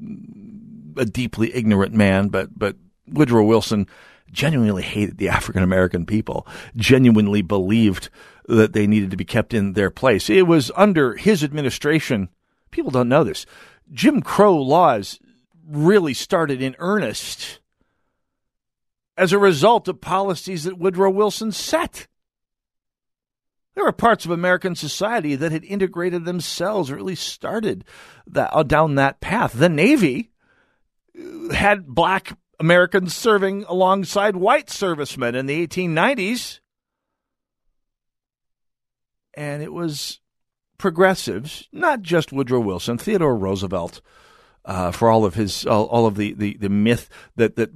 a 0.98 1.06
deeply 1.06 1.56
ignorant 1.56 1.94
man, 1.94 2.30
but, 2.30 2.58
but 2.58 2.76
Woodrow 3.08 3.46
Wilson 3.46 3.88
genuinely 4.32 4.84
hated 4.84 5.18
the 5.18 5.30
African 5.30 5.64
American 5.64 6.06
people, 6.06 6.48
genuinely 6.76 7.42
believed 7.42 8.10
that 8.48 8.74
they 8.74 8.88
needed 8.88 9.12
to 9.12 9.18
be 9.18 9.26
kept 9.26 9.54
in 9.54 9.74
their 9.74 9.90
place. 9.90 10.30
It 10.30 10.48
was 10.48 10.72
under 10.76 11.16
his 11.16 11.44
administration, 11.44 12.30
people 12.72 12.92
don't 12.92 13.10
know 13.10 13.24
this, 13.24 13.46
Jim 13.92 14.22
Crow 14.22 14.56
laws 14.56 15.20
really 15.68 16.14
started 16.14 16.62
in 16.62 16.76
earnest 16.80 17.60
as 19.18 19.34
a 19.34 19.40
result 19.40 19.88
of 19.88 20.02
policies 20.02 20.64
that 20.64 20.80
Woodrow 20.80 21.10
Wilson 21.10 21.52
set. 21.52 22.08
There 23.76 23.84
were 23.84 23.92
parts 23.92 24.26
of 24.26 24.32
American 24.32 24.76
society 24.76 25.36
that 25.36 25.52
had 25.52 25.64
integrated 25.64 26.26
themselves, 26.26 26.90
or 26.90 26.98
at 26.98 27.06
least 27.06 27.28
started 27.28 27.86
that, 28.28 28.68
down 28.68 28.96
that 28.96 29.22
path. 29.22 29.54
The 29.54 29.70
Navy 29.70 30.32
had 31.54 31.86
black 31.86 32.38
Americans 32.60 33.16
serving 33.16 33.64
alongside 33.68 34.36
white 34.36 34.70
servicemen 34.70 35.36
in 35.36 35.46
the 35.46 35.66
1890s. 35.66 36.60
And 39.36 39.64
it 39.64 39.72
was 39.72 40.20
progressives, 40.78 41.68
not 41.72 42.02
just 42.02 42.34
Woodrow 42.34 42.60
Wilson, 42.60 42.98
Theodore 42.98 43.38
Roosevelt, 43.38 44.02
uh, 44.66 44.92
for 44.92 45.10
all 45.10 45.24
of 45.26 45.36
his 45.36 45.66
all, 45.66 45.86
all 45.86 46.06
of 46.06 46.16
the, 46.16 46.34
the, 46.34 46.58
the 46.58 46.70
myth 46.70 47.10
that 47.36 47.56
that 47.56 47.72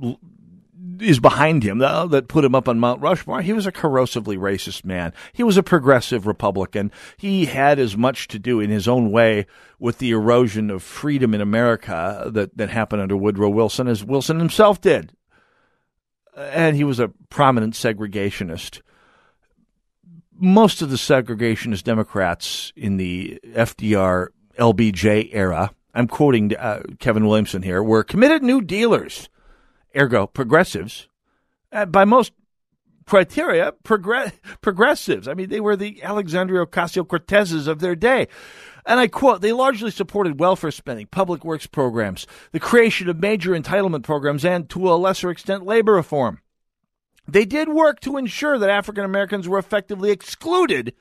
is 1.00 1.20
behind 1.20 1.64
him 1.64 1.82
uh, 1.82 2.06
that 2.08 2.28
put 2.28 2.46
him 2.46 2.56
up 2.56 2.68
on 2.68 2.80
Mount 2.80 3.02
Rushmore. 3.02 3.42
He 3.42 3.54
was 3.54 3.66
a 3.66 3.72
corrosively 3.72 4.38
racist 4.38 4.86
man. 4.86 5.14
He 5.32 5.44
was 5.44 5.58
a 5.58 5.64
progressive 5.64 6.28
Republican. 6.28 6.92
He 7.18 7.46
had 7.46 7.80
as 7.80 7.96
much 7.98 8.28
to 8.30 8.40
do 8.40 8.60
in 8.60 8.70
his 8.70 8.88
own 8.88 9.12
way 9.12 9.46
with 9.80 9.98
the 9.98 10.12
erosion 10.12 10.70
of 10.70 10.84
freedom 10.84 11.34
in 11.34 11.42
America 11.42 12.30
that, 12.34 12.58
that 12.58 12.70
happened 12.70 13.02
under 13.02 13.18
Woodrow 13.18 13.50
Wilson 13.50 13.88
as 13.88 14.04
Wilson 14.04 14.40
himself 14.40 14.82
did. 14.82 15.14
And 16.36 16.76
he 16.76 16.84
was 16.84 17.00
a 17.00 17.12
prominent 17.30 17.76
segregationist. 17.76 18.82
Most 20.36 20.82
of 20.82 20.90
the 20.90 20.96
segregationist 20.96 21.84
Democrats 21.84 22.74
in 22.76 22.98
the 22.98 23.40
FDR 23.46 24.30
LBJ 24.58 25.30
era, 25.32 25.72
I'm 25.94 26.08
quoting 26.08 26.56
uh, 26.56 26.82
Kevin 27.00 27.28
Williamson 27.28 27.62
here, 27.62 27.84
were 27.84 28.04
committed 28.04 28.42
New 28.42 28.62
Dealers 28.62 29.30
ergo 29.96 30.28
progressives, 30.28 31.08
uh, 31.72 31.86
by 31.86 32.06
most 32.06 32.34
criteria, 33.06 33.74
progress- 33.84 34.34
progressives. 34.62 35.28
I 35.28 35.34
mean, 35.34 35.50
they 35.50 35.60
were 35.60 35.76
the 35.76 36.02
Alexandria 36.04 36.66
Ocasio 36.66 37.06
Cortezes 37.06 37.68
of 37.68 37.80
their 37.80 37.96
day. 37.96 38.28
And 38.86 39.00
I 39.00 39.08
quote, 39.08 39.42
they 39.42 39.54
largely 39.54 39.92
supported 39.92 40.40
welfare 40.40 40.72
spending, 40.72 41.08
public 41.08 41.46
works 41.46 41.68
programs, 41.68 42.28
the 42.52 42.60
creation 42.60 43.08
of 43.10 43.20
major 43.20 43.52
entitlement 43.52 44.04
programs, 44.04 44.44
and 44.44 44.70
to 44.70 44.92
a 44.92 44.96
lesser 44.96 45.30
extent, 45.30 45.66
labor 45.66 45.94
reform. 45.94 46.40
They 47.28 47.46
did 47.46 47.70
work 47.70 48.02
to 48.02 48.18
ensure 48.18 48.58
that 48.58 48.70
African 48.70 49.06
Americans 49.06 49.48
were 49.48 49.60
effectively 49.60 50.12
excluded 50.12 50.94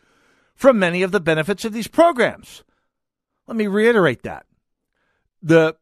from 0.55 0.78
many 0.78 1.03
of 1.03 1.11
the 1.11 1.20
benefits 1.20 1.64
of 1.64 1.72
these 1.72 1.88
programs. 1.88 2.62
Let 3.49 3.57
me 3.57 3.66
reiterate 3.66 4.22
that. 4.22 4.47
The 5.43 5.76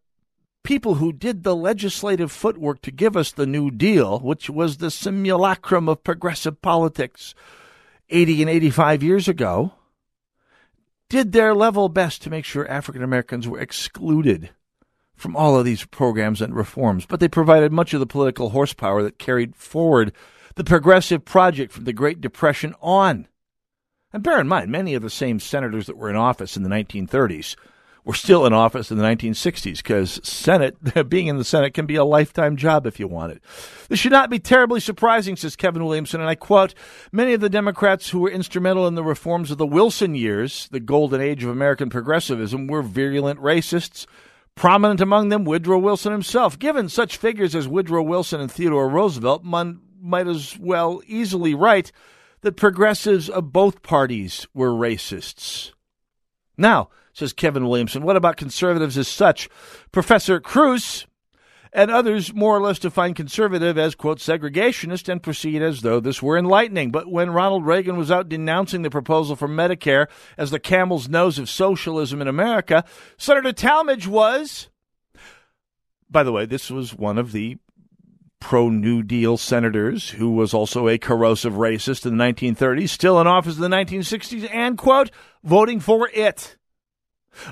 people 0.62 0.96
who 0.96 1.12
did 1.12 1.42
the 1.42 1.56
legislative 1.56 2.30
footwork 2.30 2.82
to 2.82 2.90
give 2.90 3.16
us 3.16 3.32
the 3.32 3.46
New 3.46 3.70
Deal, 3.70 4.20
which 4.20 4.50
was 4.50 4.76
the 4.76 4.90
simulacrum 4.90 5.88
of 5.88 6.04
progressive 6.04 6.60
politics 6.62 7.34
80 8.08 8.42
and 8.42 8.50
85 8.50 9.02
years 9.02 9.28
ago, 9.28 9.72
did 11.08 11.32
their 11.32 11.54
level 11.54 11.88
best 11.88 12.22
to 12.22 12.30
make 12.30 12.44
sure 12.44 12.68
African 12.68 13.02
Americans 13.02 13.48
were 13.48 13.60
excluded 13.60 14.50
from 15.16 15.36
all 15.36 15.58
of 15.58 15.64
these 15.64 15.84
programs 15.84 16.40
and 16.40 16.54
reforms, 16.54 17.04
but 17.04 17.20
they 17.20 17.28
provided 17.28 17.72
much 17.72 17.92
of 17.92 18.00
the 18.00 18.06
political 18.06 18.50
horsepower 18.50 19.02
that 19.02 19.18
carried 19.18 19.54
forward 19.54 20.12
the 20.54 20.64
progressive 20.64 21.24
project 21.24 21.72
from 21.72 21.84
the 21.84 21.92
Great 21.92 22.20
Depression 22.20 22.74
on. 22.80 23.28
And 24.12 24.22
bear 24.22 24.40
in 24.40 24.48
mind, 24.48 24.70
many 24.70 24.94
of 24.94 25.02
the 25.02 25.10
same 25.10 25.38
senators 25.38 25.86
that 25.86 25.96
were 25.96 26.10
in 26.10 26.16
office 26.16 26.56
in 26.56 26.62
the 26.62 26.70
1930s 26.70 27.54
were 28.04 28.14
still 28.14 28.46
in 28.46 28.52
office 28.52 28.90
in 28.90 28.98
the 28.98 29.04
1960s 29.04 29.78
because 29.78 30.20
Senate, 30.22 30.76
being 31.08 31.26
in 31.26 31.36
the 31.36 31.44
Senate 31.44 31.74
can 31.74 31.86
be 31.86 31.96
a 31.96 32.04
lifetime 32.04 32.56
job 32.56 32.86
if 32.86 32.98
you 32.98 33.06
want 33.06 33.32
it. 33.32 33.42
This 33.88 33.98
should 33.98 34.12
not 34.12 34.30
be 34.30 34.38
terribly 34.38 34.80
surprising, 34.80 35.36
says 35.36 35.56
Kevin 35.56 35.84
Williamson, 35.84 36.20
and 36.20 36.28
I 36.28 36.34
quote, 36.34 36.74
many 37.12 37.34
of 37.34 37.40
the 37.40 37.50
Democrats 37.50 38.10
who 38.10 38.20
were 38.20 38.30
instrumental 38.30 38.86
in 38.86 38.94
the 38.94 39.04
reforms 39.04 39.50
of 39.50 39.58
the 39.58 39.66
Wilson 39.66 40.14
years, 40.14 40.68
the 40.70 40.80
golden 40.80 41.20
age 41.20 41.44
of 41.44 41.50
American 41.50 41.90
progressivism, 41.90 42.66
were 42.66 42.82
virulent 42.82 43.40
racists. 43.40 44.06
Prominent 44.54 45.00
among 45.00 45.28
them, 45.28 45.44
Woodrow 45.44 45.78
Wilson 45.78 46.12
himself. 46.12 46.58
Given 46.58 46.88
such 46.88 47.16
figures 47.16 47.54
as 47.54 47.68
Woodrow 47.68 48.02
Wilson 48.02 48.40
and 48.40 48.50
Theodore 48.50 48.88
Roosevelt, 48.88 49.44
one 49.44 49.80
might 50.00 50.26
as 50.26 50.58
well 50.58 51.00
easily 51.06 51.54
write 51.54 51.92
that 52.42 52.56
progressives 52.56 53.28
of 53.28 53.52
both 53.52 53.82
parties 53.82 54.46
were 54.54 54.70
racists. 54.70 55.72
Now, 56.56 56.88
says 57.20 57.32
Kevin 57.32 57.68
Williamson. 57.68 58.02
What 58.02 58.16
about 58.16 58.36
conservatives 58.36 58.98
as 58.98 59.08
such? 59.08 59.48
Professor 59.92 60.40
Kruse 60.40 61.06
and 61.72 61.90
others 61.90 62.34
more 62.34 62.56
or 62.56 62.60
less 62.60 62.78
define 62.78 63.14
conservative 63.14 63.78
as, 63.78 63.94
quote, 63.94 64.18
segregationist 64.18 65.08
and 65.08 65.22
proceed 65.22 65.62
as 65.62 65.82
though 65.82 66.00
this 66.00 66.22
were 66.22 66.36
enlightening. 66.36 66.90
But 66.90 67.10
when 67.10 67.30
Ronald 67.30 67.64
Reagan 67.64 67.96
was 67.96 68.10
out 68.10 68.28
denouncing 68.28 68.82
the 68.82 68.90
proposal 68.90 69.36
for 69.36 69.48
Medicare 69.48 70.08
as 70.36 70.50
the 70.50 70.58
camel's 70.58 71.08
nose 71.08 71.38
of 71.38 71.48
socialism 71.48 72.20
in 72.20 72.26
America, 72.26 72.84
Senator 73.16 73.52
Talmadge 73.52 74.06
was. 74.06 74.68
By 76.10 76.24
the 76.24 76.32
way, 76.32 76.46
this 76.46 76.70
was 76.70 76.94
one 76.94 77.18
of 77.18 77.30
the 77.30 77.58
pro 78.40 78.68
New 78.70 79.02
Deal 79.02 79.36
senators 79.36 80.10
who 80.10 80.32
was 80.32 80.52
also 80.52 80.88
a 80.88 80.98
corrosive 80.98 81.52
racist 81.52 82.04
in 82.06 82.16
the 82.16 82.24
1930s, 82.24 82.88
still 82.88 83.20
in 83.20 83.26
office 83.26 83.56
in 83.56 83.60
the 83.60 83.68
1960s, 83.68 84.52
and, 84.52 84.76
quote, 84.76 85.10
voting 85.44 85.78
for 85.78 86.08
it. 86.08 86.56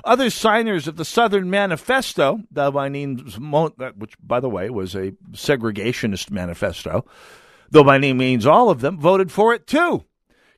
Other 0.03 0.29
signers 0.29 0.87
of 0.87 0.97
the 0.97 1.05
Southern 1.05 1.49
Manifesto, 1.49 2.41
which, 2.51 4.13
by 4.21 4.39
the 4.39 4.49
way, 4.49 4.69
was 4.69 4.95
a 4.95 5.11
segregationist 5.31 6.31
manifesto, 6.31 7.05
though 7.69 7.83
by 7.83 7.95
any 7.95 8.13
means 8.13 8.45
all 8.45 8.69
of 8.69 8.81
them, 8.81 8.99
voted 8.99 9.31
for 9.31 9.53
it 9.53 9.67
too. 9.67 10.03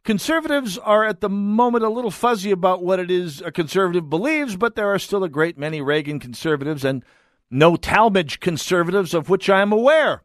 Conservatives 0.04 0.80
are 0.80 1.06
at 1.06 1.22
the 1.22 1.30
moment 1.30 1.84
a 1.84 1.90
little 1.90 2.10
fuzzy 2.10 2.50
about 2.50 2.84
what 2.84 3.00
it 3.00 3.12
is 3.12 3.42
a 3.42 3.52
conservative 3.52 4.10
believes, 4.10 4.56
but 4.56 4.76
there 4.76 4.92
are 4.92 4.98
still 4.98 5.24
a 5.24 5.30
great 5.30 5.60
many 5.60 5.80
Reagan 5.80 6.20
conservatives 6.20 6.84
and 6.84 7.06
no 7.52 7.76
Talmadge 7.76 8.40
conservatives 8.40 9.14
of 9.14 9.30
which 9.30 9.50
I 9.50 9.62
am 9.62 9.72
aware. 9.72 10.24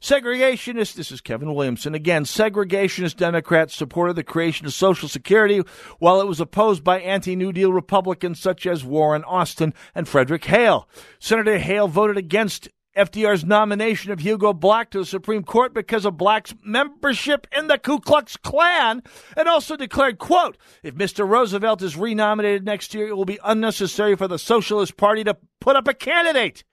Segregationists, 0.00 0.94
this 0.94 1.10
is 1.10 1.20
Kevin 1.20 1.54
Williamson 1.54 1.94
again, 1.94 2.24
segregationist 2.24 3.16
Democrats 3.16 3.74
supported 3.74 4.14
the 4.14 4.22
creation 4.22 4.66
of 4.66 4.72
Social 4.72 5.08
Security 5.08 5.62
while 5.98 6.20
it 6.20 6.28
was 6.28 6.40
opposed 6.40 6.84
by 6.84 7.00
anti 7.00 7.34
New 7.34 7.52
Deal 7.52 7.72
Republicans 7.72 8.38
such 8.38 8.66
as 8.66 8.84
Warren 8.84 9.24
Austin 9.24 9.74
and 9.94 10.06
Frederick 10.06 10.44
Hale. 10.44 10.88
Senator 11.18 11.58
Hale 11.58 11.88
voted 11.88 12.16
against 12.16 12.68
FDR's 12.96 13.44
nomination 13.44 14.12
of 14.12 14.20
Hugo 14.20 14.52
Black 14.52 14.90
to 14.90 14.98
the 14.98 15.06
Supreme 15.06 15.42
Court 15.42 15.74
because 15.74 16.04
of 16.04 16.16
Black's 16.16 16.54
membership 16.64 17.46
in 17.56 17.66
the 17.66 17.78
Ku 17.78 18.00
Klux 18.00 18.36
Klan 18.36 19.02
and 19.36 19.48
also 19.48 19.76
declared, 19.76 20.18
quote, 20.18 20.56
if 20.82 20.94
Mr. 20.94 21.28
Roosevelt 21.28 21.82
is 21.82 21.96
renominated 21.96 22.64
next 22.64 22.94
year, 22.94 23.08
it 23.08 23.16
will 23.16 23.24
be 23.24 23.38
unnecessary 23.44 24.16
for 24.16 24.26
the 24.26 24.38
Socialist 24.38 24.96
Party 24.96 25.22
to 25.24 25.36
put 25.60 25.76
up 25.76 25.86
a 25.86 25.94
candidate. 25.94 26.64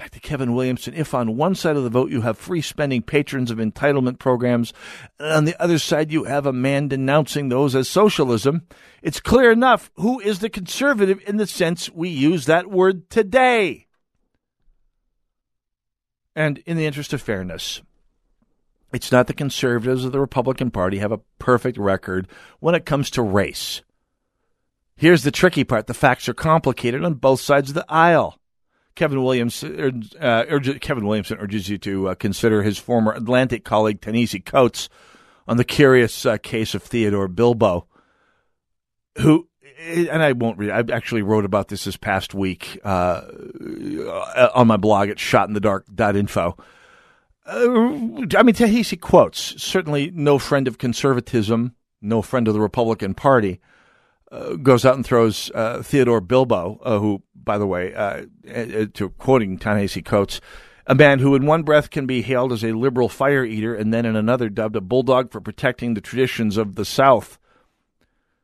Back 0.00 0.12
to 0.12 0.20
Kevin 0.20 0.54
Williamson. 0.54 0.94
If 0.94 1.12
on 1.12 1.36
one 1.36 1.54
side 1.54 1.76
of 1.76 1.84
the 1.84 1.90
vote 1.90 2.10
you 2.10 2.22
have 2.22 2.38
free 2.38 2.62
spending 2.62 3.02
patrons 3.02 3.50
of 3.50 3.58
entitlement 3.58 4.18
programs, 4.18 4.72
and 5.18 5.30
on 5.30 5.44
the 5.44 5.62
other 5.62 5.78
side 5.78 6.10
you 6.10 6.24
have 6.24 6.46
a 6.46 6.54
man 6.54 6.88
denouncing 6.88 7.50
those 7.50 7.74
as 7.74 7.86
socialism, 7.86 8.62
it's 9.02 9.20
clear 9.20 9.52
enough 9.52 9.90
who 9.96 10.18
is 10.18 10.38
the 10.38 10.48
conservative 10.48 11.20
in 11.26 11.36
the 11.36 11.46
sense 11.46 11.90
we 11.90 12.08
use 12.08 12.46
that 12.46 12.70
word 12.70 13.10
today. 13.10 13.88
And 16.34 16.62
in 16.64 16.78
the 16.78 16.86
interest 16.86 17.12
of 17.12 17.20
fairness, 17.20 17.82
it's 18.94 19.12
not 19.12 19.26
the 19.26 19.34
conservatives 19.34 20.06
of 20.06 20.12
the 20.12 20.20
Republican 20.20 20.70
Party 20.70 20.96
have 20.96 21.12
a 21.12 21.20
perfect 21.38 21.76
record 21.76 22.26
when 22.58 22.74
it 22.74 22.86
comes 22.86 23.10
to 23.10 23.22
race. 23.22 23.82
Here's 24.96 25.24
the 25.24 25.30
tricky 25.30 25.62
part 25.62 25.88
the 25.88 25.92
facts 25.92 26.26
are 26.26 26.32
complicated 26.32 27.04
on 27.04 27.14
both 27.14 27.42
sides 27.42 27.68
of 27.68 27.74
the 27.74 27.84
aisle. 27.86 28.39
Kevin 28.94 29.22
Williams 29.22 29.62
uh, 29.64 30.44
urges, 30.48 30.78
Kevin 30.80 31.06
Williamson 31.06 31.38
urges 31.38 31.68
you 31.68 31.78
to 31.78 32.08
uh, 32.08 32.14
consider 32.14 32.62
his 32.62 32.78
former 32.78 33.12
Atlantic 33.12 33.64
colleague 33.64 34.00
Ta-Nehisi 34.00 34.44
Coates 34.44 34.88
on 35.48 35.56
the 35.56 35.64
curious 35.64 36.26
uh, 36.26 36.36
case 36.38 36.74
of 36.74 36.82
Theodore 36.82 37.28
Bilbo, 37.28 37.86
who 39.18 39.48
and 39.80 40.22
I 40.22 40.32
won't 40.32 40.58
read. 40.58 40.70
I 40.70 40.94
actually 40.94 41.22
wrote 41.22 41.44
about 41.44 41.68
this 41.68 41.84
this 41.84 41.96
past 41.96 42.34
week 42.34 42.78
uh, 42.84 43.22
on 44.54 44.66
my 44.66 44.76
blog 44.76 45.08
at 45.08 45.16
shotinthedark.info. 45.16 46.56
Uh, 47.46 47.50
I 47.50 48.42
mean, 48.42 48.54
Ta-Nehisi 48.54 49.00
Coates 49.00 49.60
certainly 49.62 50.10
no 50.14 50.38
friend 50.38 50.68
of 50.68 50.78
conservatism, 50.78 51.74
no 52.02 52.22
friend 52.22 52.46
of 52.46 52.54
the 52.54 52.60
Republican 52.60 53.14
Party 53.14 53.60
uh, 54.30 54.54
goes 54.54 54.84
out 54.84 54.94
and 54.94 55.04
throws 55.04 55.50
uh, 55.54 55.82
Theodore 55.82 56.20
Bilbo, 56.20 56.78
uh, 56.82 56.98
who, 56.98 57.22
by 57.50 57.58
the 57.58 57.66
way, 57.66 57.92
uh, 57.92 58.26
uh, 58.54 58.86
to 58.94 59.08
quoting 59.18 59.58
Ta-Nehisi 59.58 60.04
Coates, 60.04 60.40
a 60.86 60.94
man 60.94 61.18
who 61.18 61.34
in 61.34 61.46
one 61.46 61.64
breath 61.64 61.90
can 61.90 62.06
be 62.06 62.22
hailed 62.22 62.52
as 62.52 62.62
a 62.62 62.70
liberal 62.70 63.08
fire 63.08 63.44
eater 63.44 63.74
and 63.74 63.92
then 63.92 64.06
in 64.06 64.14
another 64.14 64.48
dubbed 64.48 64.76
a 64.76 64.80
bulldog 64.80 65.32
for 65.32 65.40
protecting 65.40 65.94
the 65.94 66.00
traditions 66.00 66.56
of 66.56 66.76
the 66.76 66.84
South. 66.84 67.40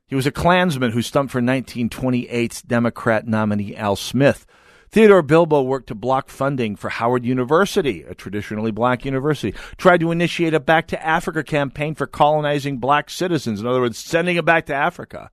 He 0.09 0.17
was 0.17 0.27
a 0.27 0.33
Klansman 0.33 0.91
who 0.91 1.03
stumped 1.03 1.31
for 1.31 1.41
1928's 1.41 2.63
Democrat 2.63 3.29
nominee 3.29 3.77
Al 3.77 3.95
Smith. 3.95 4.45
Theodore 4.91 5.23
Bilbo 5.23 5.63
worked 5.63 5.87
to 5.87 5.95
block 5.95 6.29
funding 6.29 6.75
for 6.75 6.89
Howard 6.89 7.25
University, 7.25 8.03
a 8.03 8.15
traditionally 8.17 8.73
black 8.73 9.05
university, 9.05 9.57
tried 9.77 10.01
to 10.01 10.11
initiate 10.11 10.53
a 10.53 10.59
Back 10.59 10.89
to 10.89 11.07
Africa 11.07 11.45
campaign 11.45 11.95
for 11.95 12.09
colonizing 12.09 12.79
black 12.79 13.09
citizens, 13.09 13.61
in 13.61 13.69
other 13.69 13.83
words, 13.83 13.99
sending 13.99 14.35
them 14.35 14.45
back 14.45 14.67
to 14.67 14.75
Africa 14.75 15.31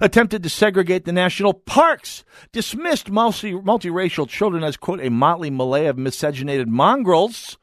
attempted 0.00 0.42
to 0.42 0.48
segregate 0.48 1.04
the 1.04 1.12
national 1.12 1.54
parks, 1.54 2.24
dismissed 2.52 3.10
multi- 3.10 3.52
multiracial 3.52 4.28
children 4.28 4.64
as, 4.64 4.76
quote, 4.76 5.00
a 5.00 5.10
motley 5.10 5.50
melee 5.50 5.86
of 5.86 5.98
miscegenated 5.98 6.68
mongrels, 6.68 7.56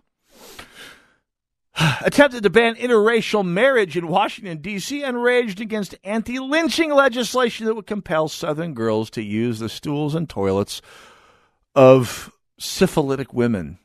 attempted 2.02 2.44
to 2.44 2.50
ban 2.50 2.76
interracial 2.76 3.46
marriage 3.46 3.98
in 3.98 4.08
Washington, 4.08 4.60
D.C., 4.60 5.04
and 5.04 5.22
raged 5.22 5.60
against 5.60 5.96
anti 6.04 6.40
lynching 6.40 6.92
legislation 6.92 7.66
that 7.66 7.76
would 7.76 7.88
compel 7.88 8.28
Southern 8.28 8.74
girls 8.74 9.10
to 9.12 9.22
use 9.22 9.60
the 9.60 9.70
stools 9.70 10.16
and 10.16 10.30
toilets 10.30 10.82
of 11.74 12.32
syphilitic 12.60 13.34
women. 13.34 13.78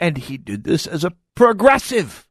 And 0.00 0.16
he 0.16 0.38
did 0.38 0.64
this 0.64 0.86
as 0.86 1.04
a 1.04 1.12
progressive. 1.34 2.26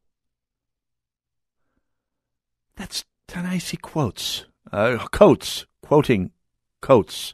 That's 2.77 3.03
Ta-Nehisi 3.27 3.81
Coates, 3.81 4.45
uh, 4.71 5.05
quotes, 5.11 5.65
quoting 5.81 6.31
Coates. 6.81 7.33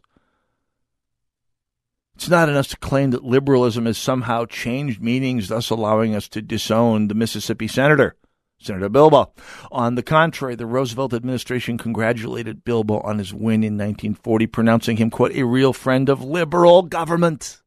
It's 2.16 2.30
not 2.30 2.50
enough 2.50 2.68
to 2.70 2.78
claim 2.78 3.12
that 3.12 3.24
liberalism 3.24 3.86
has 3.86 3.98
somehow 3.98 4.46
changed 4.46 5.02
meanings, 5.02 5.50
thus 5.50 5.70
allowing 5.70 6.16
us 6.16 6.28
to 6.30 6.42
disown 6.42 7.08
the 7.08 7.16
Mississippi 7.16 7.68
senator, 7.68 8.16
Senator 8.60 8.90
Bilbo. 8.90 9.34
On 9.72 9.96
the 9.96 10.04
contrary, 10.04 10.56
the 10.56 10.66
Roosevelt 10.66 11.14
administration 11.14 11.78
congratulated 11.78 12.64
Bilbo 12.64 13.00
on 13.02 13.18
his 13.18 13.34
win 13.34 13.64
in 13.64 13.74
1940, 13.74 14.48
pronouncing 14.48 14.98
him, 14.98 15.10
quote, 15.10 15.34
a 15.34 15.44
real 15.44 15.74
friend 15.74 16.10
of 16.10 16.24
liberal 16.24 16.84
government. 16.84 17.63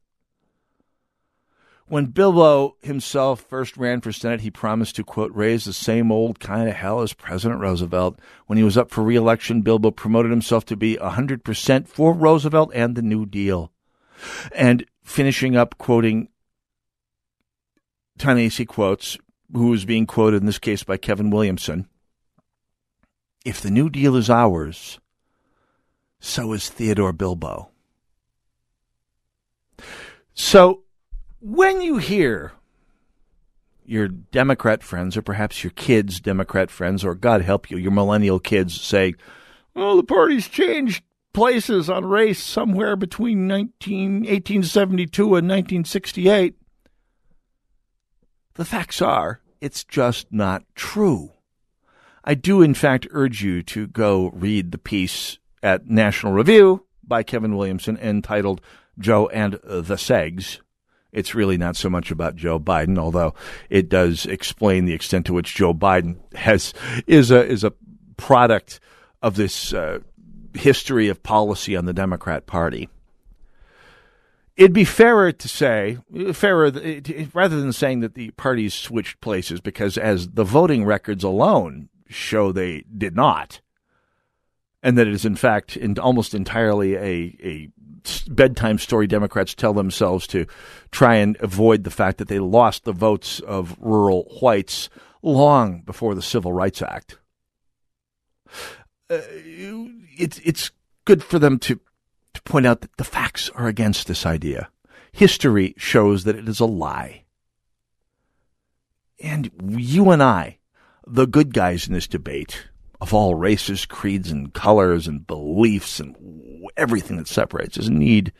When 1.89 2.07
Bilbo 2.07 2.75
himself 2.81 3.39
first 3.39 3.77
ran 3.77 4.01
for 4.01 4.11
Senate, 4.11 4.41
he 4.41 4.51
promised 4.51 4.97
to, 4.97 5.05
quote, 5.05 5.31
raise 5.33 5.63
the 5.63 5.71
same 5.71 6.11
old 6.11 6.37
kind 6.37 6.67
of 6.67 6.75
hell 6.75 6.99
as 6.99 7.13
President 7.13 7.61
Roosevelt. 7.61 8.19
When 8.47 8.57
he 8.57 8.63
was 8.63 8.77
up 8.77 8.91
for 8.91 9.03
reelection, 9.03 9.61
Bilbo 9.61 9.91
promoted 9.91 10.29
himself 10.29 10.65
to 10.65 10.75
be 10.75 10.97
100% 10.97 11.87
for 11.87 12.13
Roosevelt 12.13 12.71
and 12.73 12.95
the 12.95 13.01
New 13.01 13.25
Deal. 13.25 13.71
And 14.53 14.85
finishing 15.01 15.55
up 15.55 15.77
quoting 15.77 16.27
Ta-Nehisi 18.17 18.67
Coates, 18.67 19.17
who 19.53 19.69
was 19.69 19.85
being 19.85 20.05
quoted 20.05 20.41
in 20.41 20.45
this 20.45 20.59
case 20.59 20.83
by 20.83 20.97
Kevin 20.97 21.29
Williamson. 21.29 21.87
If 23.45 23.61
the 23.61 23.71
New 23.71 23.89
Deal 23.89 24.17
is 24.17 24.29
ours, 24.29 24.99
so 26.19 26.51
is 26.51 26.69
Theodore 26.69 27.13
Bilbo. 27.13 27.69
So 30.33 30.83
when 31.39 31.81
you 31.81 31.97
hear 31.97 32.53
your 33.85 34.07
Democrat 34.09 34.83
friends, 34.83 35.15
or 35.15 35.21
perhaps 35.21 35.63
your 35.63 35.71
kids' 35.71 36.19
Democrat 36.19 36.69
friends, 36.69 37.05
or 37.05 37.15
God 37.15 37.41
help 37.41 37.71
you, 37.71 37.77
your 37.77 37.91
millennial 37.91 38.39
kids 38.39 38.79
say, 38.79 39.13
well, 39.73 39.95
the 39.95 40.03
party's 40.03 40.47
changed 40.47 41.03
places 41.33 41.89
on 41.89 42.03
race 42.03 42.43
somewhere 42.43 42.95
between 42.95 43.47
19, 43.47 44.21
1872 44.21 45.23
and 45.23 45.47
1968." 45.47 46.55
The 48.55 48.65
facts 48.65 49.01
are, 49.01 49.39
it's 49.61 49.83
just 49.83 50.27
not 50.31 50.63
true. 50.75 51.31
I 52.23 52.33
do, 52.33 52.61
in 52.61 52.73
fact, 52.73 53.07
urge 53.11 53.41
you 53.41 53.63
to 53.63 53.87
go 53.87 54.31
read 54.33 54.71
the 54.71 54.77
piece 54.77 55.37
at 55.63 55.87
National 55.87 56.33
Review 56.33 56.83
by 57.03 57.23
Kevin 57.23 57.55
Williamson 57.55 57.97
entitled 57.97 58.59
Joe 58.99 59.27
and 59.27 59.53
the 59.63 59.95
Segs. 59.95 60.59
It's 61.11 61.33
really 61.33 61.57
not 61.57 61.75
so 61.75 61.89
much 61.89 62.11
about 62.11 62.35
Joe 62.35 62.59
Biden, 62.59 62.97
although 62.97 63.33
it 63.69 63.89
does 63.89 64.25
explain 64.25 64.85
the 64.85 64.93
extent 64.93 65.25
to 65.27 65.33
which 65.33 65.55
Joe 65.55 65.73
Biden 65.73 66.17
has 66.35 66.73
is 67.07 67.31
a 67.31 67.45
is 67.45 67.63
a 67.63 67.73
product 68.17 68.79
of 69.21 69.35
this 69.35 69.73
uh, 69.73 69.99
history 70.53 71.07
of 71.07 71.23
policy 71.23 71.75
on 71.75 71.85
the 71.85 71.93
Democrat 71.93 72.45
Party. 72.45 72.89
It'd 74.57 74.73
be 74.73 74.85
fairer 74.85 75.31
to 75.31 75.47
say, 75.47 75.99
fairer 76.33 76.71
rather 77.33 77.61
than 77.61 77.73
saying 77.73 77.99
that 77.99 78.15
the 78.15 78.31
parties 78.31 78.73
switched 78.73 79.21
places, 79.21 79.61
because 79.61 79.99
as 79.99 80.29
the 80.29 80.43
voting 80.43 80.83
records 80.83 81.23
alone 81.23 81.89
show, 82.09 82.51
they 82.51 82.83
did 82.95 83.15
not, 83.15 83.61
and 84.81 84.97
that 84.97 85.07
it 85.07 85.13
is 85.13 85.25
in 85.25 85.35
fact 85.35 85.77
in 85.77 85.97
almost 85.99 86.33
entirely 86.33 86.95
a 86.95 87.37
a 87.43 87.69
bedtime 88.27 88.77
story 88.77 89.07
Democrats 89.07 89.53
tell 89.53 89.73
themselves 89.73 90.27
to 90.27 90.45
try 90.91 91.15
and 91.15 91.37
avoid 91.39 91.83
the 91.83 91.91
fact 91.91 92.17
that 92.17 92.27
they 92.27 92.39
lost 92.39 92.83
the 92.83 92.93
votes 92.93 93.39
of 93.41 93.75
rural 93.79 94.23
whites 94.41 94.89
long 95.21 95.81
before 95.81 96.15
the 96.15 96.21
Civil 96.21 96.53
Rights 96.53 96.81
Act. 96.81 97.17
Uh, 99.09 99.21
it's 100.17 100.39
it's 100.39 100.71
good 101.05 101.23
for 101.23 101.39
them 101.39 101.59
to 101.59 101.79
to 102.33 102.41
point 102.43 102.65
out 102.65 102.81
that 102.81 102.95
the 102.97 103.03
facts 103.03 103.49
are 103.51 103.67
against 103.67 104.07
this 104.07 104.25
idea. 104.25 104.69
History 105.11 105.73
shows 105.77 106.23
that 106.25 106.35
it 106.35 106.47
is 106.47 106.59
a 106.59 106.65
lie. 106.65 107.23
And 109.19 109.49
you 109.65 110.11
and 110.11 110.21
I, 110.21 110.59
the 111.07 111.25
good 111.25 111.53
guys 111.53 111.87
in 111.87 111.93
this 111.93 112.07
debate, 112.07 112.67
of 113.01 113.13
all 113.13 113.33
races, 113.33 113.85
creeds, 113.85 114.31
and 114.31 114.53
colors, 114.53 115.07
and 115.07 115.25
beliefs, 115.25 115.99
and 115.99 116.15
everything 116.77 117.17
that 117.17 117.27
separates 117.27 117.77
us, 117.77 117.89
need 117.89 118.31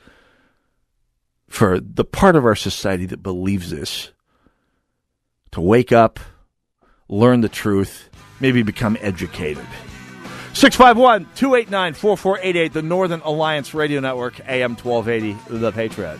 for 1.47 1.79
the 1.79 2.03
part 2.03 2.35
of 2.35 2.45
our 2.45 2.55
society 2.55 3.05
that 3.05 3.23
believes 3.23 3.71
this 3.71 4.11
to 5.51 5.61
wake 5.61 5.91
up, 5.91 6.19
learn 7.07 7.41
the 7.41 7.49
truth, 7.49 8.09
maybe 8.39 8.63
become 8.63 8.97
educated. 9.01 9.65
651 10.53 11.27
289 11.35 11.93
4488, 11.93 12.73
the 12.73 12.81
Northern 12.81 13.21
Alliance 13.21 13.73
Radio 13.73 13.99
Network, 13.99 14.39
AM 14.47 14.75
1280, 14.75 15.59
The 15.59 15.71
Patriot. 15.71 16.19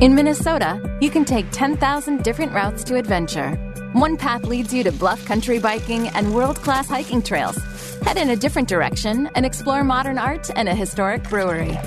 In 0.00 0.14
Minnesota, 0.14 0.80
you 1.02 1.10
can 1.10 1.26
take 1.26 1.44
10,000 1.50 2.22
different 2.22 2.52
routes 2.52 2.82
to 2.84 2.96
adventure. 2.96 3.50
One 3.92 4.16
path 4.16 4.44
leads 4.44 4.72
you 4.72 4.82
to 4.84 4.92
bluff 4.92 5.22
country 5.26 5.58
biking 5.58 6.08
and 6.08 6.34
world 6.34 6.56
class 6.62 6.88
hiking 6.88 7.20
trails. 7.20 7.58
Head 8.00 8.16
in 8.16 8.30
a 8.30 8.36
different 8.36 8.66
direction 8.66 9.28
and 9.34 9.44
explore 9.44 9.84
modern 9.84 10.16
art 10.16 10.48
and 10.56 10.70
a 10.70 10.74
historic 10.74 11.22
brewery. 11.24 11.78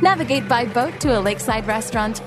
Navigate 0.00 0.48
by 0.48 0.64
boat 0.66 1.00
to 1.00 1.18
a 1.18 1.20
lakeside 1.20 1.66
restaurant 1.66 2.22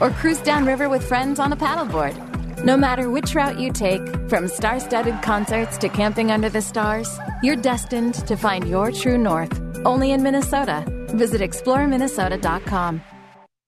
or 0.00 0.10
cruise 0.10 0.38
downriver 0.38 0.88
with 0.88 1.02
friends 1.08 1.40
on 1.40 1.52
a 1.52 1.56
paddleboard. 1.56 2.14
No 2.62 2.76
matter 2.76 3.10
which 3.10 3.34
route 3.34 3.58
you 3.58 3.72
take, 3.72 4.06
from 4.28 4.46
star 4.46 4.78
studded 4.78 5.22
concerts 5.22 5.76
to 5.78 5.88
camping 5.88 6.30
under 6.30 6.48
the 6.48 6.62
stars, 6.62 7.18
you're 7.42 7.56
destined 7.56 8.14
to 8.28 8.36
find 8.36 8.68
your 8.68 8.92
true 8.92 9.18
north. 9.18 9.60
Only 9.84 10.12
in 10.12 10.22
Minnesota. 10.22 10.84
Visit 11.08 11.40
exploreminnesota.com. 11.40 13.02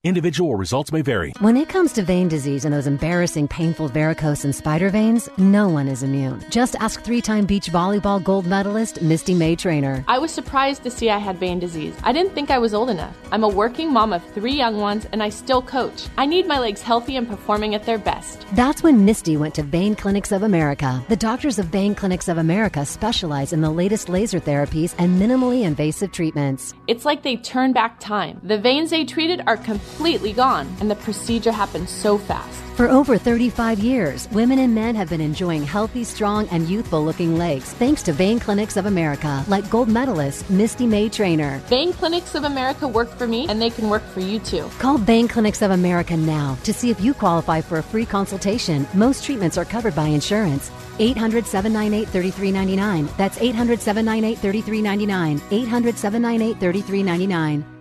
Individual 0.09 0.55
results 0.55 0.91
may 0.91 1.03
vary. 1.03 1.35
When 1.41 1.55
it 1.59 1.69
comes 1.69 1.93
to 1.93 2.03
vein 2.03 2.29
disease 2.29 2.65
and 2.65 2.73
those 2.73 2.87
embarrassing, 2.87 3.47
painful 3.49 3.89
varicose 3.89 4.43
and 4.43 4.55
spider 4.55 4.89
veins, 4.89 5.29
no 5.37 5.69
one 5.69 5.87
is 5.87 6.03
immune. 6.03 6.43
Just 6.49 6.77
ask 6.77 7.03
three 7.03 7.21
time 7.21 7.45
beach 7.45 7.71
volleyball 7.71 8.25
gold 8.25 8.47
medalist 8.47 9.03
Misty 9.03 9.35
May-Treanor. 9.35 10.03
I 10.09 10.19
was 10.19 10.31
surprised 10.31 10.83
to 10.85 10.91
see 10.91 11.11
I 11.11 11.19
had 11.19 11.37
vein 11.37 11.59
disease. 11.59 11.95
I 12.05 12.13
didn't 12.13 12.33
think 12.33 12.51
I 12.51 12.57
was 12.57 12.73
old 12.73 12.89
enough. 12.89 13.15
I'm 13.31 13.45
a 13.45 13.49
working 13.49 13.93
mom 13.93 14.15
of 14.15 14.25
three 14.33 14.55
young 14.55 14.79
ones, 14.79 15.07
and 15.13 15.23
I 15.23 15.29
still 15.29 15.61
coach. 15.61 16.07
I 16.17 16.25
need 16.25 16.47
my 16.47 16.59
legs 16.59 16.81
healthy 16.81 17.17
and 17.19 17.29
performing 17.29 17.75
at 17.75 17.85
their 17.85 17.99
best. 17.99 18.47
That's 18.55 18.83
when 18.83 19.05
Misty 19.05 19.37
went 19.37 19.55
to 19.57 19.63
Vein 19.63 19.95
Clinics 19.95 20.33
of 20.33 20.43
America. 20.43 21.05
The 21.11 21.17
doctors 21.17 21.59
of 21.59 21.67
Vein 21.67 21.95
Clinics 21.95 22.29
of 22.29 22.39
America 22.39 22.87
specialize 22.87 23.53
in 23.53 23.61
the 23.61 23.69
latest 23.69 24.09
laser 24.09 24.41
therapies 24.41 24.95
and 24.97 25.21
minimally 25.21 25.65
invasive 25.65 26.13
treatments. 26.13 26.73
It's 26.87 27.05
like 27.05 27.23
they 27.23 27.37
turn 27.37 27.75
back 27.75 28.01
time. 28.01 28.41
The 28.43 28.57
veins 28.57 28.89
they 28.89 29.05
treated 29.05 29.43
are 29.47 29.59
completely 29.59 29.98
gone, 30.33 30.69
and 30.81 30.91
the 30.91 30.97
procedure 30.97 31.53
happened 31.53 31.89
so 31.89 32.19
fast. 32.19 32.63
For 32.79 32.89
over 32.89 33.19
35 33.19 33.81
years, 33.81 34.29
women 34.31 34.61
and 34.61 34.73
men 34.73 34.95
have 34.95 35.11
been 35.11 35.21
enjoying 35.21 35.65
healthy, 35.65 36.05
strong, 36.05 36.47
and 36.51 36.69
youthful 36.69 37.05
looking 37.05 37.37
legs 37.37 37.73
thanks 37.73 38.05
to 38.05 38.13
Vein 38.13 38.39
Clinics 38.39 38.77
of 38.77 38.87
America, 38.87 39.45
like 39.49 39.69
gold 39.69 39.89
medalist 39.89 40.49
Misty 40.49 40.87
May-Treanor. 40.87 41.59
Vein 41.63 41.93
Clinics 41.93 42.37
of 42.37 42.45
America 42.45 42.87
work 42.87 43.11
for 43.19 43.27
me, 43.27 43.49
and 43.49 43.61
they 43.61 43.71
can 43.71 43.91
work 43.91 44.05
for 44.15 44.21
you 44.21 44.39
too. 44.39 44.71
Call 44.79 44.97
Vein 44.97 45.27
Clinics 45.27 45.61
of 45.61 45.73
America 45.73 46.17
now 46.17 46.57
to 46.63 46.73
see 46.73 46.91
if 46.91 47.01
you 47.01 47.15
qualify 47.15 47.61
for 47.61 47.79
a 47.79 47.83
free 47.83 48.07
consultation. 48.07 48.87
Most 48.95 49.25
treatments 49.25 49.59
are 49.59 49.65
covered 49.65 49.97
by 49.97 50.07
insurance. 50.07 50.71
800 51.01 51.47
798 51.47 52.09
3399. 52.11 53.09
That's 53.17 53.39
800 53.41 53.81
798 53.81 54.39
3399. 54.39 55.43
800 55.51 55.99
798 55.99 56.61
3399. 56.61 57.78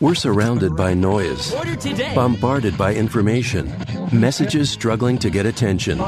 We're 0.00 0.14
surrounded 0.14 0.76
by 0.76 0.94
noise, 0.94 1.54
bombarded 2.14 2.78
by 2.78 2.94
information, 2.94 3.70
messages 4.10 4.70
struggling 4.70 5.18
to 5.18 5.28
get 5.28 5.44
attention. 5.44 5.98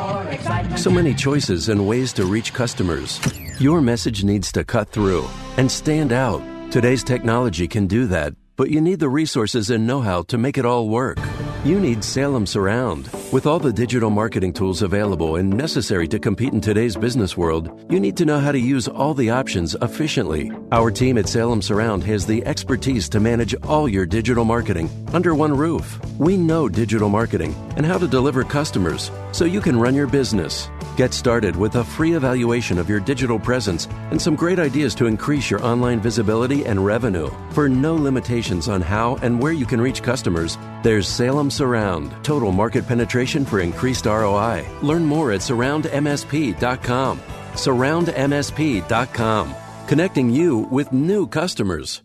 So 0.78 0.90
many 0.90 1.12
choices 1.12 1.68
and 1.68 1.86
ways 1.86 2.14
to 2.14 2.24
reach 2.24 2.54
customers. 2.54 3.20
Your 3.60 3.82
message 3.82 4.24
needs 4.24 4.50
to 4.52 4.64
cut 4.64 4.88
through 4.88 5.28
and 5.58 5.70
stand 5.70 6.10
out. 6.10 6.40
Today's 6.72 7.04
technology 7.04 7.68
can 7.68 7.86
do 7.86 8.06
that, 8.06 8.32
but 8.56 8.70
you 8.70 8.80
need 8.80 8.98
the 8.98 9.10
resources 9.10 9.68
and 9.68 9.86
know 9.86 10.00
how 10.00 10.22
to 10.22 10.38
make 10.38 10.56
it 10.56 10.64
all 10.64 10.88
work. 10.88 11.18
You 11.64 11.78
need 11.78 12.02
Salem 12.02 12.44
Surround. 12.44 13.08
With 13.30 13.46
all 13.46 13.60
the 13.60 13.72
digital 13.72 14.10
marketing 14.10 14.52
tools 14.52 14.82
available 14.82 15.36
and 15.36 15.48
necessary 15.48 16.08
to 16.08 16.18
compete 16.18 16.52
in 16.52 16.60
today's 16.60 16.96
business 16.96 17.36
world, 17.36 17.86
you 17.88 18.00
need 18.00 18.16
to 18.16 18.24
know 18.24 18.40
how 18.40 18.50
to 18.50 18.58
use 18.58 18.88
all 18.88 19.14
the 19.14 19.30
options 19.30 19.76
efficiently. 19.80 20.50
Our 20.72 20.90
team 20.90 21.18
at 21.18 21.28
Salem 21.28 21.62
Surround 21.62 22.02
has 22.02 22.26
the 22.26 22.44
expertise 22.46 23.08
to 23.10 23.20
manage 23.20 23.54
all 23.62 23.88
your 23.88 24.06
digital 24.06 24.44
marketing 24.44 24.90
under 25.12 25.36
one 25.36 25.56
roof. 25.56 26.00
We 26.18 26.36
know 26.36 26.68
digital 26.68 27.08
marketing 27.08 27.54
and 27.76 27.86
how 27.86 27.96
to 27.96 28.08
deliver 28.08 28.42
customers 28.42 29.12
so 29.30 29.44
you 29.44 29.60
can 29.60 29.78
run 29.78 29.94
your 29.94 30.08
business. 30.08 30.68
Get 30.96 31.14
started 31.14 31.56
with 31.56 31.76
a 31.76 31.84
free 31.84 32.14
evaluation 32.14 32.76
of 32.76 32.88
your 32.88 33.00
digital 33.00 33.38
presence 33.38 33.86
and 34.10 34.20
some 34.20 34.34
great 34.34 34.58
ideas 34.58 34.94
to 34.96 35.06
increase 35.06 35.50
your 35.50 35.64
online 35.64 36.00
visibility 36.00 36.66
and 36.66 36.84
revenue. 36.84 37.30
For 37.52 37.68
no 37.68 37.94
limitations 37.94 38.68
on 38.68 38.82
how 38.82 39.16
and 39.22 39.40
where 39.40 39.52
you 39.52 39.64
can 39.64 39.80
reach 39.80 40.02
customers, 40.02 40.58
there's 40.82 41.08
Salem 41.08 41.50
Surround. 41.52 42.12
Total 42.24 42.50
market 42.50 42.86
penetration 42.86 43.44
for 43.44 43.60
increased 43.60 44.06
ROI. 44.06 44.64
Learn 44.82 45.04
more 45.04 45.32
at 45.32 45.40
surroundmsp.com. 45.40 47.20
Surroundmsp.com. 47.52 49.54
Connecting 49.86 50.30
you 50.30 50.58
with 50.70 50.92
new 50.92 51.26
customers. 51.26 52.02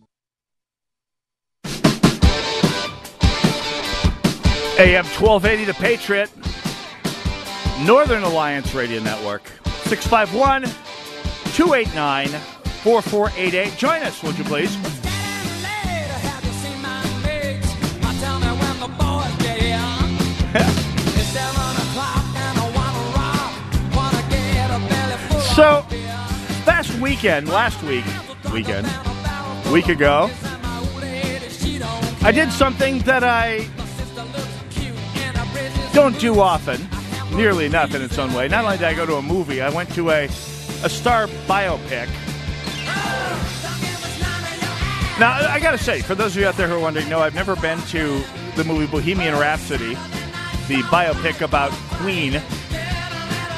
AM 4.79 5.05
1280, 5.05 5.65
The 5.65 5.73
Patriot, 5.73 6.29
Northern 7.83 8.21
Alliance 8.21 8.75
Radio 8.75 9.01
Network, 9.01 9.41
651 9.85 10.65
289 11.55 12.27
4488. 12.27 13.75
Join 13.75 14.03
us, 14.03 14.21
would 14.21 14.37
you 14.37 14.43
please? 14.43 15.06
So, 25.57 25.83
last 26.67 26.93
weekend, 26.99 27.49
last 27.49 27.81
week, 27.81 28.05
weekend, 28.53 28.85
week 29.73 29.87
ago, 29.87 30.29
I 32.21 32.31
did 32.31 32.51
something 32.51 32.99
that 32.99 33.23
I 33.23 33.67
don't 35.95 36.19
do 36.19 36.39
often, 36.41 36.87
nearly 37.35 37.65
enough 37.65 37.95
in 37.95 38.03
its 38.03 38.19
own 38.19 38.35
way. 38.35 38.47
Not 38.47 38.65
only 38.65 38.77
did 38.77 38.85
I 38.85 38.93
go 38.93 39.07
to 39.07 39.15
a 39.15 39.21
movie, 39.23 39.59
I 39.59 39.69
went 39.69 39.91
to 39.95 40.11
a, 40.11 40.25
a 40.25 40.89
star 40.89 41.25
biopic. 41.47 42.07
Now, 45.19 45.31
I 45.49 45.59
got 45.59 45.71
to 45.71 45.79
say, 45.79 46.01
for 46.01 46.13
those 46.13 46.35
of 46.35 46.41
you 46.43 46.47
out 46.47 46.55
there 46.55 46.67
who 46.67 46.75
are 46.75 46.79
wondering, 46.79 47.09
no, 47.09 47.19
I've 47.19 47.33
never 47.33 47.55
been 47.55 47.79
to 47.87 48.21
the 48.55 48.63
movie 48.63 48.85
Bohemian 48.85 49.33
Rhapsody, 49.33 49.95
the 50.67 50.83
biopic 50.91 51.41
about 51.41 51.71
Queen, 51.97 52.43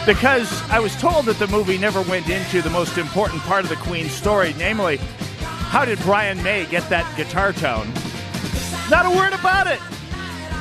because 0.06 0.70
I 0.70 0.80
was 0.80 0.96
told 0.96 1.26
that 1.26 1.40
the 1.40 1.48
movie 1.48 1.78
never 1.78 2.02
went 2.02 2.30
into 2.30 2.62
the 2.62 2.70
most 2.70 2.98
important 2.98 3.42
part 3.42 3.64
of 3.64 3.70
the 3.70 3.76
Queen 3.78 4.10
story, 4.10 4.54
namely, 4.58 4.98
how 4.98 5.86
did 5.86 6.00
Brian 6.00 6.42
May 6.42 6.66
get 6.66 6.88
that 6.90 7.06
guitar 7.16 7.54
tone? 7.54 7.92
Not 8.90 9.06
a 9.06 9.16
word 9.16 9.34
about 9.34 9.68
it. 9.68 9.80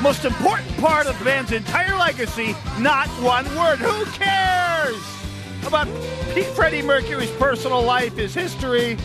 Most 0.02 0.24
important 0.24 0.76
part 0.76 1.06
of 1.06 1.18
the 1.18 1.24
band's 1.24 1.52
entire 1.52 1.96
legacy, 1.96 2.54
not 2.78 3.08
one 3.22 3.46
word. 3.56 3.78
Who 3.78 4.04
cares 4.12 5.02
about 5.66 5.88
Pete 6.34 6.46
Freddie 6.46 6.82
Mercury's 6.82 7.30
personal 7.32 7.82
life, 7.82 8.16
his 8.16 8.34
history? 8.34 8.96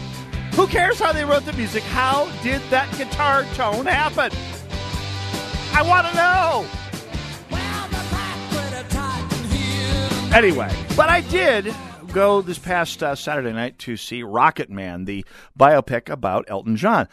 Who 0.56 0.68
cares 0.68 1.00
how 1.00 1.14
they 1.14 1.26
wrote 1.26 1.46
the 1.46 1.54
music? 1.54 1.84
How 1.84 2.30
did 2.44 2.62
that 2.70 2.96
guitar 2.98 3.44
tone 3.56 3.86
happen? 3.86 4.32
I 5.74 5.82
want 5.82 6.06
to 6.08 6.14
know. 6.16 6.83
Anyway, 10.34 10.76
but 10.98 11.10
I 11.10 11.22
did 11.22 11.72
go 12.12 12.42
this 12.42 12.58
past 12.58 13.04
uh, 13.04 13.14
Saturday 13.14 13.54
night 13.54 13.78
to 13.80 13.96
see 13.96 14.24
Rocketman, 14.24 15.06
the 15.06 15.24
biopic 15.58 16.10
about 16.10 16.46
Elton 16.48 16.76
John. 16.76 17.08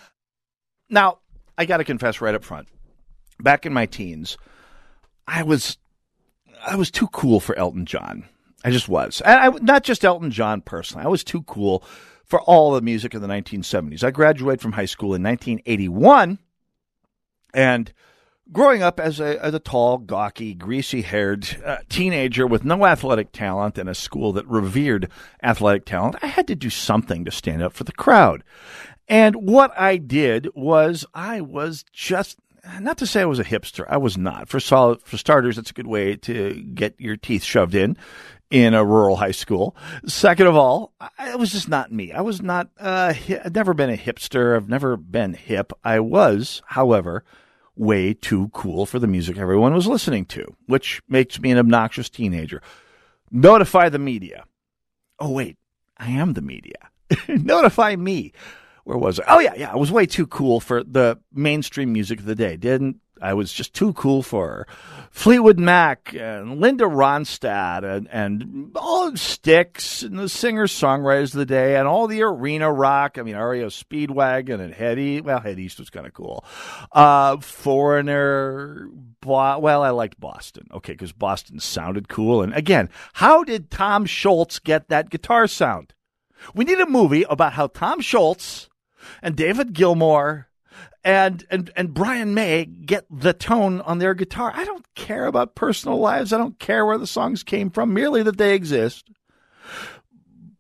Now, 0.89 1.19
I 1.59 1.67
got 1.67 1.77
to 1.77 1.85
confess 1.85 2.23
right 2.23 2.35
up 2.35 2.43
front. 2.43 2.69
Back 3.39 3.67
in 3.67 3.75
my 3.75 3.85
teens, 3.85 4.39
I 5.27 5.43
was 5.43 5.77
I 6.67 6.77
was 6.77 6.91
too 6.91 7.09
cool 7.09 7.41
for 7.41 7.55
Elton 7.59 7.85
John. 7.85 8.25
I 8.65 8.71
just 8.71 8.89
was. 8.89 9.21
And 9.21 9.39
I, 9.39 9.49
not 9.61 9.85
just 9.85 10.03
Elton 10.03 10.31
John 10.31 10.63
personally. 10.63 11.05
I 11.05 11.09
was 11.09 11.23
too 11.23 11.43
cool 11.43 11.85
for 12.25 12.41
all 12.41 12.73
the 12.73 12.81
music 12.81 13.13
of 13.13 13.21
the 13.21 13.29
1970s. 13.29 14.03
I 14.03 14.13
graduated 14.13 14.63
from 14.63 14.73
high 14.73 14.87
school 14.87 15.15
in 15.15 15.23
1981, 15.23 16.39
and 17.53 17.93
growing 18.53 18.83
up 18.83 19.01
as 19.01 19.21
a, 19.21 19.43
as 19.45 19.55
a 19.55 19.59
tall, 19.59 19.99
gawky, 19.99 20.55
greasy 20.55 21.03
haired 21.03 21.61
uh, 21.65 21.79
teenager 21.89 22.47
with 22.47 22.65
no 22.65 22.85
athletic 22.85 23.33
talent 23.33 23.79
in 23.79 23.89
a 23.89 23.95
school 23.95 24.33
that 24.33 24.47
revered 24.47 25.11
athletic 25.43 25.85
talent, 25.85 26.17
I 26.23 26.27
had 26.27 26.47
to 26.49 26.55
do 26.55 26.71
something 26.71 27.25
to 27.25 27.31
stand 27.31 27.63
up 27.63 27.73
for 27.73 27.85
the 27.85 27.93
crowd. 27.93 28.43
And 29.09 29.37
what 29.37 29.73
I 29.79 29.97
did 29.97 30.49
was 30.55 31.05
I 31.15 31.41
was 31.41 31.85
just 31.93 32.39
not 32.79 32.99
to 32.99 33.07
say 33.07 33.23
I 33.23 33.27
was 33.27 33.39
a 33.39 33.45
hipster. 33.45 33.85
I 33.89 33.97
was 33.97 34.17
not. 34.17 34.49
For 34.49 34.61
solid, 34.61 35.03
for 35.03 35.17
starters, 35.17 35.59
it's 35.59 35.71
a 35.71 35.75
good 35.75 35.87
way 35.87 36.17
to 36.17 36.55
get 36.75 36.95
your 36.99 37.17
teeth 37.17 37.43
shoved 37.43 37.75
in 37.75 37.97
in 38.51 38.75
a 38.75 38.85
rural 38.85 39.17
high 39.17 39.31
school. 39.31 39.77
Second 40.07 40.47
of 40.47 40.57
all, 40.57 40.93
it 41.19 41.39
was 41.39 41.53
just 41.53 41.69
not 41.69 41.91
me. 41.91 42.13
I 42.13 42.21
was 42.21 42.43
not. 42.43 42.69
Uh, 42.79 43.15
I've 43.29 43.55
never 43.55 43.75
been 43.75 43.91
a 43.91 43.97
hipster. 43.97 44.57
I've 44.57 44.69
never 44.69 44.97
been 44.97 45.35
hip. 45.35 45.73
I 45.83 46.01
was, 46.01 46.63
however, 46.67 47.25
way 47.77 48.15
too 48.15 48.49
cool 48.53 48.87
for 48.87 48.99
the 48.99 49.07
music 49.07 49.39
everyone 49.39 49.75
was 49.75 49.87
listening 49.87 50.25
to, 50.27 50.55
which 50.67 51.03
makes 51.09 51.41
me 51.41 51.51
an 51.51 51.59
obnoxious 51.59 52.09
teenager. 52.09 52.63
Notify 53.31 53.89
the 53.89 53.99
media. 53.99 54.45
Oh 55.19 55.31
wait, 55.31 55.57
I 55.97 56.11
am 56.11 56.35
the 56.35 56.43
media. 56.43 56.91
Notify 57.29 57.97
me 57.97 58.33
where 58.85 58.99
was 58.99 59.21
I? 59.21 59.25
Oh 59.29 59.39
yeah, 59.39 59.55
yeah. 59.57 59.73
I 59.73 59.77
was 59.77 59.93
way 59.93 60.07
too 60.07 60.27
cool 60.27 60.59
for 60.59 60.83
the 60.83 61.19
mainstream 61.33 61.93
music 61.93 62.19
of 62.19 62.25
the 62.25 62.35
day. 62.35 62.57
Didn't 62.57 63.01
I 63.21 63.35
was 63.35 63.53
just 63.53 63.75
too 63.75 63.93
cool 63.93 64.23
for 64.23 64.49
her. 64.49 64.67
Fleetwood 65.11 65.59
Mac 65.59 66.15
and 66.15 66.61
Linda 66.61 66.85
Ronstadt 66.85 67.85
and, 67.85 68.09
and 68.11 68.71
all 68.77 69.17
Styx 69.17 70.03
and 70.03 70.19
the 70.19 70.29
singer 70.29 70.67
songwriters 70.67 71.35
of 71.35 71.39
the 71.39 71.47
day 71.47 71.77
and 71.77 71.87
all 71.87 72.07
the 72.07 72.23
arena 72.23 72.73
rock. 72.73 73.19
I 73.19 73.23
mean, 73.23 73.37
REO 73.37 73.69
Speedwagon 73.69 74.61
and 74.61 74.73
Head 74.73 74.99
East. 74.99 75.25
Well, 75.25 75.41
Head 75.41 75.59
East 75.59 75.79
was 75.79 75.91
kind 75.91 76.07
of 76.07 76.15
cool. 76.15 76.45
Uh, 76.93 77.39
Foreigner. 77.39 78.89
Bo- 79.21 79.59
well, 79.59 79.83
I 79.83 79.91
liked 79.91 80.19
Boston. 80.19 80.69
Okay, 80.73 80.93
because 80.93 81.13
Boston 81.13 81.61
sounded 81.61 82.09
cool. 82.09 82.43
And 82.43 82.55
again, 82.55 82.89
how 83.15 83.45
did 83.45 83.71
Tom 83.71 84.07
Scholz 84.07 84.63
get 84.63 84.89
that 84.89 85.11
guitar 85.11 85.47
sound? 85.47 85.93
We 86.55 86.65
need 86.65 86.81
a 86.81 86.87
movie 86.87 87.25
about 87.29 87.53
how 87.53 87.67
Tom 87.67 88.01
Scholz 88.01 88.69
and 89.23 89.37
David 89.37 89.75
Gilmour 89.75 90.47
and 91.05 91.45
and 91.51 91.71
and 91.77 91.95
Brian 91.95 92.35
May 92.35 92.65
get 92.65 93.07
the 93.11 93.33
tone 93.33 93.81
on 93.83 93.99
their 93.99 94.15
guitar. 94.15 94.53
I 94.55 94.65
don't 94.65 94.85
care 94.95 95.27
about 95.27 95.55
personal 95.55 95.99
lives. 95.99 96.33
I 96.33 96.39
don't 96.39 96.59
care 96.59 96.85
where 96.85 96.99
the 96.99 97.07
songs 97.07 97.43
came 97.43 97.71
from, 97.71 97.95
merely 97.95 98.23
that 98.23 98.39
they 98.39 98.55
exist. 98.55 99.09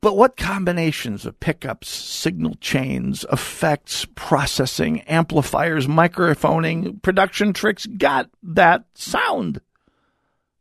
But 0.02 0.16
what 0.16 0.38
combinations 0.38 1.26
of 1.26 1.38
pickups, 1.40 1.90
signal 1.90 2.54
chains, 2.60 3.26
effects, 3.30 4.06
processing, 4.14 5.02
amplifiers, 5.02 5.86
microphoning, 5.86 7.00
production 7.00 7.52
tricks 7.52 7.84
got 7.84 8.30
that 8.42 8.84
sound? 8.94 9.60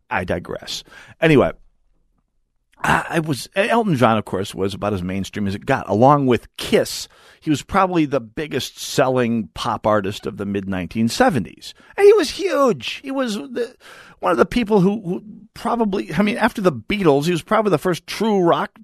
I 0.10 0.26
digress. 0.26 0.84
Anyway, 1.22 1.52
I 2.82 3.20
was 3.20 3.50
Elton 3.56 3.96
John, 3.96 4.18
of 4.18 4.26
course, 4.26 4.56
was 4.56 4.74
about 4.74 4.94
as 4.94 5.04
mainstream 5.04 5.48
as 5.48 5.56
it 5.56 5.66
got, 5.66 5.90
along 5.90 6.28
with 6.28 6.56
Kiss 6.58 7.08
he 7.42 7.50
was 7.50 7.62
probably 7.62 8.06
the 8.06 8.20
biggest 8.20 8.78
selling 8.78 9.50
pop 9.54 9.88
artist 9.88 10.26
of 10.26 10.38
the 10.38 10.46
mid 10.46 10.66
1970s. 10.66 11.74
And 11.96 12.06
he 12.06 12.14
was 12.14 12.32
huge. 12.32 12.96
He 13.04 13.12
was 13.12 13.36
the, 13.36 13.76
one 14.20 14.32
of 14.32 14.38
the 14.38 14.46
people 14.46 14.82
who, 14.82 15.02
who, 15.02 15.24
probably, 15.54 16.14
I 16.14 16.22
mean, 16.22 16.38
after 16.38 16.62
the 16.62 16.72
Beatles, 16.72 17.26
he 17.26 17.32
was 17.32 17.42
probably 17.42 17.72
the 17.72 17.78
first 17.78 18.06
true 18.08 18.42
rock, 18.42 18.78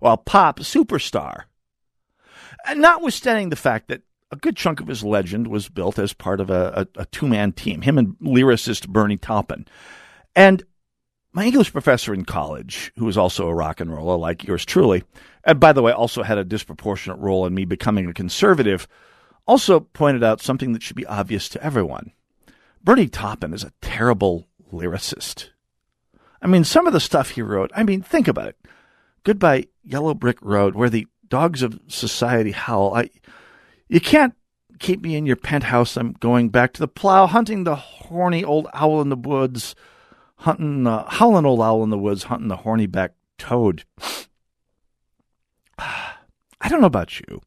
well, 0.00 0.16
pop 0.16 0.60
superstar. 0.60 1.42
And 2.66 2.80
notwithstanding 2.80 3.50
the 3.50 3.56
fact 3.56 3.88
that 3.88 4.02
a 4.30 4.36
good 4.36 4.56
chunk 4.56 4.80
of 4.80 4.86
his 4.86 5.04
legend 5.04 5.48
was 5.48 5.68
built 5.68 5.98
as 5.98 6.12
part 6.12 6.40
of 6.40 6.50
a, 6.50 6.86
a, 6.96 7.02
a 7.02 7.06
two 7.06 7.26
man 7.26 7.52
team, 7.52 7.82
him 7.82 7.98
and 7.98 8.14
lyricist 8.22 8.88
Bernie 8.88 9.16
Taupin. 9.18 9.66
And 10.34 10.62
my 11.32 11.44
English 11.44 11.72
professor 11.72 12.12
in 12.12 12.24
college, 12.24 12.92
who 12.96 13.04
was 13.04 13.16
also 13.16 13.46
a 13.46 13.54
rock 13.54 13.80
and 13.80 13.92
roller 13.92 14.16
like 14.16 14.44
yours 14.44 14.64
truly, 14.64 15.04
and 15.44 15.60
by 15.60 15.72
the 15.72 15.82
way, 15.82 15.92
also 15.92 16.22
had 16.22 16.38
a 16.38 16.44
disproportionate 16.44 17.18
role 17.18 17.46
in 17.46 17.54
me 17.54 17.64
becoming 17.64 18.08
a 18.08 18.14
conservative, 18.14 18.88
also 19.46 19.80
pointed 19.80 20.24
out 20.24 20.40
something 20.40 20.72
that 20.72 20.82
should 20.82 20.96
be 20.96 21.06
obvious 21.06 21.48
to 21.48 21.62
everyone. 21.62 22.12
Bernie 22.82 23.08
Taupin 23.08 23.52
is 23.52 23.64
a 23.64 23.72
terrible 23.80 24.48
lyricist. 24.72 25.50
I 26.42 26.46
mean, 26.46 26.64
some 26.64 26.86
of 26.86 26.92
the 26.92 27.00
stuff 27.00 27.30
he 27.30 27.42
wrote, 27.42 27.70
I 27.74 27.82
mean, 27.82 28.02
think 28.02 28.26
about 28.26 28.48
it. 28.48 28.58
Goodbye, 29.24 29.66
Yellow 29.84 30.14
Brick 30.14 30.38
Road, 30.40 30.74
where 30.74 30.90
the 30.90 31.06
dogs 31.28 31.62
of 31.62 31.78
society 31.86 32.52
howl. 32.52 32.94
I, 32.94 33.10
you 33.88 34.00
can't 34.00 34.34
keep 34.78 35.02
me 35.02 35.14
in 35.14 35.26
your 35.26 35.36
penthouse. 35.36 35.96
I'm 35.96 36.12
going 36.12 36.48
back 36.48 36.72
to 36.72 36.80
the 36.80 36.88
plow, 36.88 37.26
hunting 37.26 37.64
the 37.64 37.76
horny 37.76 38.42
old 38.42 38.66
owl 38.72 39.00
in 39.02 39.10
the 39.10 39.16
woods 39.16 39.74
hunting, 40.40 40.86
uh, 40.86 41.08
howling 41.08 41.44
old 41.44 41.60
owl 41.60 41.84
in 41.84 41.90
the 41.90 41.98
woods, 41.98 42.24
hunting 42.24 42.48
the 42.48 42.56
horny 42.56 42.86
back 42.86 43.12
toad. 43.38 43.84
I 45.78 46.68
don't 46.68 46.80
know 46.80 46.86
about 46.86 47.20
you. 47.20 47.40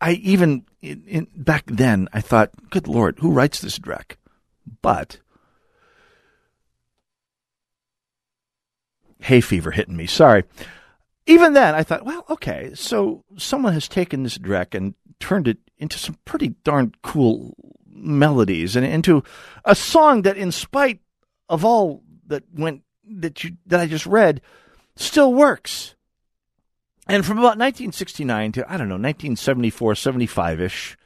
I 0.00 0.12
even 0.12 0.64
in, 0.80 1.04
in, 1.06 1.26
back 1.36 1.64
then 1.66 2.08
I 2.12 2.20
thought, 2.20 2.50
good 2.70 2.88
lord, 2.88 3.18
who 3.18 3.32
writes 3.32 3.60
this 3.60 3.78
dreck? 3.78 4.16
But 4.82 5.18
hay 9.20 9.40
fever 9.40 9.72
hitting 9.72 9.96
me. 9.96 10.06
Sorry. 10.06 10.44
Even 11.26 11.52
then, 11.52 11.74
I 11.74 11.82
thought, 11.82 12.04
well, 12.04 12.24
okay, 12.30 12.70
so 12.74 13.24
someone 13.36 13.74
has 13.74 13.86
taken 13.86 14.22
this 14.22 14.38
dreck 14.38 14.74
and 14.74 14.94
turned 15.20 15.46
it 15.46 15.58
into 15.78 15.98
some 15.98 16.16
pretty 16.24 16.54
darn 16.64 16.94
cool 17.02 17.54
melodies 17.86 18.74
and 18.74 18.86
into 18.86 19.22
a 19.64 19.74
song 19.74 20.22
that, 20.22 20.36
in 20.36 20.50
spite 20.50 21.00
of 21.50 21.64
all 21.64 22.02
that 22.28 22.44
went 22.54 22.82
that 23.04 23.44
you 23.44 23.56
that 23.66 23.80
I 23.80 23.86
just 23.86 24.06
read 24.06 24.40
still 24.96 25.34
works. 25.34 25.96
And 27.06 27.26
from 27.26 27.38
about 27.38 27.58
1969 27.58 28.52
to 28.52 28.72
I 28.72 28.76
don't 28.76 28.88
know 28.88 28.94
1974, 28.94 29.96
75 29.96 30.60
ish, 30.60 30.96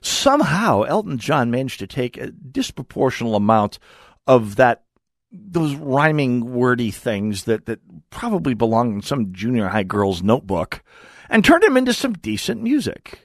somehow 0.00 0.82
Elton 0.82 1.18
John 1.18 1.50
managed 1.50 1.78
to 1.80 1.86
take 1.86 2.16
a 2.16 2.28
disproportional 2.28 3.36
amount 3.36 3.78
of 4.26 4.56
that 4.56 4.84
those 5.30 5.74
rhyming 5.74 6.54
wordy 6.54 6.90
things 6.90 7.44
that 7.44 7.66
that 7.66 7.80
probably 8.08 8.54
belong 8.54 8.94
in 8.94 9.02
some 9.02 9.32
junior 9.32 9.68
high 9.68 9.82
girl's 9.82 10.22
notebook 10.22 10.82
and 11.28 11.44
turned 11.44 11.62
them 11.62 11.76
into 11.76 11.92
some 11.92 12.14
decent 12.14 12.62
music. 12.62 13.20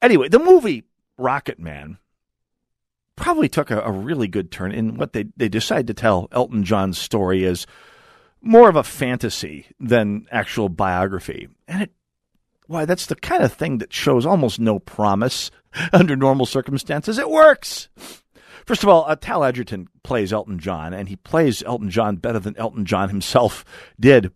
Anyway, 0.00 0.28
the 0.28 0.38
movie 0.38 0.84
Rocketman 1.18 1.98
probably 3.18 3.48
took 3.48 3.70
a, 3.70 3.80
a 3.80 3.90
really 3.90 4.28
good 4.28 4.50
turn 4.50 4.72
in 4.72 4.96
what 4.96 5.12
they 5.12 5.26
they 5.36 5.48
decided 5.48 5.86
to 5.88 5.94
tell 5.94 6.28
Elton 6.32 6.64
John's 6.64 6.98
story 6.98 7.44
as 7.44 7.66
more 8.40 8.68
of 8.68 8.76
a 8.76 8.84
fantasy 8.84 9.66
than 9.80 10.26
actual 10.30 10.68
biography. 10.68 11.48
And 11.66 11.82
it 11.82 11.92
why 12.66 12.84
that's 12.84 13.06
the 13.06 13.16
kind 13.16 13.42
of 13.42 13.52
thing 13.52 13.78
that 13.78 13.92
shows 13.92 14.26
almost 14.26 14.60
no 14.60 14.78
promise 14.78 15.50
under 15.92 16.16
normal 16.16 16.46
circumstances. 16.46 17.18
It 17.18 17.30
works. 17.30 17.88
First 18.66 18.82
of 18.82 18.90
all, 18.90 19.06
uh, 19.06 19.16
Taron 19.16 19.48
Egerton 19.48 19.88
plays 20.02 20.30
Elton 20.32 20.58
John, 20.58 20.92
and 20.92 21.08
he 21.08 21.16
plays 21.16 21.62
Elton 21.62 21.88
John 21.88 22.16
better 22.16 22.38
than 22.38 22.56
Elton 22.58 22.84
John 22.84 23.08
himself 23.08 23.64
did. 24.00 24.32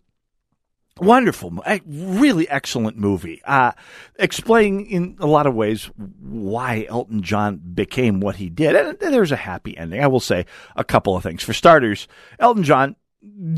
Wonderful, 0.99 1.63
really 1.85 2.47
excellent 2.49 2.97
movie. 2.97 3.41
Uh, 3.45 3.71
explaining 4.19 4.85
in 4.85 5.15
a 5.19 5.25
lot 5.25 5.47
of 5.47 5.55
ways 5.55 5.89
why 6.19 6.85
Elton 6.87 7.23
John 7.23 7.57
became 7.57 8.19
what 8.19 8.35
he 8.35 8.49
did. 8.49 8.75
And 8.75 8.99
there's 8.99 9.31
a 9.31 9.35
happy 9.35 9.75
ending. 9.75 10.03
I 10.03 10.07
will 10.07 10.19
say 10.19 10.45
a 10.75 10.83
couple 10.83 11.15
of 11.15 11.23
things. 11.23 11.41
For 11.41 11.53
starters, 11.53 12.07
Elton 12.39 12.63
John 12.63 12.95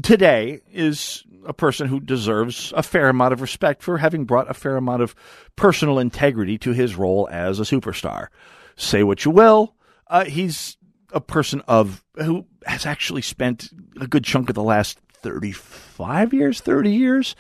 today 0.02 0.62
is 0.72 1.24
a 1.46 1.54
person 1.54 1.88
who 1.88 2.00
deserves 2.00 2.74
a 2.76 2.84
fair 2.84 3.10
amount 3.10 3.34
of 3.34 3.42
respect 3.42 3.84
for 3.84 3.98
having 3.98 4.26
brought 4.26 4.50
a 4.50 4.54
fair 4.54 4.78
amount 4.78 5.02
of 5.02 5.14
personal 5.56 6.00
integrity 6.00 6.58
to 6.60 6.72
his 6.72 6.96
role 6.96 7.28
as 7.32 7.60
a 7.60 7.64
superstar. 7.64 8.28
Say 8.78 9.04
what 9.04 9.26
you 9.26 9.32
will, 9.32 9.76
uh, 10.08 10.26
he's 10.26 10.78
a 11.12 11.22
person 11.22 11.62
of 11.68 12.04
who 12.16 12.46
has 12.66 12.86
actually 12.86 13.22
spent 13.22 13.70
a 14.00 14.08
good 14.08 14.24
chunk 14.24 14.50
of 14.50 14.56
the 14.56 14.64
last 14.64 15.00
35 15.26 16.36
years, 16.36 16.62
30 16.62 16.92
years, 16.92 17.36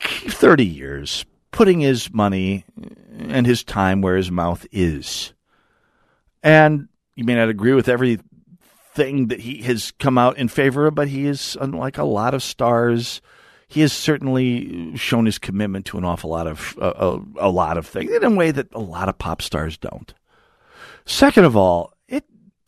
30 0.00 0.66
years 0.66 1.24
putting 1.52 1.78
his 1.78 2.12
money 2.12 2.64
and 3.16 3.46
his 3.46 3.62
time 3.62 4.00
where 4.00 4.16
his 4.16 4.28
mouth 4.28 4.66
is. 4.72 5.32
And 6.42 6.88
you 7.14 7.22
may 7.22 7.36
not 7.36 7.48
agree 7.48 7.74
with 7.74 7.88
everything 7.88 9.28
that 9.28 9.38
he 9.38 9.62
has 9.62 9.92
come 10.00 10.18
out 10.18 10.36
in 10.36 10.48
favor 10.48 10.88
of, 10.88 10.96
but 10.96 11.06
he 11.06 11.26
is, 11.26 11.56
unlike 11.60 11.96
a 11.96 12.02
lot 12.02 12.34
of 12.34 12.42
stars, 12.42 13.22
he 13.68 13.82
has 13.82 13.92
certainly 13.92 14.96
shown 14.96 15.26
his 15.26 15.38
commitment 15.38 15.86
to 15.86 15.98
an 15.98 16.04
awful 16.04 16.30
lot 16.30 16.48
of 16.48 16.76
uh, 16.82 16.92
a, 17.38 17.46
a 17.46 17.50
lot 17.50 17.78
of 17.78 17.86
things 17.86 18.10
in 18.10 18.24
a 18.24 18.30
way 18.30 18.50
that 18.50 18.74
a 18.74 18.80
lot 18.80 19.08
of 19.08 19.16
pop 19.16 19.42
stars 19.42 19.78
don't. 19.78 20.12
Second 21.04 21.44
of 21.44 21.56
all, 21.56 21.92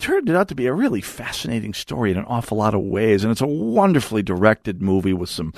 turned 0.05 0.29
out 0.29 0.49
to 0.49 0.55
be 0.55 0.67
a 0.67 0.73
really 0.75 1.01
fascinating 1.01 1.73
story 1.73 2.11
in 2.11 2.19
an 2.19 2.27
awful 2.27 2.59
lot 2.59 2.75
of 2.75 2.83
ways, 2.83 3.25
and 3.25 3.33
it's 3.33 3.41
a 3.41 3.47
wonderfully 3.47 4.23
directed 4.23 4.83
movie 4.83 5.15
with 5.15 5.31
some 5.31 5.51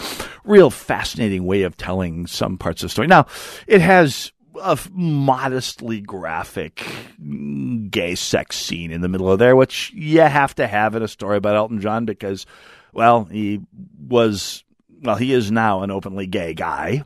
real 0.45 0.71
fascinating 0.71 1.45
way 1.45 1.63
of 1.63 1.77
telling 1.77 2.29
some 2.29 2.57
parts 2.57 2.81
of 2.81 2.87
the 2.87 2.91
story. 2.91 3.09
Now, 3.09 3.27
it 3.67 3.81
has 3.81 4.31
a 4.63 4.79
modestly 4.93 6.01
graphic 6.01 6.77
mm, 7.21 7.91
gay 7.91 8.15
sex 8.15 8.55
scene 8.55 8.93
in 8.93 9.01
the 9.01 9.09
middle 9.09 9.29
of 9.33 9.41
there, 9.41 9.57
which 9.57 9.93
you 9.95 10.21
have 10.21 10.55
to 10.55 10.69
have 10.69 10.95
in 10.95 11.03
a 11.03 11.09
story 11.09 11.39
about 11.39 11.57
Elton 11.57 11.81
John 11.81 12.05
because, 12.05 12.47
well, 12.93 13.25
he 13.25 13.61
was 13.99 14.63
well, 15.03 15.17
he 15.17 15.33
is 15.33 15.51
now 15.51 15.83
an 15.83 15.91
openly 15.91 16.29
gay 16.29 16.55
guy, 16.55 17.03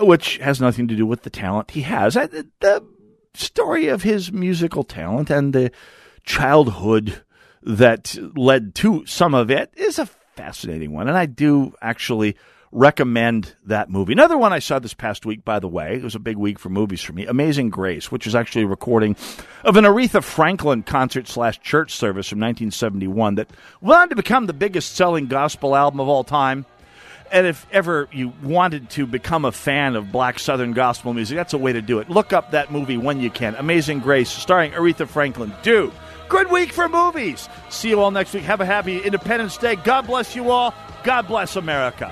which 0.00 0.38
has 0.38 0.60
nothing 0.60 0.88
to 0.88 0.96
do 0.96 1.06
with 1.06 1.22
the 1.22 1.30
talent 1.30 1.70
he 1.70 1.82
has. 1.82 2.14
The 2.14 2.84
story 3.34 3.86
of 3.86 4.02
his 4.02 4.32
musical 4.32 4.82
talent 4.82 5.30
and 5.30 5.52
the 5.52 5.70
childhood 6.24 7.22
that 7.62 8.16
led 8.36 8.74
to 8.76 9.06
some 9.06 9.34
of 9.34 9.50
it 9.50 9.72
is 9.76 9.98
a 9.98 10.06
fascinating 10.06 10.92
one. 10.92 11.08
And 11.08 11.16
I 11.16 11.26
do 11.26 11.74
actually 11.80 12.36
recommend 12.72 13.54
that 13.66 13.90
movie. 13.90 14.12
Another 14.12 14.38
one 14.38 14.52
I 14.52 14.58
saw 14.58 14.78
this 14.78 14.94
past 14.94 15.26
week, 15.26 15.44
by 15.44 15.58
the 15.58 15.68
way, 15.68 15.94
it 15.96 16.02
was 16.02 16.14
a 16.14 16.18
big 16.18 16.38
week 16.38 16.58
for 16.58 16.70
movies 16.70 17.02
for 17.02 17.12
me. 17.12 17.26
Amazing 17.26 17.68
Grace, 17.68 18.10
which 18.10 18.26
is 18.26 18.34
actually 18.34 18.62
a 18.62 18.68
recording 18.68 19.14
of 19.62 19.76
an 19.76 19.84
Aretha 19.84 20.22
Franklin 20.22 20.82
concert 20.82 21.28
slash 21.28 21.60
church 21.60 21.94
service 21.94 22.28
from 22.28 22.40
1971 22.40 23.34
that 23.34 23.50
went 23.82 24.00
on 24.00 24.08
to 24.08 24.16
become 24.16 24.46
the 24.46 24.54
biggest 24.54 24.96
selling 24.96 25.26
gospel 25.26 25.76
album 25.76 26.00
of 26.00 26.08
all 26.08 26.24
time 26.24 26.64
and 27.32 27.46
if 27.46 27.66
ever 27.72 28.08
you 28.12 28.32
wanted 28.42 28.90
to 28.90 29.06
become 29.06 29.46
a 29.46 29.52
fan 29.52 29.96
of 29.96 30.12
black 30.12 30.38
southern 30.38 30.74
gospel 30.74 31.14
music, 31.14 31.36
that's 31.36 31.54
a 31.54 31.58
way 31.58 31.72
to 31.72 31.80
do 31.80 31.98
it. 31.98 32.10
Look 32.10 32.34
up 32.34 32.50
that 32.50 32.70
movie 32.70 32.98
when 32.98 33.20
you 33.20 33.30
can. 33.30 33.54
Amazing 33.54 34.00
Grace, 34.00 34.28
starring 34.28 34.72
Aretha 34.72 35.08
Franklin. 35.08 35.52
Do. 35.62 35.90
Good 36.32 36.50
week 36.50 36.72
for 36.72 36.88
movies. 36.88 37.46
See 37.68 37.90
you 37.90 38.00
all 38.00 38.10
next 38.10 38.32
week. 38.32 38.44
Have 38.44 38.62
a 38.62 38.64
happy 38.64 38.98
Independence 38.98 39.58
Day. 39.58 39.76
God 39.76 40.06
bless 40.06 40.34
you 40.34 40.50
all. 40.50 40.72
God 41.04 41.28
bless 41.28 41.56
America. 41.56 42.10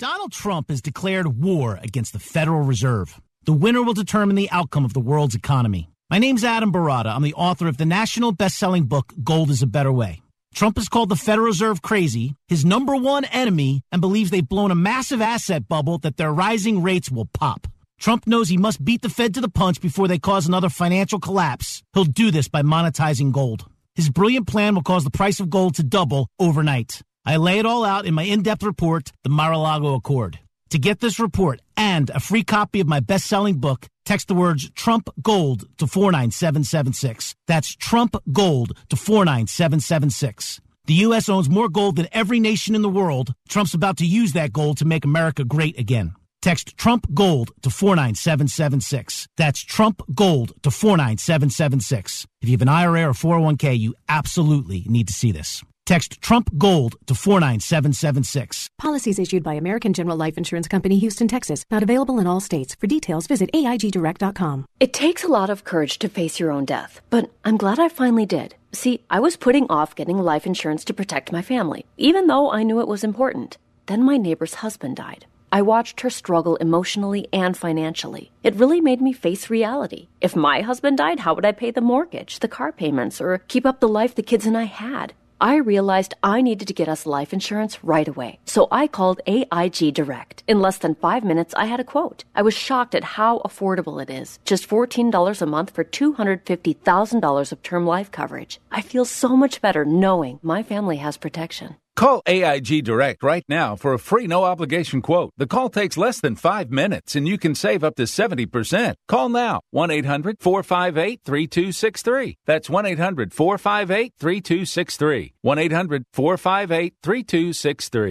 Donald 0.00 0.32
Trump 0.32 0.70
has 0.70 0.82
declared 0.82 1.40
war 1.40 1.78
against 1.84 2.12
the 2.12 2.18
Federal 2.18 2.62
Reserve. 2.62 3.20
The 3.44 3.52
winner 3.52 3.80
will 3.80 3.94
determine 3.94 4.34
the 4.34 4.50
outcome 4.50 4.84
of 4.84 4.92
the 4.92 4.98
world's 4.98 5.36
economy. 5.36 5.88
My 6.10 6.18
name's 6.18 6.42
Adam 6.42 6.72
Baratta. 6.72 7.14
I'm 7.14 7.22
the 7.22 7.34
author 7.34 7.68
of 7.68 7.76
the 7.76 7.86
national 7.86 8.32
best-selling 8.32 8.86
book 8.86 9.12
Gold 9.22 9.50
is 9.50 9.62
a 9.62 9.68
Better 9.68 9.92
Way. 9.92 10.20
Trump 10.52 10.78
has 10.78 10.88
called 10.88 11.10
the 11.10 11.16
Federal 11.16 11.46
Reserve 11.46 11.80
crazy, 11.80 12.34
his 12.48 12.64
number 12.64 12.96
one 12.96 13.24
enemy, 13.26 13.82
and 13.92 14.00
believes 14.00 14.30
they've 14.30 14.48
blown 14.48 14.72
a 14.72 14.74
massive 14.74 15.20
asset 15.20 15.68
bubble 15.68 15.98
that 15.98 16.16
their 16.16 16.32
rising 16.32 16.82
rates 16.82 17.08
will 17.08 17.26
pop. 17.26 17.68
Trump 17.98 18.26
knows 18.26 18.48
he 18.48 18.56
must 18.56 18.84
beat 18.84 19.02
the 19.02 19.08
Fed 19.08 19.34
to 19.34 19.40
the 19.40 19.48
punch 19.48 19.80
before 19.80 20.08
they 20.08 20.18
cause 20.18 20.46
another 20.46 20.68
financial 20.68 21.18
collapse. 21.18 21.82
He'll 21.94 22.04
do 22.04 22.30
this 22.30 22.48
by 22.48 22.62
monetizing 22.62 23.32
gold. 23.32 23.66
His 23.94 24.08
brilliant 24.08 24.46
plan 24.46 24.74
will 24.74 24.82
cause 24.82 25.02
the 25.02 25.10
price 25.10 25.40
of 25.40 25.50
gold 25.50 25.74
to 25.74 25.82
double 25.82 26.28
overnight. 26.38 27.02
I 27.26 27.36
lay 27.36 27.58
it 27.58 27.66
all 27.66 27.84
out 27.84 28.06
in 28.06 28.14
my 28.14 28.22
in-depth 28.22 28.62
report, 28.62 29.12
The 29.24 29.30
Mar-a-Lago 29.30 29.94
Accord. 29.94 30.38
To 30.70 30.78
get 30.78 31.00
this 31.00 31.18
report 31.18 31.60
and 31.76 32.10
a 32.10 32.20
free 32.20 32.44
copy 32.44 32.78
of 32.80 32.86
my 32.86 33.00
best-selling 33.00 33.58
book, 33.58 33.86
text 34.04 34.28
the 34.28 34.34
words 34.34 34.70
Trump 34.70 35.08
Gold 35.20 35.66
to 35.78 35.86
49776. 35.86 37.34
That's 37.46 37.74
Trump 37.74 38.16
Gold 38.30 38.74
to 38.90 38.96
49776. 38.96 40.60
The 40.84 40.94
U.S. 40.94 41.28
owns 41.28 41.50
more 41.50 41.68
gold 41.68 41.96
than 41.96 42.08
every 42.12 42.38
nation 42.38 42.74
in 42.74 42.82
the 42.82 42.88
world. 42.88 43.34
Trump's 43.48 43.74
about 43.74 43.96
to 43.98 44.06
use 44.06 44.32
that 44.34 44.52
gold 44.52 44.78
to 44.78 44.84
make 44.84 45.04
America 45.04 45.44
great 45.44 45.78
again. 45.78 46.14
Text 46.40 46.76
Trump 46.76 47.06
Gold 47.14 47.50
to 47.62 47.70
49776. 47.70 49.26
That's 49.36 49.60
Trump 49.60 50.02
Gold 50.14 50.52
to 50.62 50.70
49776. 50.70 52.26
If 52.40 52.48
you 52.48 52.52
have 52.54 52.62
an 52.62 52.68
IRA 52.68 53.08
or 53.08 53.12
401k, 53.12 53.78
you 53.78 53.94
absolutely 54.08 54.84
need 54.86 55.08
to 55.08 55.12
see 55.12 55.32
this. 55.32 55.62
Text 55.84 56.20
Trump 56.20 56.50
Gold 56.56 56.96
to 57.06 57.14
49776. 57.14 58.68
Policies 58.78 59.18
issued 59.18 59.42
by 59.42 59.54
American 59.54 59.92
General 59.92 60.16
Life 60.16 60.38
Insurance 60.38 60.68
Company, 60.68 60.98
Houston, 60.98 61.26
Texas. 61.26 61.64
Not 61.72 61.82
available 61.82 62.20
in 62.20 62.26
all 62.26 62.40
states. 62.40 62.76
For 62.76 62.86
details, 62.86 63.26
visit 63.26 63.50
AIGDirect.com. 63.52 64.66
It 64.78 64.92
takes 64.92 65.24
a 65.24 65.28
lot 65.28 65.50
of 65.50 65.64
courage 65.64 65.98
to 66.00 66.08
face 66.08 66.38
your 66.38 66.52
own 66.52 66.66
death, 66.66 67.00
but 67.10 67.30
I'm 67.44 67.56
glad 67.56 67.80
I 67.80 67.88
finally 67.88 68.26
did. 68.26 68.54
See, 68.70 69.00
I 69.10 69.18
was 69.18 69.36
putting 69.36 69.66
off 69.70 69.96
getting 69.96 70.18
life 70.18 70.46
insurance 70.46 70.84
to 70.84 70.94
protect 70.94 71.32
my 71.32 71.42
family, 71.42 71.84
even 71.96 72.26
though 72.28 72.52
I 72.52 72.62
knew 72.62 72.80
it 72.80 72.86
was 72.86 73.02
important. 73.02 73.56
Then 73.86 74.04
my 74.04 74.18
neighbor's 74.18 74.54
husband 74.54 74.96
died. 74.96 75.24
I 75.50 75.62
watched 75.62 76.02
her 76.02 76.10
struggle 76.10 76.56
emotionally 76.56 77.26
and 77.32 77.56
financially. 77.56 78.30
It 78.42 78.54
really 78.54 78.80
made 78.80 79.00
me 79.00 79.12
face 79.12 79.48
reality. 79.48 80.08
If 80.20 80.36
my 80.36 80.60
husband 80.60 80.98
died, 80.98 81.20
how 81.20 81.34
would 81.34 81.46
I 81.46 81.52
pay 81.52 81.70
the 81.70 81.80
mortgage, 81.80 82.40
the 82.40 82.48
car 82.48 82.70
payments, 82.70 83.20
or 83.20 83.38
keep 83.48 83.64
up 83.64 83.80
the 83.80 83.88
life 83.88 84.14
the 84.14 84.22
kids 84.22 84.44
and 84.46 84.58
I 84.58 84.64
had? 84.64 85.14
I 85.40 85.56
realized 85.56 86.14
I 86.20 86.42
needed 86.42 86.66
to 86.66 86.74
get 86.74 86.88
us 86.88 87.06
life 87.06 87.32
insurance 87.32 87.84
right 87.84 88.08
away. 88.08 88.40
So 88.44 88.66
I 88.72 88.88
called 88.88 89.20
AIG 89.26 89.94
Direct. 89.94 90.42
In 90.48 90.60
less 90.60 90.78
than 90.78 90.96
five 90.96 91.22
minutes, 91.22 91.54
I 91.56 91.66
had 91.66 91.78
a 91.78 91.84
quote. 91.84 92.24
I 92.34 92.42
was 92.42 92.54
shocked 92.54 92.96
at 92.96 93.04
how 93.04 93.38
affordable 93.44 94.02
it 94.02 94.10
is. 94.10 94.40
Just 94.44 94.68
$14 94.68 95.40
a 95.40 95.46
month 95.46 95.70
for 95.70 95.84
$250,000 95.84 97.52
of 97.52 97.62
term 97.62 97.86
life 97.86 98.10
coverage. 98.10 98.60
I 98.72 98.80
feel 98.80 99.04
so 99.04 99.36
much 99.36 99.60
better 99.60 99.84
knowing 99.84 100.40
my 100.42 100.64
family 100.64 100.96
has 100.96 101.16
protection. 101.16 101.76
Call 101.98 102.22
AIG 102.28 102.84
Direct 102.84 103.24
right 103.24 103.42
now 103.48 103.74
for 103.74 103.92
a 103.92 103.98
free 103.98 104.28
no 104.28 104.44
obligation 104.44 105.02
quote. 105.02 105.32
The 105.36 105.48
call 105.48 105.68
takes 105.68 105.96
less 105.96 106.20
than 106.20 106.36
five 106.36 106.70
minutes 106.70 107.16
and 107.16 107.26
you 107.26 107.38
can 107.38 107.56
save 107.56 107.82
up 107.82 107.96
to 107.96 108.04
70%. 108.04 108.94
Call 109.08 109.28
now 109.28 109.62
1 109.72 109.90
800 109.90 110.36
458 110.38 111.22
3263. 111.24 112.36
That's 112.46 112.70
1 112.70 112.86
800 112.86 113.34
458 113.34 114.12
3263. 114.16 115.34
1 115.42 115.58
800 115.58 116.04
458 116.12 116.94
3263. 117.02 118.10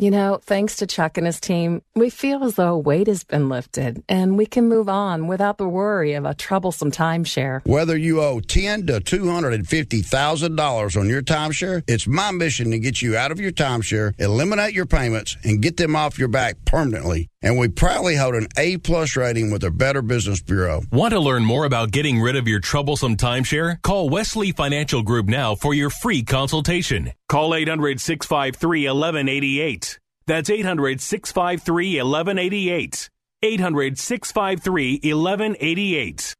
You 0.00 0.10
know, 0.10 0.40
thanks 0.42 0.76
to 0.76 0.86
Chuck 0.86 1.18
and 1.18 1.26
his 1.26 1.38
team, 1.38 1.82
we 1.94 2.08
feel 2.08 2.42
as 2.42 2.54
though 2.54 2.72
a 2.72 2.78
weight 2.78 3.06
has 3.06 3.22
been 3.22 3.50
lifted 3.50 4.02
and 4.08 4.38
we 4.38 4.46
can 4.46 4.66
move 4.66 4.88
on 4.88 5.26
without 5.26 5.58
the 5.58 5.68
worry 5.68 6.14
of 6.14 6.24
a 6.24 6.32
troublesome 6.32 6.90
timeshare. 6.90 7.60
Whether 7.66 7.98
you 7.98 8.22
owe 8.22 8.40
ten 8.40 8.86
to 8.86 9.00
two 9.00 9.28
hundred 9.28 9.52
and 9.52 9.68
fifty 9.68 10.00
thousand 10.00 10.56
dollars 10.56 10.96
on 10.96 11.10
your 11.10 11.20
timeshare, 11.20 11.82
it's 11.86 12.06
my 12.06 12.30
mission 12.30 12.70
to 12.70 12.78
get 12.78 13.02
you 13.02 13.14
out 13.14 13.30
of 13.30 13.40
your 13.40 13.52
timeshare, 13.52 14.18
eliminate 14.18 14.72
your 14.72 14.86
payments, 14.86 15.36
and 15.44 15.60
get 15.60 15.76
them 15.76 15.94
off 15.94 16.18
your 16.18 16.28
back 16.28 16.64
permanently. 16.64 17.28
And 17.42 17.56
we 17.56 17.68
proudly 17.68 18.16
hold 18.16 18.34
an 18.34 18.48
A 18.58 18.76
plus 18.76 19.16
rating 19.16 19.50
with 19.50 19.62
the 19.62 19.70
Better 19.70 20.02
Business 20.02 20.42
Bureau. 20.42 20.82
Want 20.92 21.12
to 21.14 21.20
learn 21.20 21.42
more 21.42 21.64
about 21.64 21.90
getting 21.90 22.20
rid 22.20 22.36
of 22.36 22.46
your 22.46 22.60
troublesome 22.60 23.16
timeshare? 23.16 23.80
Call 23.82 24.10
Wesley 24.10 24.52
Financial 24.52 25.02
Group 25.02 25.26
now 25.26 25.54
for 25.54 25.72
your 25.72 25.88
free 25.88 26.22
consultation. 26.22 27.12
Call 27.28 27.54
800 27.54 27.98
653 28.00 28.84
1188. 28.88 29.98
That's 30.26 30.50
800 30.50 31.00
653 31.00 32.02
1188. 32.02 33.08
800 33.42 33.98
653 33.98 34.92
1188. 35.02 36.34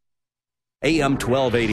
AM 0.82 1.12
1280. 1.12 1.72